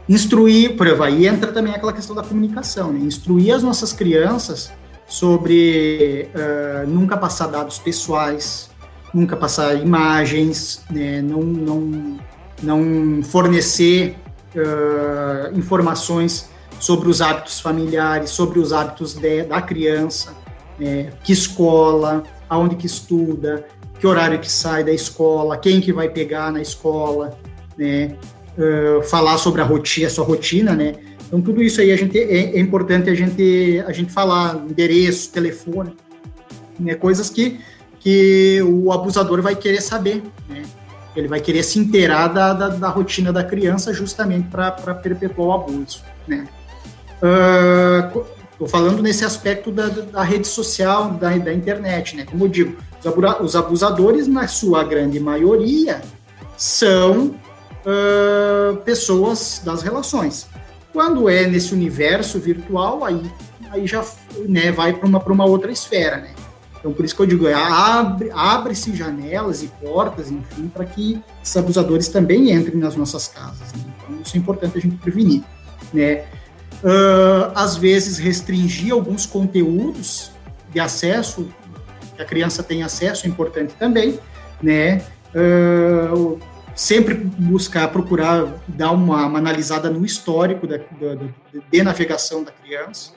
Instruir, 0.07 0.77
por 0.77 0.87
aí 1.01 1.25
entra 1.25 1.51
também 1.51 1.73
aquela 1.73 1.91
questão 1.91 2.15
da 2.15 2.21
comunicação, 2.21 2.93
né? 2.93 2.99
Instruir 2.99 3.55
as 3.55 3.63
nossas 3.63 3.91
crianças 3.91 4.71
sobre 5.07 6.29
uh, 6.35 6.87
nunca 6.87 7.17
passar 7.17 7.47
dados 7.47 7.79
pessoais, 7.79 8.69
nunca 9.11 9.35
passar 9.35 9.73
imagens, 9.81 10.83
né, 10.91 11.23
não, 11.23 11.41
não, 11.41 12.17
não 12.61 13.23
fornecer 13.23 14.15
uh, 14.57 15.57
informações 15.57 16.49
sobre 16.79 17.09
os 17.09 17.21
hábitos 17.21 17.59
familiares, 17.59 18.29
sobre 18.29 18.59
os 18.59 18.73
hábitos 18.73 19.13
de, 19.13 19.43
da 19.43 19.61
criança, 19.61 20.35
né, 20.79 21.11
que 21.23 21.33
escola, 21.33 22.23
aonde 22.49 22.75
que 22.75 22.85
estuda, 22.85 23.65
que 23.99 24.05
horário 24.05 24.39
que 24.39 24.51
sai 24.51 24.83
da 24.83 24.91
escola, 24.91 25.57
quem 25.57 25.81
que 25.81 25.91
vai 25.91 26.09
pegar 26.09 26.51
na 26.51 26.61
escola, 26.61 27.37
né, 27.77 28.15
uh, 28.57 29.01
falar 29.03 29.37
sobre 29.37 29.61
a 29.61 29.63
rotina, 29.63 30.07
a 30.07 30.09
sua 30.09 30.25
rotina, 30.25 30.73
né, 30.73 30.95
então, 31.27 31.41
tudo 31.41 31.61
isso 31.61 31.81
aí 31.81 31.91
a 31.91 31.95
gente, 31.97 32.17
é, 32.17 32.55
é 32.55 32.59
importante 32.59 33.09
a 33.09 33.13
gente, 33.13 33.83
a 33.85 33.91
gente 33.91 34.11
falar, 34.11 34.55
endereço, 34.55 35.31
telefone, 35.31 35.93
né, 36.79 36.95
coisas 36.95 37.29
que, 37.29 37.59
que 37.99 38.61
o 38.63 38.91
abusador 38.93 39.41
vai 39.41 39.55
querer 39.55 39.81
saber, 39.81 40.23
né? 40.47 40.63
Ele 41.17 41.27
vai 41.27 41.39
querer 41.39 41.63
se 41.63 41.79
inteirar 41.79 42.27
da, 42.27 42.53
da, 42.53 42.69
da 42.69 42.89
rotina 42.89 43.33
da 43.33 43.43
criança 43.43 43.91
justamente 43.91 44.49
para 44.49 44.71
perpetuar 44.71 45.47
o 45.47 45.53
abuso, 45.53 46.03
né? 46.27 46.47
Estou 47.15 48.21
uh, 48.59 48.67
falando 48.67 49.01
nesse 49.01 49.25
aspecto 49.25 49.71
da, 49.71 49.87
da 49.87 50.21
rede 50.21 50.47
social, 50.47 51.11
da, 51.13 51.35
da 51.35 51.51
internet, 51.51 52.15
né? 52.15 52.23
Como 52.23 52.45
eu 52.45 52.47
digo, 52.47 52.77
os 53.41 53.55
abusadores, 53.55 54.27
na 54.27 54.47
sua 54.47 54.83
grande 54.83 55.19
maioria, 55.19 56.01
são 56.55 57.35
uh, 57.83 58.77
pessoas 58.85 59.59
das 59.65 59.81
relações. 59.81 60.47
Quando 60.93 61.27
é 61.27 61.47
nesse 61.47 61.73
universo 61.73 62.39
virtual, 62.39 63.03
aí, 63.03 63.21
aí 63.71 63.87
já 63.87 64.05
né, 64.47 64.71
vai 64.71 64.93
para 64.93 65.07
uma, 65.07 65.17
uma 65.19 65.45
outra 65.45 65.71
esfera, 65.71 66.17
né? 66.17 66.29
Então, 66.79 66.93
por 66.93 67.03
isso 67.03 67.15
que 67.15 67.21
eu 67.21 67.25
digo, 67.25 67.47
é, 67.47 67.53
abre, 67.53 68.29
abre-se 68.31 68.95
janelas 68.95 69.63
e 69.63 69.67
portas, 69.67 70.31
enfim, 70.31 70.67
para 70.67 70.85
que 70.85 71.21
esses 71.43 71.57
abusadores 71.57 72.07
também 72.07 72.51
entrem 72.51 72.77
nas 72.77 72.95
nossas 72.95 73.27
casas. 73.27 73.73
Né? 73.73 73.83
Então, 73.97 74.21
isso 74.23 74.35
é 74.35 74.39
importante 74.39 74.77
a 74.77 74.81
gente 74.81 74.95
prevenir, 74.97 75.43
né? 75.93 76.25
Uh, 76.83 77.51
às 77.55 77.75
vezes, 77.75 78.19
restringir 78.19 78.93
alguns 78.93 79.25
conteúdos 79.25 80.31
de 80.71 80.79
acesso, 80.79 81.47
que 82.15 82.21
a 82.21 82.25
criança 82.25 82.61
tem 82.61 82.83
acesso, 82.83 83.25
é 83.25 83.29
importante 83.29 83.73
também, 83.73 84.19
né? 84.61 85.01
Uh, 85.33 86.39
sempre 86.75 87.15
buscar, 87.15 87.87
procurar 87.87 88.47
dar 88.67 88.91
uma, 88.91 89.25
uma 89.25 89.39
analisada 89.39 89.89
no 89.89 90.05
histórico 90.05 90.67
da, 90.67 90.77
da, 90.77 91.15
da, 91.15 91.25
de 91.71 91.83
navegação 91.83 92.43
da 92.43 92.51
criança. 92.51 93.16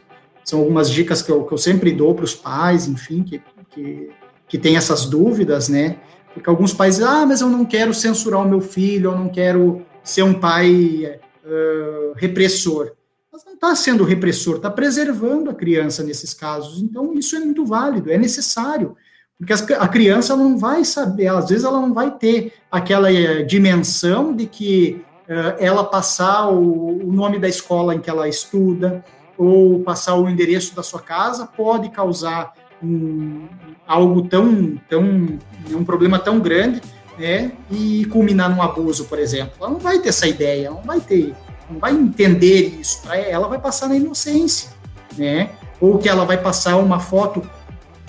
São 0.50 0.58
algumas 0.58 0.90
dicas 0.90 1.22
que 1.22 1.30
eu, 1.30 1.44
que 1.44 1.54
eu 1.54 1.58
sempre 1.58 1.92
dou 1.92 2.12
para 2.12 2.24
os 2.24 2.34
pais, 2.34 2.88
enfim, 2.88 3.22
que, 3.22 3.40
que, 3.70 4.10
que 4.48 4.58
tem 4.58 4.76
essas 4.76 5.06
dúvidas, 5.06 5.68
né? 5.68 5.98
Porque 6.34 6.50
alguns 6.50 6.72
pais, 6.72 7.00
ah, 7.00 7.24
mas 7.24 7.40
eu 7.40 7.48
não 7.48 7.64
quero 7.64 7.94
censurar 7.94 8.40
o 8.40 8.48
meu 8.48 8.60
filho, 8.60 9.12
eu 9.12 9.16
não 9.16 9.28
quero 9.28 9.86
ser 10.02 10.24
um 10.24 10.34
pai 10.34 11.20
uh, 11.44 12.14
repressor. 12.16 12.90
Mas 13.32 13.44
não 13.44 13.54
está 13.54 13.76
sendo 13.76 14.02
repressor, 14.02 14.56
está 14.56 14.68
preservando 14.68 15.50
a 15.50 15.54
criança 15.54 16.02
nesses 16.02 16.34
casos. 16.34 16.82
Então, 16.82 17.14
isso 17.14 17.36
é 17.36 17.38
muito 17.38 17.64
válido, 17.64 18.10
é 18.10 18.18
necessário. 18.18 18.96
Porque 19.38 19.72
a 19.72 19.86
criança 19.86 20.36
não 20.36 20.58
vai 20.58 20.84
saber, 20.84 21.28
às 21.28 21.48
vezes 21.48 21.64
ela 21.64 21.80
não 21.80 21.94
vai 21.94 22.10
ter 22.10 22.54
aquela 22.68 23.12
eh, 23.12 23.44
dimensão 23.44 24.34
de 24.34 24.46
que 24.46 25.00
uh, 25.28 25.54
ela 25.60 25.84
passar 25.84 26.48
o, 26.48 27.06
o, 27.06 27.12
nome 27.12 27.38
da 27.38 27.48
escola 27.48 27.94
em 27.94 28.00
que 28.00 28.10
ela 28.10 28.28
estuda 28.28 29.04
ou 29.40 29.80
passar 29.80 30.16
o 30.16 30.28
endereço 30.28 30.76
da 30.76 30.82
sua 30.82 31.00
casa 31.00 31.46
pode 31.46 31.88
causar 31.88 32.52
um, 32.82 33.48
algo 33.86 34.28
tão, 34.28 34.78
tão, 34.86 35.38
um 35.70 35.82
problema 35.82 36.18
tão 36.18 36.38
grande, 36.40 36.82
né, 37.18 37.50
e 37.70 38.04
culminar 38.06 38.54
num 38.54 38.60
abuso, 38.60 39.06
por 39.06 39.18
exemplo. 39.18 39.54
Ela 39.58 39.70
não 39.70 39.78
vai 39.78 39.98
ter 39.98 40.10
essa 40.10 40.28
ideia, 40.28 40.66
ela 40.66 40.76
não 40.76 40.82
vai 40.82 41.00
ter, 41.00 41.34
não 41.70 41.80
vai 41.80 41.92
entender 41.92 42.78
isso. 42.78 43.00
Ela 43.10 43.48
vai 43.48 43.58
passar 43.58 43.88
na 43.88 43.96
inocência, 43.96 44.70
né? 45.16 45.50
Ou 45.80 45.96
que 45.96 46.08
ela 46.08 46.26
vai 46.26 46.36
passar 46.36 46.76
uma 46.76 47.00
foto 47.00 47.42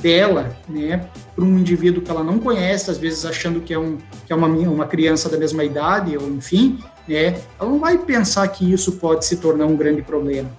dela, 0.01 0.53
né, 0.67 1.07
para 1.33 1.45
um 1.45 1.57
indivíduo 1.57 2.01
que 2.01 2.11
ela 2.11 2.25
não 2.25 2.39
conhece, 2.39 2.91
às 2.91 2.97
vezes 2.97 3.25
achando 3.25 3.61
que 3.61 3.73
é, 3.73 3.79
um, 3.79 3.97
que 4.25 4.33
é 4.33 4.35
uma, 4.35 4.47
uma 4.47 4.85
criança 4.85 5.29
da 5.29 5.37
mesma 5.37 5.63
idade, 5.63 6.17
ou 6.17 6.27
enfim, 6.27 6.79
né, 7.07 7.39
ela 7.57 7.69
não 7.69 7.79
vai 7.79 7.97
pensar 7.97 8.45
que 8.49 8.69
isso 8.69 8.93
pode 8.93 9.25
se 9.25 9.37
tornar 9.37 9.65
um 9.65 9.77
grande 9.77 10.01
problema. 10.01 10.49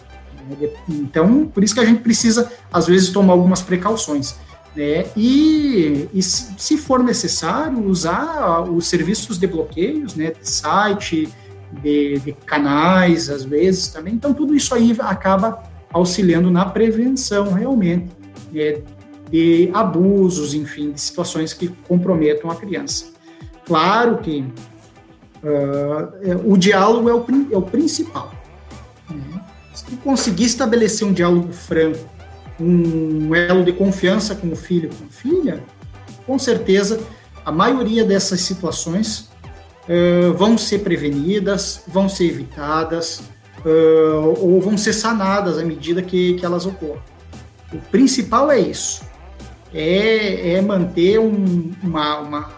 Né? 0.48 0.68
Então, 0.88 1.46
por 1.46 1.62
isso 1.62 1.74
que 1.74 1.80
a 1.80 1.84
gente 1.84 2.00
precisa, 2.00 2.50
às 2.72 2.86
vezes, 2.86 3.10
tomar 3.10 3.32
algumas 3.32 3.62
precauções. 3.62 4.36
Né? 4.74 5.06
E, 5.16 6.08
e 6.12 6.22
se, 6.22 6.54
se, 6.56 6.76
for 6.78 7.02
necessário, 7.02 7.84
usar 7.86 8.62
os 8.62 8.86
serviços 8.86 9.38
de 9.38 9.46
bloqueios, 9.46 10.14
né, 10.14 10.30
de 10.30 10.48
site, 10.48 11.28
de, 11.82 12.18
de 12.18 12.32
canais, 12.46 13.28
às 13.28 13.44
vezes 13.44 13.88
também. 13.88 14.14
Então, 14.14 14.32
tudo 14.32 14.54
isso 14.54 14.74
aí 14.74 14.96
acaba 15.00 15.62
auxiliando 15.92 16.50
na 16.50 16.64
prevenção, 16.64 17.52
realmente, 17.52 18.08
é, 18.54 18.80
de 19.30 19.70
abusos, 19.72 20.54
enfim, 20.54 20.92
de 20.92 21.00
situações 21.00 21.54
que 21.54 21.68
comprometam 21.88 22.50
a 22.50 22.54
criança. 22.54 23.06
Claro 23.64 24.18
que 24.18 24.44
uh, 25.42 26.52
o 26.52 26.56
diálogo 26.56 27.08
é 27.08 27.14
o, 27.14 27.24
é 27.50 27.56
o 27.56 27.62
principal. 27.62 28.30
Se 29.74 29.84
tu 29.84 29.96
conseguir 29.98 30.44
estabelecer 30.44 31.06
um 31.06 31.12
diálogo 31.12 31.52
franco, 31.52 32.08
um 32.60 33.34
elo 33.34 33.64
de 33.64 33.72
confiança 33.72 34.34
com 34.34 34.48
o 34.48 34.56
filho, 34.56 34.90
com 34.90 35.04
a 35.04 35.08
filha, 35.08 35.64
com 36.26 36.38
certeza 36.38 37.00
a 37.44 37.50
maioria 37.50 38.04
dessas 38.04 38.40
situações 38.42 39.30
uh, 39.88 40.32
vão 40.34 40.56
ser 40.56 40.80
prevenidas, 40.80 41.82
vão 41.88 42.08
ser 42.08 42.26
evitadas 42.26 43.22
uh, 43.64 44.38
ou 44.38 44.60
vão 44.60 44.76
ser 44.76 44.92
sanadas 44.92 45.58
à 45.58 45.64
medida 45.64 46.02
que, 46.02 46.34
que 46.34 46.44
elas 46.44 46.66
ocorram. 46.66 47.02
O 47.72 47.78
principal 47.90 48.50
é 48.50 48.60
isso 48.60 49.02
é, 49.74 50.54
é 50.54 50.60
manter 50.60 51.18
um, 51.18 51.70
uma, 51.82 52.18
uma, 52.18 52.50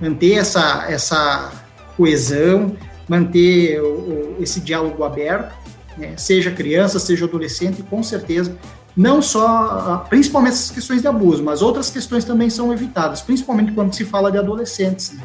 manter 0.00 0.34
essa, 0.34 0.86
essa 0.88 1.52
coesão, 1.96 2.76
manter 3.08 3.80
o, 3.80 3.86
o, 3.86 4.36
esse 4.40 4.60
diálogo 4.60 5.02
aberto, 5.04 5.54
né? 5.96 6.14
seja 6.16 6.50
criança, 6.50 6.98
seja 6.98 7.24
adolescente, 7.24 7.82
com 7.82 8.02
certeza. 8.02 8.56
Não 8.96 9.20
só, 9.20 10.06
principalmente 10.08 10.52
essas 10.52 10.70
questões 10.70 11.02
de 11.02 11.08
abuso, 11.08 11.42
mas 11.42 11.62
outras 11.62 11.90
questões 11.90 12.24
também 12.24 12.48
são 12.48 12.72
evitadas, 12.72 13.20
principalmente 13.20 13.72
quando 13.72 13.92
se 13.92 14.04
fala 14.04 14.30
de 14.30 14.38
adolescentes. 14.38 15.12
Né? 15.12 15.22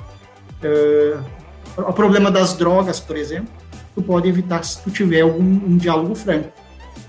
Uh, 0.63 1.81
o 1.81 1.93
problema 1.93 2.31
das 2.31 2.55
drogas, 2.55 2.99
por 2.99 3.15
exemplo, 3.15 3.53
tu 3.93 4.01
pode 4.01 4.27
evitar 4.27 4.63
se 4.63 4.81
tu 4.81 4.89
tiver 4.89 5.21
algum 5.21 5.43
um 5.43 5.77
diálogo 5.77 6.15
franco. 6.15 6.51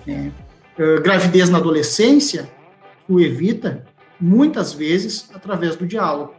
Né? 0.06 0.30
Uh, 0.78 1.00
gravidez 1.00 1.48
na 1.48 1.58
adolescência, 1.58 2.50
tu 3.06 3.18
evita 3.18 3.84
muitas 4.20 4.74
vezes 4.74 5.30
através 5.34 5.76
do 5.76 5.86
diálogo, 5.86 6.34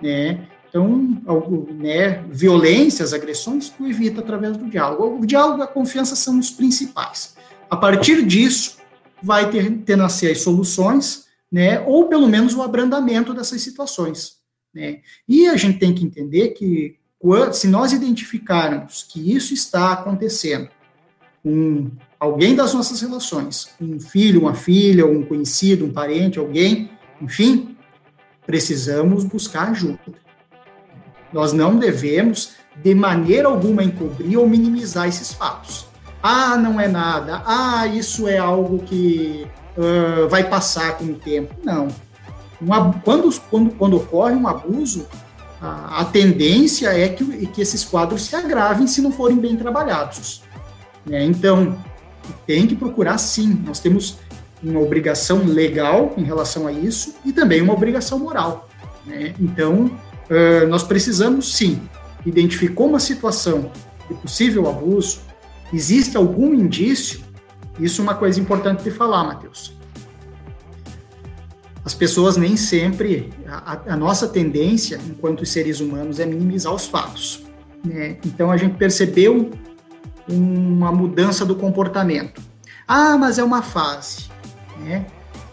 né? 0.00 0.46
Então, 0.74 1.68
né, 1.70 2.24
violências, 2.28 3.12
agressões, 3.12 3.68
tu 3.68 3.86
evita 3.86 4.20
através 4.20 4.56
do 4.56 4.68
diálogo. 4.68 5.20
O 5.22 5.24
diálogo 5.24 5.60
e 5.60 5.62
a 5.62 5.68
confiança 5.68 6.16
são 6.16 6.36
os 6.36 6.50
principais. 6.50 7.36
A 7.70 7.76
partir 7.76 8.26
disso, 8.26 8.78
vai 9.22 9.48
ter, 9.52 9.70
ter 9.78 9.94
nascer 9.94 10.32
as 10.32 10.40
soluções, 10.40 11.26
né, 11.50 11.78
ou 11.86 12.08
pelo 12.08 12.26
menos 12.26 12.56
o 12.56 12.62
abrandamento 12.62 13.32
dessas 13.32 13.62
situações. 13.62 14.38
Né? 14.74 14.98
E 15.28 15.46
a 15.46 15.56
gente 15.56 15.78
tem 15.78 15.94
que 15.94 16.04
entender 16.04 16.48
que 16.48 16.96
se 17.52 17.68
nós 17.68 17.92
identificarmos 17.92 19.04
que 19.04 19.32
isso 19.32 19.54
está 19.54 19.92
acontecendo 19.92 20.68
com 21.40 21.88
alguém 22.18 22.56
das 22.56 22.74
nossas 22.74 23.00
relações, 23.00 23.68
um 23.80 24.00
filho, 24.00 24.40
uma 24.40 24.54
filha, 24.54 25.06
um 25.06 25.24
conhecido, 25.24 25.84
um 25.84 25.92
parente, 25.92 26.36
alguém, 26.36 26.90
enfim, 27.22 27.76
precisamos 28.44 29.22
buscar 29.22 29.70
ajuda. 29.70 30.23
Nós 31.34 31.52
não 31.52 31.76
devemos, 31.76 32.52
de 32.76 32.94
maneira 32.94 33.48
alguma, 33.48 33.82
encobrir 33.82 34.38
ou 34.38 34.48
minimizar 34.48 35.08
esses 35.08 35.32
fatos. 35.32 35.84
Ah, 36.22 36.56
não 36.56 36.80
é 36.80 36.86
nada. 36.86 37.42
Ah, 37.44 37.88
isso 37.88 38.28
é 38.28 38.38
algo 38.38 38.78
que 38.78 39.44
uh, 39.76 40.28
vai 40.28 40.44
passar 40.48 40.96
com 40.96 41.06
o 41.06 41.14
tempo. 41.14 41.52
Não. 41.64 41.88
Um, 42.62 42.92
quando, 43.00 43.40
quando, 43.50 43.70
quando 43.70 43.96
ocorre 43.96 44.34
um 44.36 44.46
abuso, 44.46 45.08
a, 45.60 46.02
a 46.02 46.04
tendência 46.04 46.96
é 46.96 47.08
que, 47.08 47.46
que 47.48 47.60
esses 47.60 47.84
quadros 47.84 48.22
se 48.22 48.36
agravem 48.36 48.86
se 48.86 49.02
não 49.02 49.10
forem 49.10 49.36
bem 49.36 49.56
trabalhados. 49.56 50.40
Né? 51.04 51.24
Então, 51.24 51.76
tem 52.46 52.64
que 52.64 52.76
procurar 52.76 53.18
sim. 53.18 53.60
Nós 53.66 53.80
temos 53.80 54.18
uma 54.62 54.80
obrigação 54.80 55.44
legal 55.44 56.14
em 56.16 56.22
relação 56.22 56.68
a 56.68 56.72
isso 56.72 57.16
e 57.24 57.32
também 57.32 57.60
uma 57.60 57.74
obrigação 57.74 58.20
moral. 58.20 58.68
Né? 59.04 59.34
Então, 59.38 59.90
uh, 60.30 60.66
nós 60.68 60.82
precisamos 60.82 61.54
sim, 61.56 61.80
identificou 62.24 62.88
uma 62.88 63.00
situação 63.00 63.70
de 64.08 64.14
possível 64.14 64.68
abuso, 64.68 65.20
existe 65.72 66.16
algum 66.16 66.54
indício, 66.54 67.20
isso 67.78 68.00
é 68.00 68.04
uma 68.04 68.14
coisa 68.14 68.40
importante 68.40 68.82
de 68.82 68.90
falar, 68.90 69.24
Matheus. 69.24 69.76
as 71.84 71.94
pessoas 71.94 72.36
nem 72.36 72.56
sempre, 72.56 73.32
a, 73.46 73.80
a, 73.88 73.96
nossa 73.96 74.26
tendência, 74.28 74.98
enquanto 75.06 75.44
seres 75.44 75.80
humanos, 75.80 76.18
é 76.18 76.26
minimizar 76.26 76.72
os 76.72 76.86
fatos. 76.86 77.44
Né? 77.84 78.16
Então 78.24 78.50
a 78.50 78.56
gente 78.56 78.76
percebeu 78.76 79.50
uma 80.28 80.90
mudança 80.90 81.44
do 81.44 81.54
comportamento. 81.54 82.40
Ah, 82.88 83.16
mas 83.18 83.38
é 83.38 83.44
uma 83.44 83.62
fase. 83.62 84.30
Né? 84.80 85.06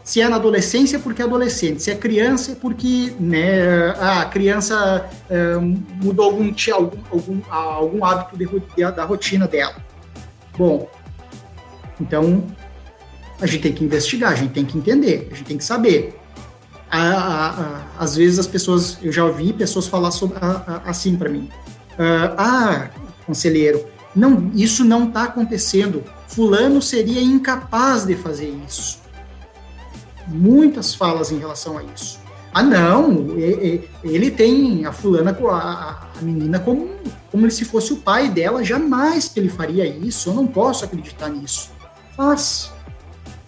Se 0.03 0.19
é 0.19 0.27
na 0.27 0.37
adolescência, 0.37 0.97
é 0.97 0.99
porque 0.99 1.21
é 1.21 1.25
adolescente. 1.25 1.83
Se 1.83 1.91
é 1.91 1.95
criança, 1.95 2.53
é 2.53 2.55
porque 2.55 3.13
né, 3.19 3.91
a 3.99 4.25
criança 4.25 5.07
é, 5.29 5.55
mudou 5.55 6.25
algum, 6.25 6.51
algum, 6.73 6.97
algum, 7.11 7.41
algum 7.49 8.05
hábito 8.05 8.37
de, 8.37 8.47
de, 8.47 8.91
da 8.91 9.05
rotina 9.05 9.47
dela. 9.47 9.75
Bom, 10.57 10.89
então 11.99 12.43
a 13.39 13.45
gente 13.45 13.61
tem 13.61 13.73
que 13.73 13.83
investigar, 13.83 14.31
a 14.31 14.35
gente 14.35 14.53
tem 14.53 14.65
que 14.65 14.77
entender, 14.77 15.29
a 15.31 15.35
gente 15.35 15.47
tem 15.47 15.57
que 15.57 15.63
saber. 15.63 16.15
às 17.97 18.15
vezes 18.15 18.39
as 18.39 18.47
pessoas, 18.47 18.97
eu 19.01 19.11
já 19.11 19.25
ouvi 19.25 19.53
pessoas 19.53 19.87
falar 19.87 20.11
sobre, 20.11 20.37
assim 20.85 21.15
para 21.15 21.29
mim: 21.29 21.49
ah, 21.97 22.35
ah, 22.37 22.89
conselheiro, 23.25 23.85
não, 24.15 24.51
isso 24.53 24.83
não 24.83 25.07
está 25.07 25.23
acontecendo. 25.23 26.03
Fulano 26.27 26.81
seria 26.81 27.21
incapaz 27.21 28.05
de 28.05 28.15
fazer 28.15 28.53
isso. 28.67 29.00
Muitas 30.32 30.95
falas 30.95 31.32
em 31.32 31.38
relação 31.38 31.77
a 31.77 31.84
isso. 31.84 32.19
Ah, 32.53 32.63
não, 32.63 33.27
ele 34.03 34.29
tem 34.29 34.86
a 34.86 34.91
fulana, 34.91 35.32
a, 35.32 36.09
menina, 36.21 36.59
como, 36.59 36.89
como 37.32 37.49
se 37.49 37.63
fosse 37.63 37.93
o 37.93 37.97
pai 37.97 38.27
dela, 38.27 38.61
jamais 38.63 39.29
que 39.29 39.39
ele 39.39 39.47
faria 39.47 39.86
isso, 39.86 40.29
eu 40.29 40.34
não 40.34 40.45
posso 40.45 40.84
acreditar 40.84 41.29
nisso. 41.29 41.71
Faz, 42.15 42.71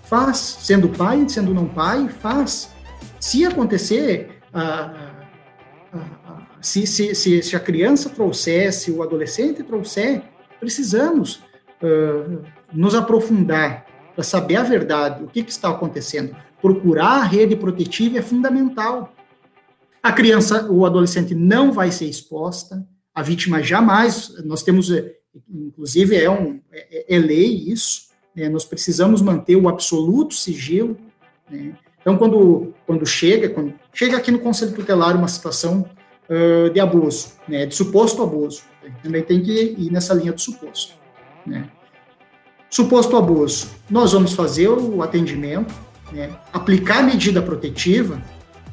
faz, 0.03 0.37
sendo 0.37 0.87
pai, 0.87 1.27
sendo 1.27 1.53
não 1.53 1.67
pai, 1.67 2.07
faz. 2.07 2.69
Se 3.19 3.45
acontecer, 3.45 4.39
ah, 4.53 4.93
ah, 5.93 5.99
ah, 6.25 6.41
se, 6.61 6.87
se, 6.87 7.13
se, 7.13 7.43
se 7.43 7.55
a 7.57 7.59
criança 7.59 8.09
trouxer, 8.09 8.71
se 8.71 8.89
o 8.89 9.03
adolescente 9.03 9.63
trouxer, 9.63 10.23
precisamos 10.61 11.43
uh, 11.81 12.41
nos 12.71 12.95
aprofundar 12.95 13.85
para 14.15 14.23
saber 14.23 14.55
a 14.55 14.63
verdade, 14.63 15.23
o 15.23 15.27
que, 15.27 15.43
que 15.43 15.51
está 15.51 15.69
acontecendo. 15.69 16.35
Procurar 16.63 17.17
a 17.17 17.23
rede 17.23 17.57
protetiva 17.57 18.19
é 18.19 18.21
fundamental. 18.21 19.13
A 20.01 20.13
criança, 20.13 20.71
o 20.71 20.85
adolescente 20.85 21.35
não 21.35 21.73
vai 21.73 21.91
ser 21.91 22.05
exposta, 22.05 22.87
a 23.13 23.21
vítima 23.21 23.61
jamais, 23.61 24.33
nós 24.45 24.63
temos, 24.63 24.89
eh, 24.89 25.13
inclusive 25.53 26.15
é, 26.15 26.29
um, 26.29 26.61
é, 26.71 27.15
é 27.15 27.19
lei 27.19 27.69
isso, 27.69 28.13
né, 28.33 28.47
nós 28.47 28.63
precisamos 28.63 29.21
manter 29.21 29.57
o 29.57 29.67
absoluto 29.67 30.33
sigilo. 30.33 30.97
Né, 31.51 31.75
então, 31.99 32.17
quando, 32.17 32.73
quando 32.85 33.05
chega, 33.05 33.49
quando 33.49 33.73
chega 33.93 34.15
aqui 34.15 34.31
no 34.31 34.39
Conselho 34.39 34.73
Tutelar 34.73 35.17
uma 35.17 35.27
situação 35.27 35.85
uh, 36.29 36.69
de 36.69 36.79
abuso, 36.79 37.33
né, 37.45 37.65
de 37.65 37.75
suposto 37.75 38.23
abuso, 38.23 38.63
também 39.03 39.21
tem 39.21 39.43
que 39.43 39.75
ir 39.77 39.91
nessa 39.91 40.13
linha 40.13 40.31
do 40.31 40.39
suposto. 40.39 40.93
Né? 41.45 41.69
Suposto 42.69 43.17
abuso, 43.17 43.67
nós 43.89 44.13
vamos 44.13 44.31
fazer 44.31 44.69
o 44.69 45.03
atendimento, 45.03 45.73
né, 46.13 46.29
aplicar 46.51 46.99
a 46.99 47.03
medida 47.03 47.41
protetiva 47.41 48.21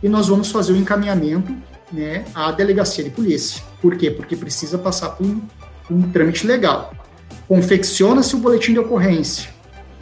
e 0.02 0.08
nós 0.08 0.28
vamos 0.28 0.50
fazer 0.50 0.72
o 0.72 0.76
encaminhamento 0.76 1.54
né, 1.90 2.24
à 2.34 2.52
delegacia 2.52 3.02
de 3.02 3.10
polícia. 3.10 3.62
Por 3.80 3.96
quê? 3.96 4.10
Porque 4.10 4.36
precisa 4.36 4.78
passar 4.78 5.10
por 5.10 5.26
um, 5.26 5.40
um 5.90 6.10
trâmite 6.10 6.46
legal. 6.46 6.94
Confecciona-se 7.48 8.36
o 8.36 8.38
boletim 8.38 8.72
de 8.72 8.78
ocorrência, 8.78 9.50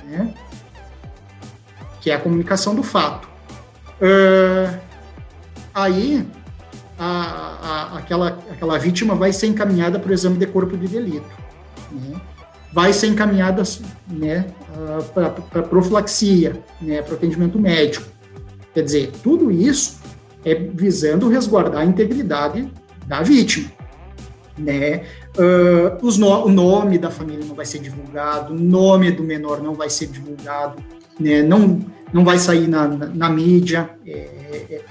né, 0.04 0.34
que 2.00 2.10
é 2.10 2.14
a 2.14 2.18
comunicação 2.18 2.74
do 2.74 2.82
fato. 2.82 3.28
Uh, 4.00 4.78
aí 5.74 6.26
a, 6.98 7.06
a, 7.06 7.98
aquela, 7.98 8.38
aquela 8.50 8.78
vítima 8.78 9.14
vai 9.14 9.32
ser 9.32 9.46
encaminhada 9.46 9.98
para 9.98 10.10
o 10.10 10.14
exame 10.14 10.36
de 10.36 10.46
corpo 10.46 10.76
de 10.76 10.88
delito. 10.88 11.30
Né? 11.90 12.20
Vai 12.72 12.92
ser 12.92 13.08
encaminhada 13.08 13.62
né, 14.08 14.46
para 15.14 15.62
profilaxia, 15.62 16.62
né, 16.80 17.02
para 17.02 17.14
atendimento 17.14 17.58
médico. 17.58 18.06
Quer 18.74 18.82
dizer, 18.82 19.10
tudo 19.22 19.50
isso 19.50 19.98
é 20.44 20.54
visando 20.54 21.28
resguardar 21.28 21.82
a 21.82 21.84
integridade 21.84 22.70
da 23.06 23.22
vítima. 23.22 23.70
Né? 24.56 25.04
Uh, 25.36 26.04
os 26.04 26.18
no, 26.18 26.44
o 26.44 26.48
nome 26.48 26.98
da 26.98 27.10
família 27.10 27.44
não 27.44 27.54
vai 27.54 27.64
ser 27.64 27.78
divulgado, 27.78 28.52
o 28.52 28.58
nome 28.58 29.12
do 29.12 29.22
menor 29.22 29.62
não 29.62 29.74
vai 29.74 29.88
ser 29.88 30.06
divulgado, 30.08 30.82
né? 31.18 31.42
não, 31.42 31.80
não 32.12 32.24
vai 32.24 32.38
sair 32.38 32.66
na, 32.66 32.88
na, 32.88 33.06
na 33.06 33.30
mídia, 33.30 33.88
é, 34.04 34.10
é, 34.10 34.66
é, 34.70 34.82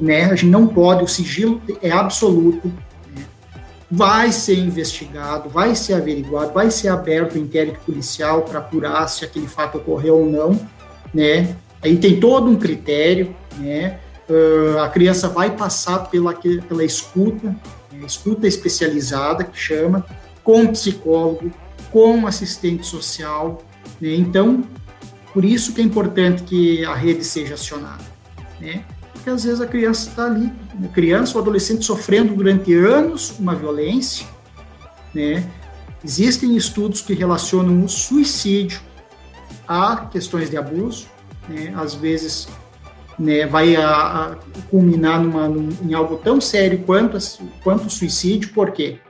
né? 0.00 0.24
a 0.26 0.34
gente 0.34 0.50
não 0.50 0.66
pode, 0.66 1.02
o 1.02 1.08
sigilo 1.08 1.60
é 1.82 1.90
absoluto? 1.90 2.70
Vai 3.90 4.32
ser 4.32 4.58
investigado, 4.58 5.48
vai 5.48 5.74
ser 5.74 5.94
averiguado, 5.94 6.52
vai 6.52 6.70
ser 6.70 6.88
aberto 6.88 7.34
o 7.34 7.38
inquérito 7.38 7.80
policial 7.80 8.42
para 8.42 8.58
apurar 8.58 9.08
se 9.08 9.24
aquele 9.24 9.48
fato 9.48 9.78
ocorreu 9.78 10.18
ou 10.18 10.26
não, 10.26 10.60
né? 11.12 11.56
Aí 11.80 11.96
tem 11.96 12.20
todo 12.20 12.50
um 12.50 12.56
critério, 12.56 13.34
né? 13.56 13.98
Uh, 14.28 14.78
a 14.80 14.88
criança 14.90 15.28
vai 15.28 15.56
passar 15.56 16.10
pela, 16.10 16.34
pela 16.34 16.84
escuta, 16.84 17.48
né? 17.90 18.04
escuta 18.06 18.46
especializada, 18.46 19.42
que 19.42 19.58
chama, 19.58 20.04
com 20.44 20.66
psicólogo, 20.66 21.50
com 21.90 22.26
assistente 22.26 22.84
social, 22.84 23.62
né? 23.98 24.14
Então, 24.14 24.64
por 25.32 25.46
isso 25.46 25.72
que 25.72 25.80
é 25.80 25.84
importante 25.84 26.42
que 26.42 26.84
a 26.84 26.94
rede 26.94 27.24
seja 27.24 27.54
acionada, 27.54 28.04
né? 28.60 28.84
Porque 29.18 29.30
às 29.30 29.42
vezes 29.42 29.60
a 29.60 29.66
criança 29.66 30.08
está 30.08 30.26
ali, 30.26 30.52
a 30.84 30.88
criança 30.88 31.36
ou 31.36 31.42
adolescente 31.42 31.84
sofrendo 31.84 32.34
durante 32.34 32.72
anos 32.72 33.36
uma 33.38 33.54
violência, 33.54 34.24
né? 35.12 35.44
Existem 36.04 36.56
estudos 36.56 37.00
que 37.02 37.14
relacionam 37.14 37.84
o 37.84 37.88
suicídio 37.88 38.80
a 39.66 40.06
questões 40.06 40.48
de 40.48 40.56
abuso, 40.56 41.08
né? 41.48 41.74
Às 41.76 41.94
vezes 41.94 42.46
né, 43.18 43.44
vai 43.44 43.74
a, 43.74 43.90
a 43.90 44.36
culminar 44.70 45.20
numa, 45.20 45.48
num, 45.48 45.68
em 45.82 45.92
algo 45.94 46.18
tão 46.18 46.40
sério 46.40 46.78
quanto, 46.86 47.18
quanto 47.64 47.86
o 47.86 47.90
suicídio, 47.90 48.50
por 48.50 48.70
quê? 48.70 49.00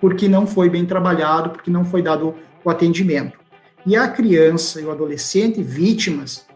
Porque 0.00 0.28
não 0.28 0.46
foi 0.46 0.70
bem 0.70 0.86
trabalhado, 0.86 1.50
porque 1.50 1.70
não 1.70 1.84
foi 1.84 2.00
dado 2.00 2.36
o 2.64 2.70
atendimento. 2.70 3.36
E 3.84 3.96
a 3.96 4.06
criança 4.06 4.80
e 4.80 4.84
o 4.84 4.92
adolescente 4.92 5.60
vítimas 5.60 6.46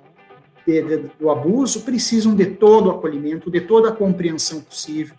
do 1.18 1.30
abuso 1.30 1.82
precisam 1.82 2.34
de 2.34 2.46
todo 2.46 2.86
o 2.86 2.90
acolhimento, 2.92 3.50
de 3.50 3.60
toda 3.60 3.90
a 3.90 3.92
compreensão 3.92 4.60
possível. 4.60 5.14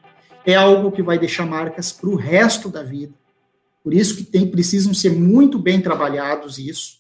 É 0.46 0.56
algo 0.56 0.92
que 0.92 1.02
vai 1.02 1.18
deixar 1.18 1.46
marcas 1.46 1.92
para 1.92 2.10
o 2.10 2.16
resto 2.16 2.70
da 2.70 2.84
vida. 2.84 3.14
Por 3.84 3.94
isso 3.94 4.18
que 4.18 4.24
tem, 4.24 4.50
precisam 4.50 4.94
ser 4.94 5.12
muito 5.12 5.60
bem 5.60 5.80
trabalhados 5.80 6.58
isso, 6.58 6.98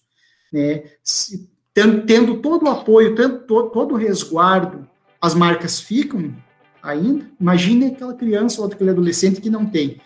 né? 0.54 0.84
Se, 1.04 1.50
tendo, 1.74 2.06
tendo, 2.06 2.38
todo 2.38 2.66
o 2.66 2.70
apoio, 2.70 3.16
tendo, 3.16 3.40
todo, 3.40 3.70
todo 3.70 3.94
o 3.94 3.98
resguardo, 3.98 4.88
as 5.20 5.34
marcas 5.34 5.80
ficam 5.80 6.36
ainda. 6.82 7.30
Imagine 7.42 7.88
aquela 7.88 8.14
criança 8.14 8.62
ou 8.62 8.68
aquele 8.68 8.92
adolescente 8.92 9.42
que 9.42 9.50
não 9.50 9.66
tem. 9.66 10.00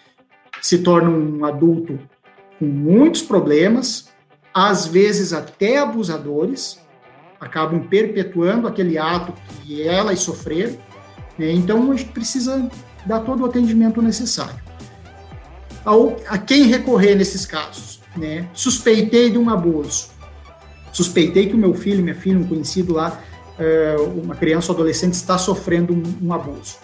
Se 0.61 0.79
torna 0.79 1.09
um 1.09 1.43
adulto 1.43 1.99
com 2.57 2.65
muitos 2.65 3.21
problemas, 3.21 4.09
às 4.53 4.85
vezes 4.85 5.33
até 5.33 5.77
abusadores, 5.77 6.79
acabam 7.39 7.81
perpetuando 7.81 8.67
aquele 8.67 8.97
ato 8.97 9.33
que 9.63 9.81
elas 9.87 10.19
sofreram. 10.19 10.77
Né? 11.37 11.51
Então, 11.51 11.91
a 11.91 11.95
gente 11.95 12.11
precisa 12.11 12.69
dar 13.05 13.21
todo 13.21 13.41
o 13.43 13.45
atendimento 13.45 14.01
necessário. 14.01 14.59
Ao, 15.85 16.15
a 16.27 16.37
quem 16.37 16.63
recorrer 16.63 17.15
nesses 17.15 17.45
casos? 17.45 18.01
Né? 18.15 18.47
Suspeitei 18.53 19.29
de 19.29 19.37
um 19.37 19.49
abuso. 19.49 20.09
Suspeitei 20.91 21.47
que 21.47 21.53
o 21.53 21.57
meu 21.57 21.73
filho, 21.73 22.03
minha 22.03 22.15
filha, 22.15 22.37
um 22.37 22.43
conhecido 22.43 22.93
lá, 22.93 23.21
eh, 23.57 23.95
uma 24.21 24.35
criança 24.35 24.71
ou 24.71 24.75
adolescente 24.75 25.13
está 25.13 25.37
sofrendo 25.37 25.93
um, 25.93 26.27
um 26.27 26.33
abuso. 26.33 26.77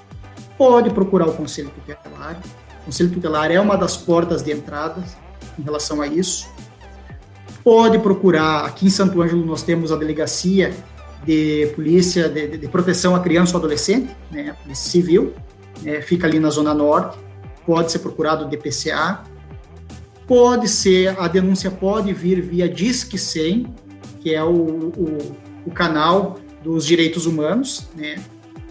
Pode 0.57 0.89
procurar 0.91 1.27
o 1.27 1.33
Conselho 1.33 1.69
Tutelar. 1.71 2.39
O 2.81 2.85
Conselho 2.85 3.09
Tutelar 3.09 3.51
é 3.51 3.59
uma 3.59 3.75
das 3.75 3.97
portas 3.97 4.41
de 4.43 4.51
entrada 4.51 5.03
em 5.59 5.63
relação 5.63 6.01
a 6.01 6.07
isso 6.07 6.47
pode 7.65 7.97
procurar. 7.97 8.63
Aqui 8.65 8.85
em 8.85 8.89
Santo 8.91 9.19
Ângelo 9.19 9.43
nós 9.43 9.63
temos 9.63 9.91
a 9.91 9.95
delegacia 9.95 10.71
de 11.25 11.71
polícia 11.75 12.29
de, 12.29 12.57
de 12.59 12.67
proteção 12.67 13.15
à 13.15 13.19
criança 13.19 13.53
ou 13.53 13.57
adolescente, 13.57 14.15
né, 14.31 14.51
a 14.51 14.53
polícia 14.53 14.91
civil, 14.91 15.33
né, 15.81 15.99
fica 15.99 16.27
ali 16.27 16.39
na 16.39 16.51
zona 16.51 16.75
norte. 16.75 17.17
Pode 17.65 17.91
ser 17.91 17.99
procurado 17.99 18.45
o 18.45 18.47
DPCA. 18.47 19.23
Pode 20.27 20.67
ser, 20.67 21.19
a 21.19 21.27
denúncia 21.27 21.71
pode 21.71 22.13
vir 22.13 22.41
via 22.41 22.69
Disque 22.69 23.17
100, 23.17 23.73
que 24.21 24.33
é 24.33 24.43
o, 24.43 24.53
o, 24.53 25.17
o 25.65 25.71
canal 25.71 26.37
dos 26.63 26.85
direitos 26.85 27.25
humanos, 27.25 27.87
né, 27.95 28.15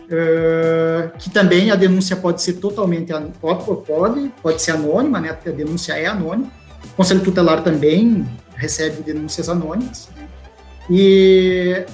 Uh, 0.05 1.17
que 1.19 1.31
também 1.31 1.71
a 1.71 1.75
denúncia 1.75 2.15
pode 2.15 2.43
ser 2.43 2.53
totalmente 2.55 3.11
pode, 3.41 3.65
pode, 3.87 4.33
pode 4.43 4.61
ser 4.61 4.73
anônima, 4.73 5.19
né? 5.19 5.31
A 5.31 5.51
denúncia 5.51 5.95
é 5.95 6.05
anônima. 6.05 6.53
O 6.85 6.89
Conselho 6.95 7.23
Tutelar 7.23 7.65
também 7.65 8.27
recebe 8.57 9.03
denúncias 9.03 9.49
anônimas. 9.49 10.09
Né? 10.17 10.29
E 10.91 11.85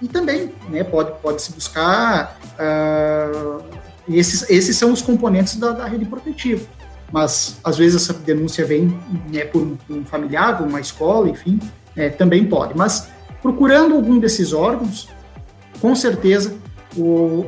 e 0.00 0.08
também 0.08 0.52
né, 0.68 0.84
pode, 0.84 1.12
pode 1.20 1.40
se 1.42 1.52
buscar. 1.52 2.38
Uh, 2.58 3.64
esses, 4.08 4.48
esses 4.50 4.76
são 4.76 4.92
os 4.92 5.02
componentes 5.02 5.56
da, 5.56 5.70
da, 5.70 5.86
rede 5.86 6.04
protetiva. 6.04 6.66
Mas, 7.10 7.58
às 7.64 7.78
vezes, 7.78 8.02
essa 8.02 8.12
denúncia 8.12 8.64
vem 8.64 8.98
né, 9.32 9.44
por 9.44 9.62
um 9.88 10.04
familiar, 10.04 10.58
por 10.58 10.66
uma 10.66 10.80
escola, 10.80 11.28
enfim, 11.28 11.58
é, 11.96 12.10
também 12.10 12.44
pode. 12.46 12.76
Mas, 12.76 13.08
procurando 13.40 13.94
algum 13.94 14.18
desses 14.18 14.52
órgãos, 14.52 15.08
com 15.80 15.94
certeza 15.94 16.54
o, 16.96 17.44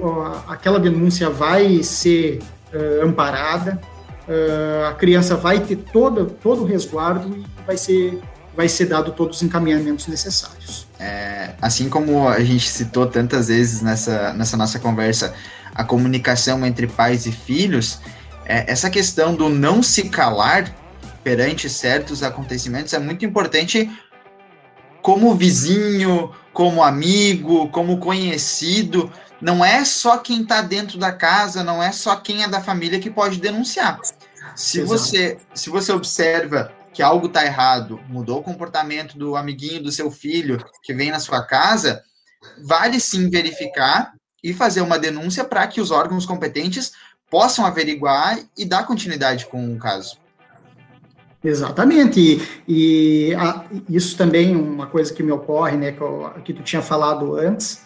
aquela 0.47 0.79
denúncia 0.79 1.29
vai 1.29 1.83
ser 1.83 2.41
uh, 2.73 3.07
amparada, 3.07 3.81
uh, 4.29 4.87
a 4.89 4.95
criança 4.95 5.35
vai 5.35 5.61
ter 5.61 5.77
todo, 5.77 6.27
todo 6.27 6.63
o 6.63 6.65
resguardo 6.65 7.45
vai 7.69 7.77
ser, 7.77 8.19
vai 8.57 8.67
ser 8.67 8.87
dado 8.87 9.13
todos 9.13 9.37
os 9.37 9.43
encaminhamentos 9.43 10.07
necessários. 10.07 10.89
É, 10.99 11.53
assim 11.61 11.91
como 11.91 12.27
a 12.27 12.41
gente 12.41 12.67
citou 12.67 13.07
tantas 13.07 13.49
vezes 13.49 13.83
nessa, 13.83 14.33
nessa 14.33 14.57
nossa 14.57 14.79
conversa, 14.79 15.35
a 15.75 15.85
comunicação 15.85 16.65
entre 16.65 16.87
pais 16.87 17.27
e 17.27 17.31
filhos, 17.31 18.01
é, 18.47 18.73
essa 18.73 18.89
questão 18.89 19.35
do 19.35 19.51
não 19.51 19.83
se 19.83 20.09
calar 20.09 20.75
perante 21.23 21.69
certos 21.69 22.23
acontecimentos 22.23 22.95
é 22.95 22.99
muito 22.99 23.23
importante 23.27 23.91
como 25.03 25.35
vizinho, 25.35 26.33
como 26.55 26.83
amigo, 26.83 27.69
como 27.69 27.99
conhecido, 27.99 29.13
não 29.43 29.63
é 29.63 29.85
só 29.85 30.17
quem 30.17 30.41
está 30.41 30.63
dentro 30.63 30.99
da 30.99 31.13
casa, 31.13 31.63
não 31.63 31.83
é 31.83 31.93
só 31.93 32.17
quem 32.17 32.43
é 32.43 32.49
da 32.49 32.63
família 32.63 32.99
que 32.99 33.11
pode 33.11 33.39
denunciar. 33.39 34.01
Se 34.57 34.83
você, 34.83 35.37
se 35.55 35.69
você 35.69 35.93
observa 35.93 36.73
que 36.99 37.03
algo 37.05 37.29
está 37.29 37.47
errado, 37.47 38.01
mudou 38.09 38.41
o 38.41 38.43
comportamento 38.43 39.17
do 39.17 39.37
amiguinho 39.37 39.81
do 39.81 39.93
seu 39.93 40.11
filho 40.11 40.59
que 40.83 40.93
vem 40.93 41.13
na 41.13 41.21
sua 41.21 41.45
casa, 41.45 42.03
vale 42.65 42.99
sim 42.99 43.31
verificar 43.31 44.15
e 44.43 44.53
fazer 44.53 44.81
uma 44.81 44.99
denúncia 44.99 45.45
para 45.45 45.65
que 45.69 45.81
os 45.81 45.93
órgãos 45.93 46.27
competentes 46.27 46.91
possam 47.31 47.65
averiguar 47.65 48.41
e 48.59 48.65
dar 48.65 48.85
continuidade 48.85 49.47
com 49.47 49.73
o 49.73 49.79
caso. 49.79 50.19
Exatamente, 51.45 52.43
e, 52.67 53.29
e 53.31 53.35
a, 53.37 53.65
isso 53.89 54.17
também 54.17 54.57
uma 54.57 54.89
coisa 54.89 55.15
que 55.15 55.23
me 55.23 55.31
ocorre, 55.31 55.77
né, 55.77 55.93
que, 55.93 56.01
eu, 56.01 56.29
que 56.45 56.53
tu 56.53 56.65
tinha 56.65 56.83
falado 56.83 57.37
antes, 57.37 57.83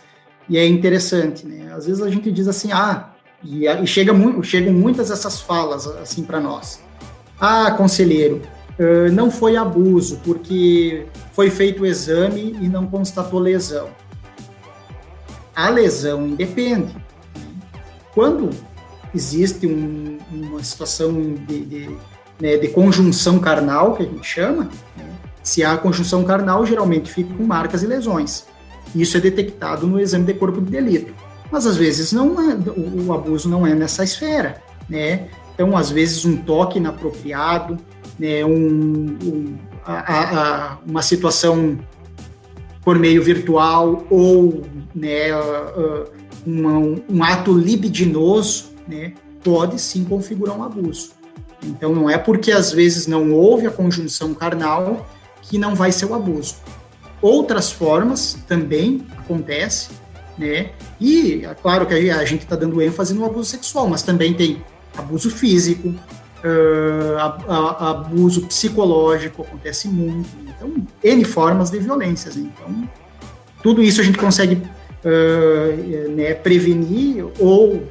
e 0.48 0.56
é 0.56 0.66
interessante, 0.66 1.46
né, 1.46 1.70
às 1.70 1.84
vezes 1.84 2.00
a 2.00 2.08
gente 2.08 2.32
diz 2.32 2.48
assim, 2.48 2.72
ah, 2.72 3.10
e, 3.44 3.66
e 3.66 3.86
chega 3.86 4.14
mu 4.14 4.42
chegam 4.42 4.72
muitas 4.72 5.10
dessas 5.10 5.38
falas 5.38 5.86
assim 5.86 6.24
para 6.24 6.40
nós, 6.40 6.82
ah, 7.38 7.72
conselheiro, 7.72 8.40
uh, 8.78 9.12
não 9.12 9.30
foi 9.30 9.56
abuso, 9.56 10.20
porque 10.24 11.06
foi 11.32 11.50
feito 11.50 11.82
o 11.82 11.86
exame 11.86 12.56
e 12.60 12.68
não 12.68 12.86
constatou 12.86 13.38
lesão. 13.38 13.88
A 15.54 15.68
lesão 15.68 16.26
independe. 16.26 16.94
Quando 18.14 18.50
existe 19.14 19.66
um, 19.66 20.18
uma 20.30 20.62
situação 20.62 21.12
de, 21.46 21.64
de 21.64 21.96
né, 22.42 22.56
de 22.56 22.68
conjunção 22.68 23.38
carnal, 23.38 23.94
que 23.94 24.02
a 24.02 24.06
gente 24.06 24.26
chama, 24.26 24.68
né, 24.96 25.04
se 25.42 25.62
há 25.62 25.76
conjunção 25.76 26.24
carnal, 26.24 26.66
geralmente 26.66 27.10
fica 27.10 27.32
com 27.34 27.44
marcas 27.44 27.82
e 27.82 27.86
lesões. 27.86 28.46
Isso 28.94 29.16
é 29.16 29.20
detectado 29.20 29.86
no 29.86 30.00
exame 30.00 30.24
de 30.24 30.34
corpo 30.34 30.60
de 30.60 30.70
delito. 30.70 31.14
Mas 31.52 31.66
às 31.66 31.76
vezes 31.76 32.12
não 32.12 32.40
é, 32.40 32.54
o, 32.54 33.06
o 33.06 33.12
abuso 33.12 33.48
não 33.48 33.66
é 33.66 33.74
nessa 33.74 34.02
esfera, 34.02 34.60
né? 34.88 35.28
Então, 35.54 35.76
às 35.76 35.90
vezes, 35.90 36.24
um 36.24 36.36
toque 36.36 36.78
inapropriado, 36.78 37.78
né, 38.18 38.44
um, 38.44 39.16
um 39.22 39.58
a, 39.84 40.72
a, 40.74 40.78
uma 40.86 41.02
situação 41.02 41.78
por 42.84 42.98
meio 42.98 43.22
virtual 43.22 44.04
ou 44.10 44.62
né, 44.94 45.28
um, 46.46 47.02
um 47.08 47.24
ato 47.24 47.52
libidinoso, 47.52 48.72
né, 48.86 49.12
pode 49.42 49.80
sim 49.80 50.04
configurar 50.04 50.56
um 50.56 50.62
abuso. 50.62 51.10
Então, 51.64 51.94
não 51.94 52.10
é 52.10 52.18
porque 52.18 52.50
às 52.50 52.72
vezes 52.72 53.06
não 53.06 53.32
houve 53.32 53.66
a 53.66 53.70
conjunção 53.70 54.34
carnal 54.34 55.06
que 55.42 55.58
não 55.58 55.74
vai 55.74 55.92
ser 55.92 56.06
o 56.06 56.14
abuso. 56.14 56.56
Outras 57.20 57.70
formas 57.70 58.36
também 58.48 59.06
acontece, 59.16 59.90
né? 60.36 60.72
E 61.00 61.44
é 61.44 61.54
claro 61.54 61.86
que 61.86 61.94
a 61.94 62.24
gente 62.24 62.42
está 62.42 62.56
dando 62.56 62.82
ênfase 62.82 63.14
no 63.14 63.24
abuso 63.24 63.48
sexual, 63.50 63.88
mas 63.88 64.02
também 64.02 64.34
tem 64.34 64.64
abuso 64.96 65.30
físico, 65.30 65.94
uh, 66.45 67.82
abuso 67.82 68.47
psicológico 68.47 69.43
acontece 69.43 69.88
muito. 69.88 70.28
Então, 70.47 70.74
N 71.03 71.24
formas 71.24 71.70
de 71.70 71.78
violências. 71.78 72.36
Né? 72.36 72.51
Então, 72.55 72.88
tudo 73.62 73.82
isso 73.82 74.01
a 74.01 74.05
gente 74.05 74.18
consegue 74.18 74.55
uh, 75.05 76.11
né, 76.11 76.34
prevenir 76.34 77.26
ou 77.38 77.86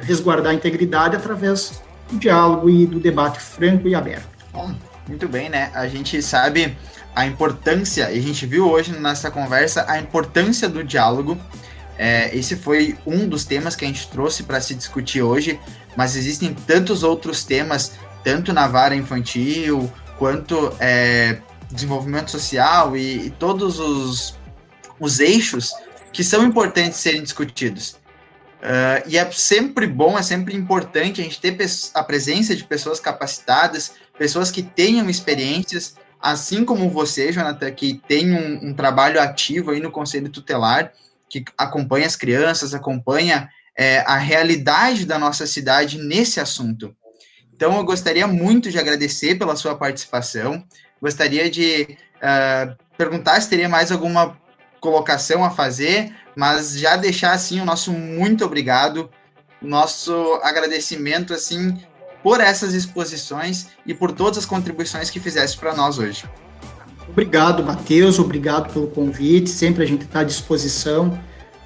resguardar 0.00 0.52
a 0.52 0.54
integridade 0.54 1.16
através 1.16 1.82
do 2.10 2.18
diálogo 2.18 2.68
e 2.68 2.86
do 2.86 2.98
debate 2.98 3.40
franco 3.40 3.86
e 3.86 3.94
aberto. 3.94 4.28
Bom, 4.52 4.74
muito 5.08 5.28
bem, 5.28 5.48
né? 5.48 5.70
A 5.74 5.86
gente 5.86 6.20
sabe 6.22 6.76
a 7.14 7.26
importância, 7.26 8.10
e 8.10 8.18
a 8.18 8.22
gente 8.22 8.46
viu 8.46 8.68
hoje 8.70 8.92
nessa 8.92 9.30
conversa 9.30 9.84
a 9.88 9.98
importância 9.98 10.68
do 10.68 10.82
diálogo. 10.82 11.38
É, 12.04 12.36
esse 12.36 12.56
foi 12.56 12.98
um 13.06 13.28
dos 13.28 13.44
temas 13.44 13.76
que 13.76 13.84
a 13.84 13.86
gente 13.86 14.08
trouxe 14.08 14.42
para 14.42 14.60
se 14.60 14.74
discutir 14.74 15.22
hoje, 15.22 15.60
mas 15.96 16.16
existem 16.16 16.52
tantos 16.52 17.04
outros 17.04 17.44
temas, 17.44 17.92
tanto 18.24 18.52
na 18.52 18.66
vara 18.66 18.96
infantil, 18.96 19.88
quanto 20.18 20.74
é, 20.80 21.38
desenvolvimento 21.70 22.28
social 22.28 22.96
e, 22.96 23.26
e 23.26 23.30
todos 23.30 23.78
os, 23.78 24.36
os 24.98 25.20
eixos 25.20 25.72
que 26.12 26.24
são 26.24 26.44
importantes 26.44 26.98
serem 26.98 27.22
discutidos. 27.22 27.92
Uh, 28.60 29.06
e 29.06 29.16
é 29.16 29.30
sempre 29.30 29.86
bom, 29.86 30.18
é 30.18 30.22
sempre 30.22 30.56
importante 30.56 31.20
a 31.20 31.24
gente 31.24 31.40
ter 31.40 31.56
a 31.94 32.02
presença 32.02 32.56
de 32.56 32.64
pessoas 32.64 32.98
capacitadas, 32.98 33.92
pessoas 34.18 34.50
que 34.50 34.64
tenham 34.64 35.08
experiências, 35.08 35.94
assim 36.20 36.64
como 36.64 36.90
você, 36.90 37.30
Jonathan, 37.30 37.70
que 37.70 38.02
tem 38.08 38.34
um, 38.34 38.70
um 38.70 38.74
trabalho 38.74 39.20
ativo 39.20 39.70
aí 39.70 39.78
no 39.78 39.92
Conselho 39.92 40.28
Tutelar, 40.28 40.92
que 41.32 41.44
acompanha 41.56 42.06
as 42.06 42.14
crianças, 42.14 42.74
acompanha 42.74 43.48
é, 43.74 44.00
a 44.00 44.18
realidade 44.18 45.06
da 45.06 45.18
nossa 45.18 45.46
cidade 45.46 45.96
nesse 45.96 46.38
assunto. 46.38 46.94
Então, 47.54 47.76
eu 47.76 47.84
gostaria 47.84 48.26
muito 48.26 48.70
de 48.70 48.78
agradecer 48.78 49.36
pela 49.36 49.56
sua 49.56 49.74
participação, 49.74 50.62
gostaria 51.00 51.50
de 51.50 51.96
uh, 52.16 52.76
perguntar 52.98 53.40
se 53.40 53.48
teria 53.48 53.68
mais 53.68 53.90
alguma 53.90 54.36
colocação 54.78 55.44
a 55.44 55.50
fazer, 55.50 56.14
mas 56.36 56.78
já 56.78 56.96
deixar 56.96 57.32
assim 57.32 57.60
o 57.60 57.64
nosso 57.64 57.92
muito 57.92 58.44
obrigado, 58.44 59.08
nosso 59.60 60.40
agradecimento 60.42 61.32
assim 61.32 61.80
por 62.22 62.40
essas 62.40 62.74
exposições 62.74 63.68
e 63.86 63.94
por 63.94 64.12
todas 64.12 64.38
as 64.38 64.46
contribuições 64.46 65.08
que 65.08 65.20
fizesse 65.20 65.56
para 65.56 65.74
nós 65.74 65.98
hoje. 65.98 66.28
Obrigado, 67.08 67.62
Matheus, 67.62 68.18
obrigado 68.18 68.72
pelo 68.72 68.86
convite, 68.86 69.50
sempre 69.50 69.82
a 69.82 69.86
gente 69.86 70.04
está 70.04 70.20
à 70.20 70.24
disposição. 70.24 71.18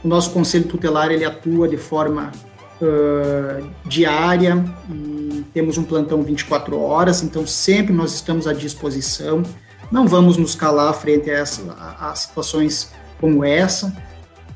O 0.02 0.08
nosso 0.08 0.30
Conselho 0.30 0.64
Tutelar, 0.64 1.10
ele 1.10 1.24
atua 1.24 1.68
de 1.68 1.76
forma 1.76 2.32
uh, 2.80 3.68
diária 3.84 4.64
e 4.90 5.44
temos 5.52 5.78
um 5.78 5.84
plantão 5.84 6.22
24 6.22 6.80
horas, 6.80 7.22
então 7.22 7.46
sempre 7.46 7.92
nós 7.92 8.14
estamos 8.14 8.46
à 8.46 8.52
disposição. 8.52 9.42
Não 9.90 10.06
vamos 10.08 10.36
nos 10.36 10.54
calar 10.54 10.92
frente 10.94 11.30
a, 11.30 11.34
essa, 11.34 11.72
a, 11.78 12.10
a 12.10 12.14
situações 12.14 12.92
como 13.20 13.44
essa, 13.44 13.96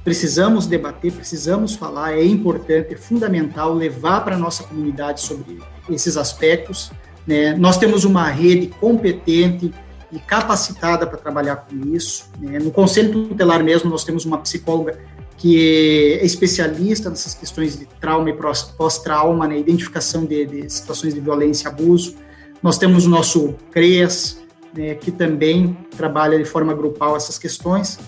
precisamos 0.05 0.67
debater, 0.67 1.13
precisamos 1.13 1.75
falar, 1.75 2.19
é 2.19 2.25
importante, 2.25 2.95
é 2.95 2.97
fundamental 2.97 3.75
levar 3.75 4.25
para 4.25 4.35
a 4.35 4.39
nossa 4.39 4.65
comunidade 4.65 5.21
sobre 5.21 5.59
esses 5.89 6.17
aspectos. 6.17 6.91
Né? 7.27 7.55
Nós 7.55 7.77
temos 7.77 8.05
uma 8.05 8.29
rede 8.29 8.69
competente 8.81 9.73
e 10.13 10.19
capacitada 10.19 11.07
para 11.07 11.19
trabalhar 11.19 11.57
com 11.57 11.95
isso. 11.95 12.29
Né? 12.39 12.59
No 12.59 12.71
Conselho 12.71 13.29
Tutelar 13.29 13.63
mesmo, 13.63 13.91
nós 13.91 14.05
temos 14.05 14.25
uma 14.25 14.39
psicóloga 14.39 14.99
que 15.37 16.19
é 16.21 16.25
especialista 16.25 17.09
nessas 17.09 17.33
questões 17.33 17.79
de 17.79 17.87
trauma 18.01 18.29
e 18.29 18.35
pós-trauma, 18.77 19.49
né? 19.49 19.59
identificação 19.59 20.25
de, 20.25 20.45
de, 20.45 20.71
situações 20.71 21.15
de 21.15 21.21
violência 21.21 21.69
e 21.69 21.73
abuso. 21.73 22.17
Nós 22.63 22.77
temos 22.77 23.07
o 23.07 23.09
nosso 23.09 23.55
CREAS, 23.71 24.39
né? 24.75 24.95
que 24.95 25.11
também 25.11 25.77
trabalha 25.97 26.37
de 26.39 26.45
forma 26.45 26.75
grupal 26.75 27.17
essas 27.17 27.39
questões 27.39 27.99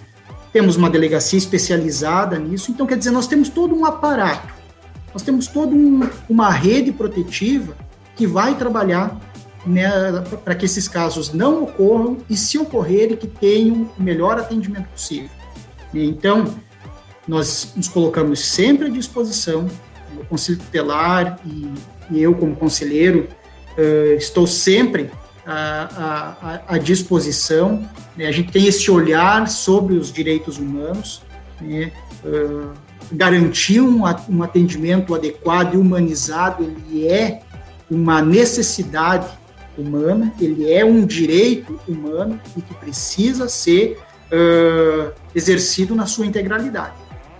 temos 0.53 0.77
uma 0.77 0.91
delegacia 0.91 1.39
especializada 1.39 2.39
nisso, 2.39 2.71
então 2.71 2.87
quer 2.87 2.99
dizer, 2.99 3.11
nós 3.11 3.27
temos 3.27 3.49
todo 3.49 3.75
um 3.75 3.87
aparato, 3.87 4.53
nós 5.13 5.23
temos 5.23 5.47
toda 5.47 5.75
um, 5.75 6.09
uma 6.29 6.51
rede 6.51 6.93
protetiva 6.93 7.75
que 8.15 8.27
vai 8.27 8.55
trabalhar 8.57 9.19
né, 9.65 9.91
para 10.45 10.55
que 10.55 10.65
esses 10.65 10.89
casos 10.89 11.33
não 11.33 11.65
ocorram 11.65 12.19
e, 12.29 12.37
se 12.37 12.59
ocorrerem, 12.59 13.17
que 13.17 13.27
tenham 13.27 13.91
o 13.99 14.03
melhor 14.03 14.39
atendimento 14.39 14.89
possível. 14.89 15.31
Então, 15.95 16.55
nós 17.27 17.73
nos 17.77 17.89
colocamos 17.89 18.41
sempre 18.41 18.87
à 18.87 18.91
disposição, 18.91 19.69
o 20.19 20.25
Conselho 20.25 20.59
Tutelar 20.59 21.39
e, 21.45 21.69
e 22.11 22.23
eu, 22.23 22.35
como 22.35 22.57
conselheiro, 22.57 23.29
uh, 23.79 24.15
estou 24.15 24.47
sempre 24.47 25.11
à, 25.47 26.63
à, 26.69 26.75
à 26.75 26.79
disposição. 26.79 27.89
Né? 28.17 28.27
A 28.27 28.33
gente 28.33 28.51
tem 28.51 28.67
esse 28.67 28.91
olhar 28.91 29.49
sobre 29.49 29.95
os 29.95 30.13
direitos 30.13 30.59
humanos, 30.59 31.23
né? 31.61 31.93
uh, 32.25 32.73
garantir 33.13 33.81
um, 33.81 34.05
atendimento 34.43 35.15
adequado 35.15 35.75
e 35.75 35.77
humanizado, 35.77 36.65
ele 36.65 37.07
é 37.07 37.43
uma 37.91 38.23
necessidade 38.23 39.27
humana, 39.77 40.33
ele 40.41 40.71
é 40.71 40.85
um 40.85 41.07
direito 41.07 41.79
humano 41.89 42.41
e 42.57 42.63
que 42.63 42.75
precisa 42.75 43.49
ser 43.49 43.99
uh, 44.33 45.13
exercido 45.35 45.95
na 45.95 46.07
sua 46.07 46.27
integralidade. 46.27 46.95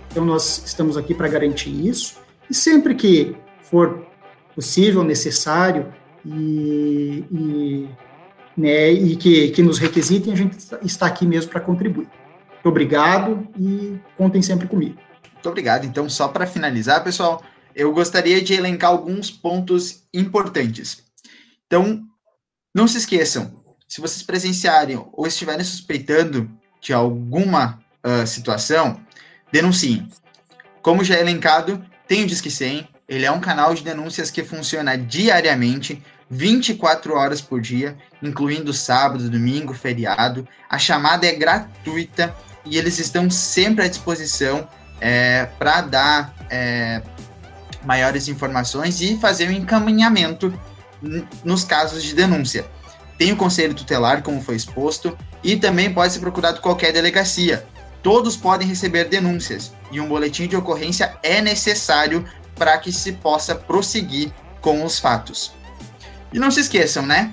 Então, 0.09 0.25
nós 0.25 0.63
estamos 0.65 0.95
aqui 0.97 1.13
para 1.13 1.27
garantir 1.27 1.69
isso, 1.69 2.17
e 2.49 2.53
sempre 2.53 2.93
que 2.95 3.35
for 3.63 4.05
possível, 4.53 5.03
necessário 5.03 5.91
e, 6.23 7.23
e, 7.31 7.89
né, 8.55 8.91
e 8.91 9.15
que, 9.15 9.49
que 9.49 9.63
nos 9.63 9.79
requisitem, 9.79 10.31
a 10.31 10.35
gente 10.35 10.57
está 10.83 11.07
aqui 11.07 11.25
mesmo 11.25 11.51
para 11.51 11.59
contribuir. 11.59 12.07
Muito 12.53 12.69
obrigado 12.69 13.47
e 13.59 13.97
contem 14.15 14.41
sempre 14.41 14.67
comigo. 14.67 14.95
Muito 15.33 15.49
obrigado. 15.49 15.85
Então, 15.85 16.07
só 16.07 16.27
para 16.27 16.45
finalizar, 16.45 17.03
pessoal, 17.03 17.43
eu 17.75 17.91
gostaria 17.91 18.41
de 18.41 18.53
elencar 18.53 18.91
alguns 18.91 19.31
pontos 19.31 20.03
importantes. 20.13 21.03
Então, 21.65 22.03
não 22.73 22.87
se 22.87 22.97
esqueçam, 22.97 23.63
se 23.87 24.01
vocês 24.01 24.23
presenciarem 24.23 25.05
ou 25.13 25.27
estiverem 25.27 25.63
suspeitando 25.63 26.49
de 26.81 26.91
alguma 26.91 27.79
uh, 28.03 28.25
situação, 28.25 28.99
denunciem. 29.51 30.09
Como 30.81 31.03
já 31.03 31.15
é 31.15 31.21
elencado, 31.21 31.83
tem 32.07 32.23
o 32.23 32.27
Disque 32.27 32.49
100, 32.49 32.87
ele 33.07 33.25
é 33.25 33.31
um 33.31 33.39
canal 33.39 33.73
de 33.73 33.83
denúncias 33.83 34.31
que 34.31 34.43
funciona 34.43 34.97
diariamente, 34.97 36.01
24 36.29 37.13
horas 37.13 37.39
por 37.39 37.61
dia, 37.61 37.95
incluindo 38.21 38.73
sábado, 38.73 39.29
domingo, 39.29 39.73
feriado. 39.73 40.47
A 40.67 40.79
chamada 40.79 41.27
é 41.27 41.33
gratuita 41.33 42.35
e 42.65 42.77
eles 42.77 42.97
estão 42.97 43.29
sempre 43.29 43.85
à 43.85 43.87
disposição 43.87 44.67
é, 44.99 45.45
para 45.59 45.81
dar 45.81 46.33
é, 46.49 47.03
maiores 47.85 48.27
informações 48.27 48.99
e 49.01 49.17
fazer 49.17 49.47
o 49.47 49.51
um 49.51 49.53
encaminhamento 49.53 50.51
nos 51.43 51.63
casos 51.63 52.03
de 52.03 52.13
denúncia. 52.13 52.65
Tem 53.17 53.31
o 53.31 53.37
conselho 53.37 53.73
tutelar, 53.73 54.23
como 54.23 54.41
foi 54.41 54.55
exposto, 54.55 55.17
e 55.43 55.55
também 55.55 55.93
pode 55.93 56.13
ser 56.13 56.19
procurado 56.19 56.61
qualquer 56.61 56.91
delegacia. 56.91 57.65
Todos 58.01 58.35
podem 58.35 58.67
receber 58.67 59.05
denúncias 59.05 59.71
e 59.91 60.01
um 60.01 60.07
boletim 60.07 60.47
de 60.47 60.55
ocorrência 60.55 61.17
é 61.23 61.41
necessário 61.41 62.25
para 62.55 62.77
que 62.77 62.91
se 62.91 63.13
possa 63.13 63.55
prosseguir 63.55 64.31
com 64.59 64.83
os 64.83 64.99
fatos. 64.99 65.53
E 66.33 66.39
não 66.39 66.51
se 66.51 66.59
esqueçam, 66.59 67.05
né? 67.05 67.31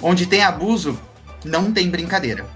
Onde 0.00 0.26
tem 0.26 0.42
abuso, 0.42 0.98
não 1.44 1.72
tem 1.72 1.90
brincadeira. 1.90 2.46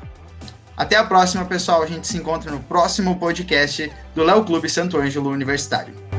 Até 0.77 0.97
a 0.97 1.05
próxima, 1.05 1.45
pessoal. 1.45 1.83
A 1.83 1.87
gente 1.87 2.07
se 2.07 2.17
encontra 2.17 2.51
no 2.51 2.61
próximo 2.61 3.19
podcast 3.19 3.93
do 4.15 4.23
Léo 4.23 4.45
Clube 4.45 4.69
Santo 4.69 4.97
Ângelo 4.97 5.29
Universitário. 5.29 6.10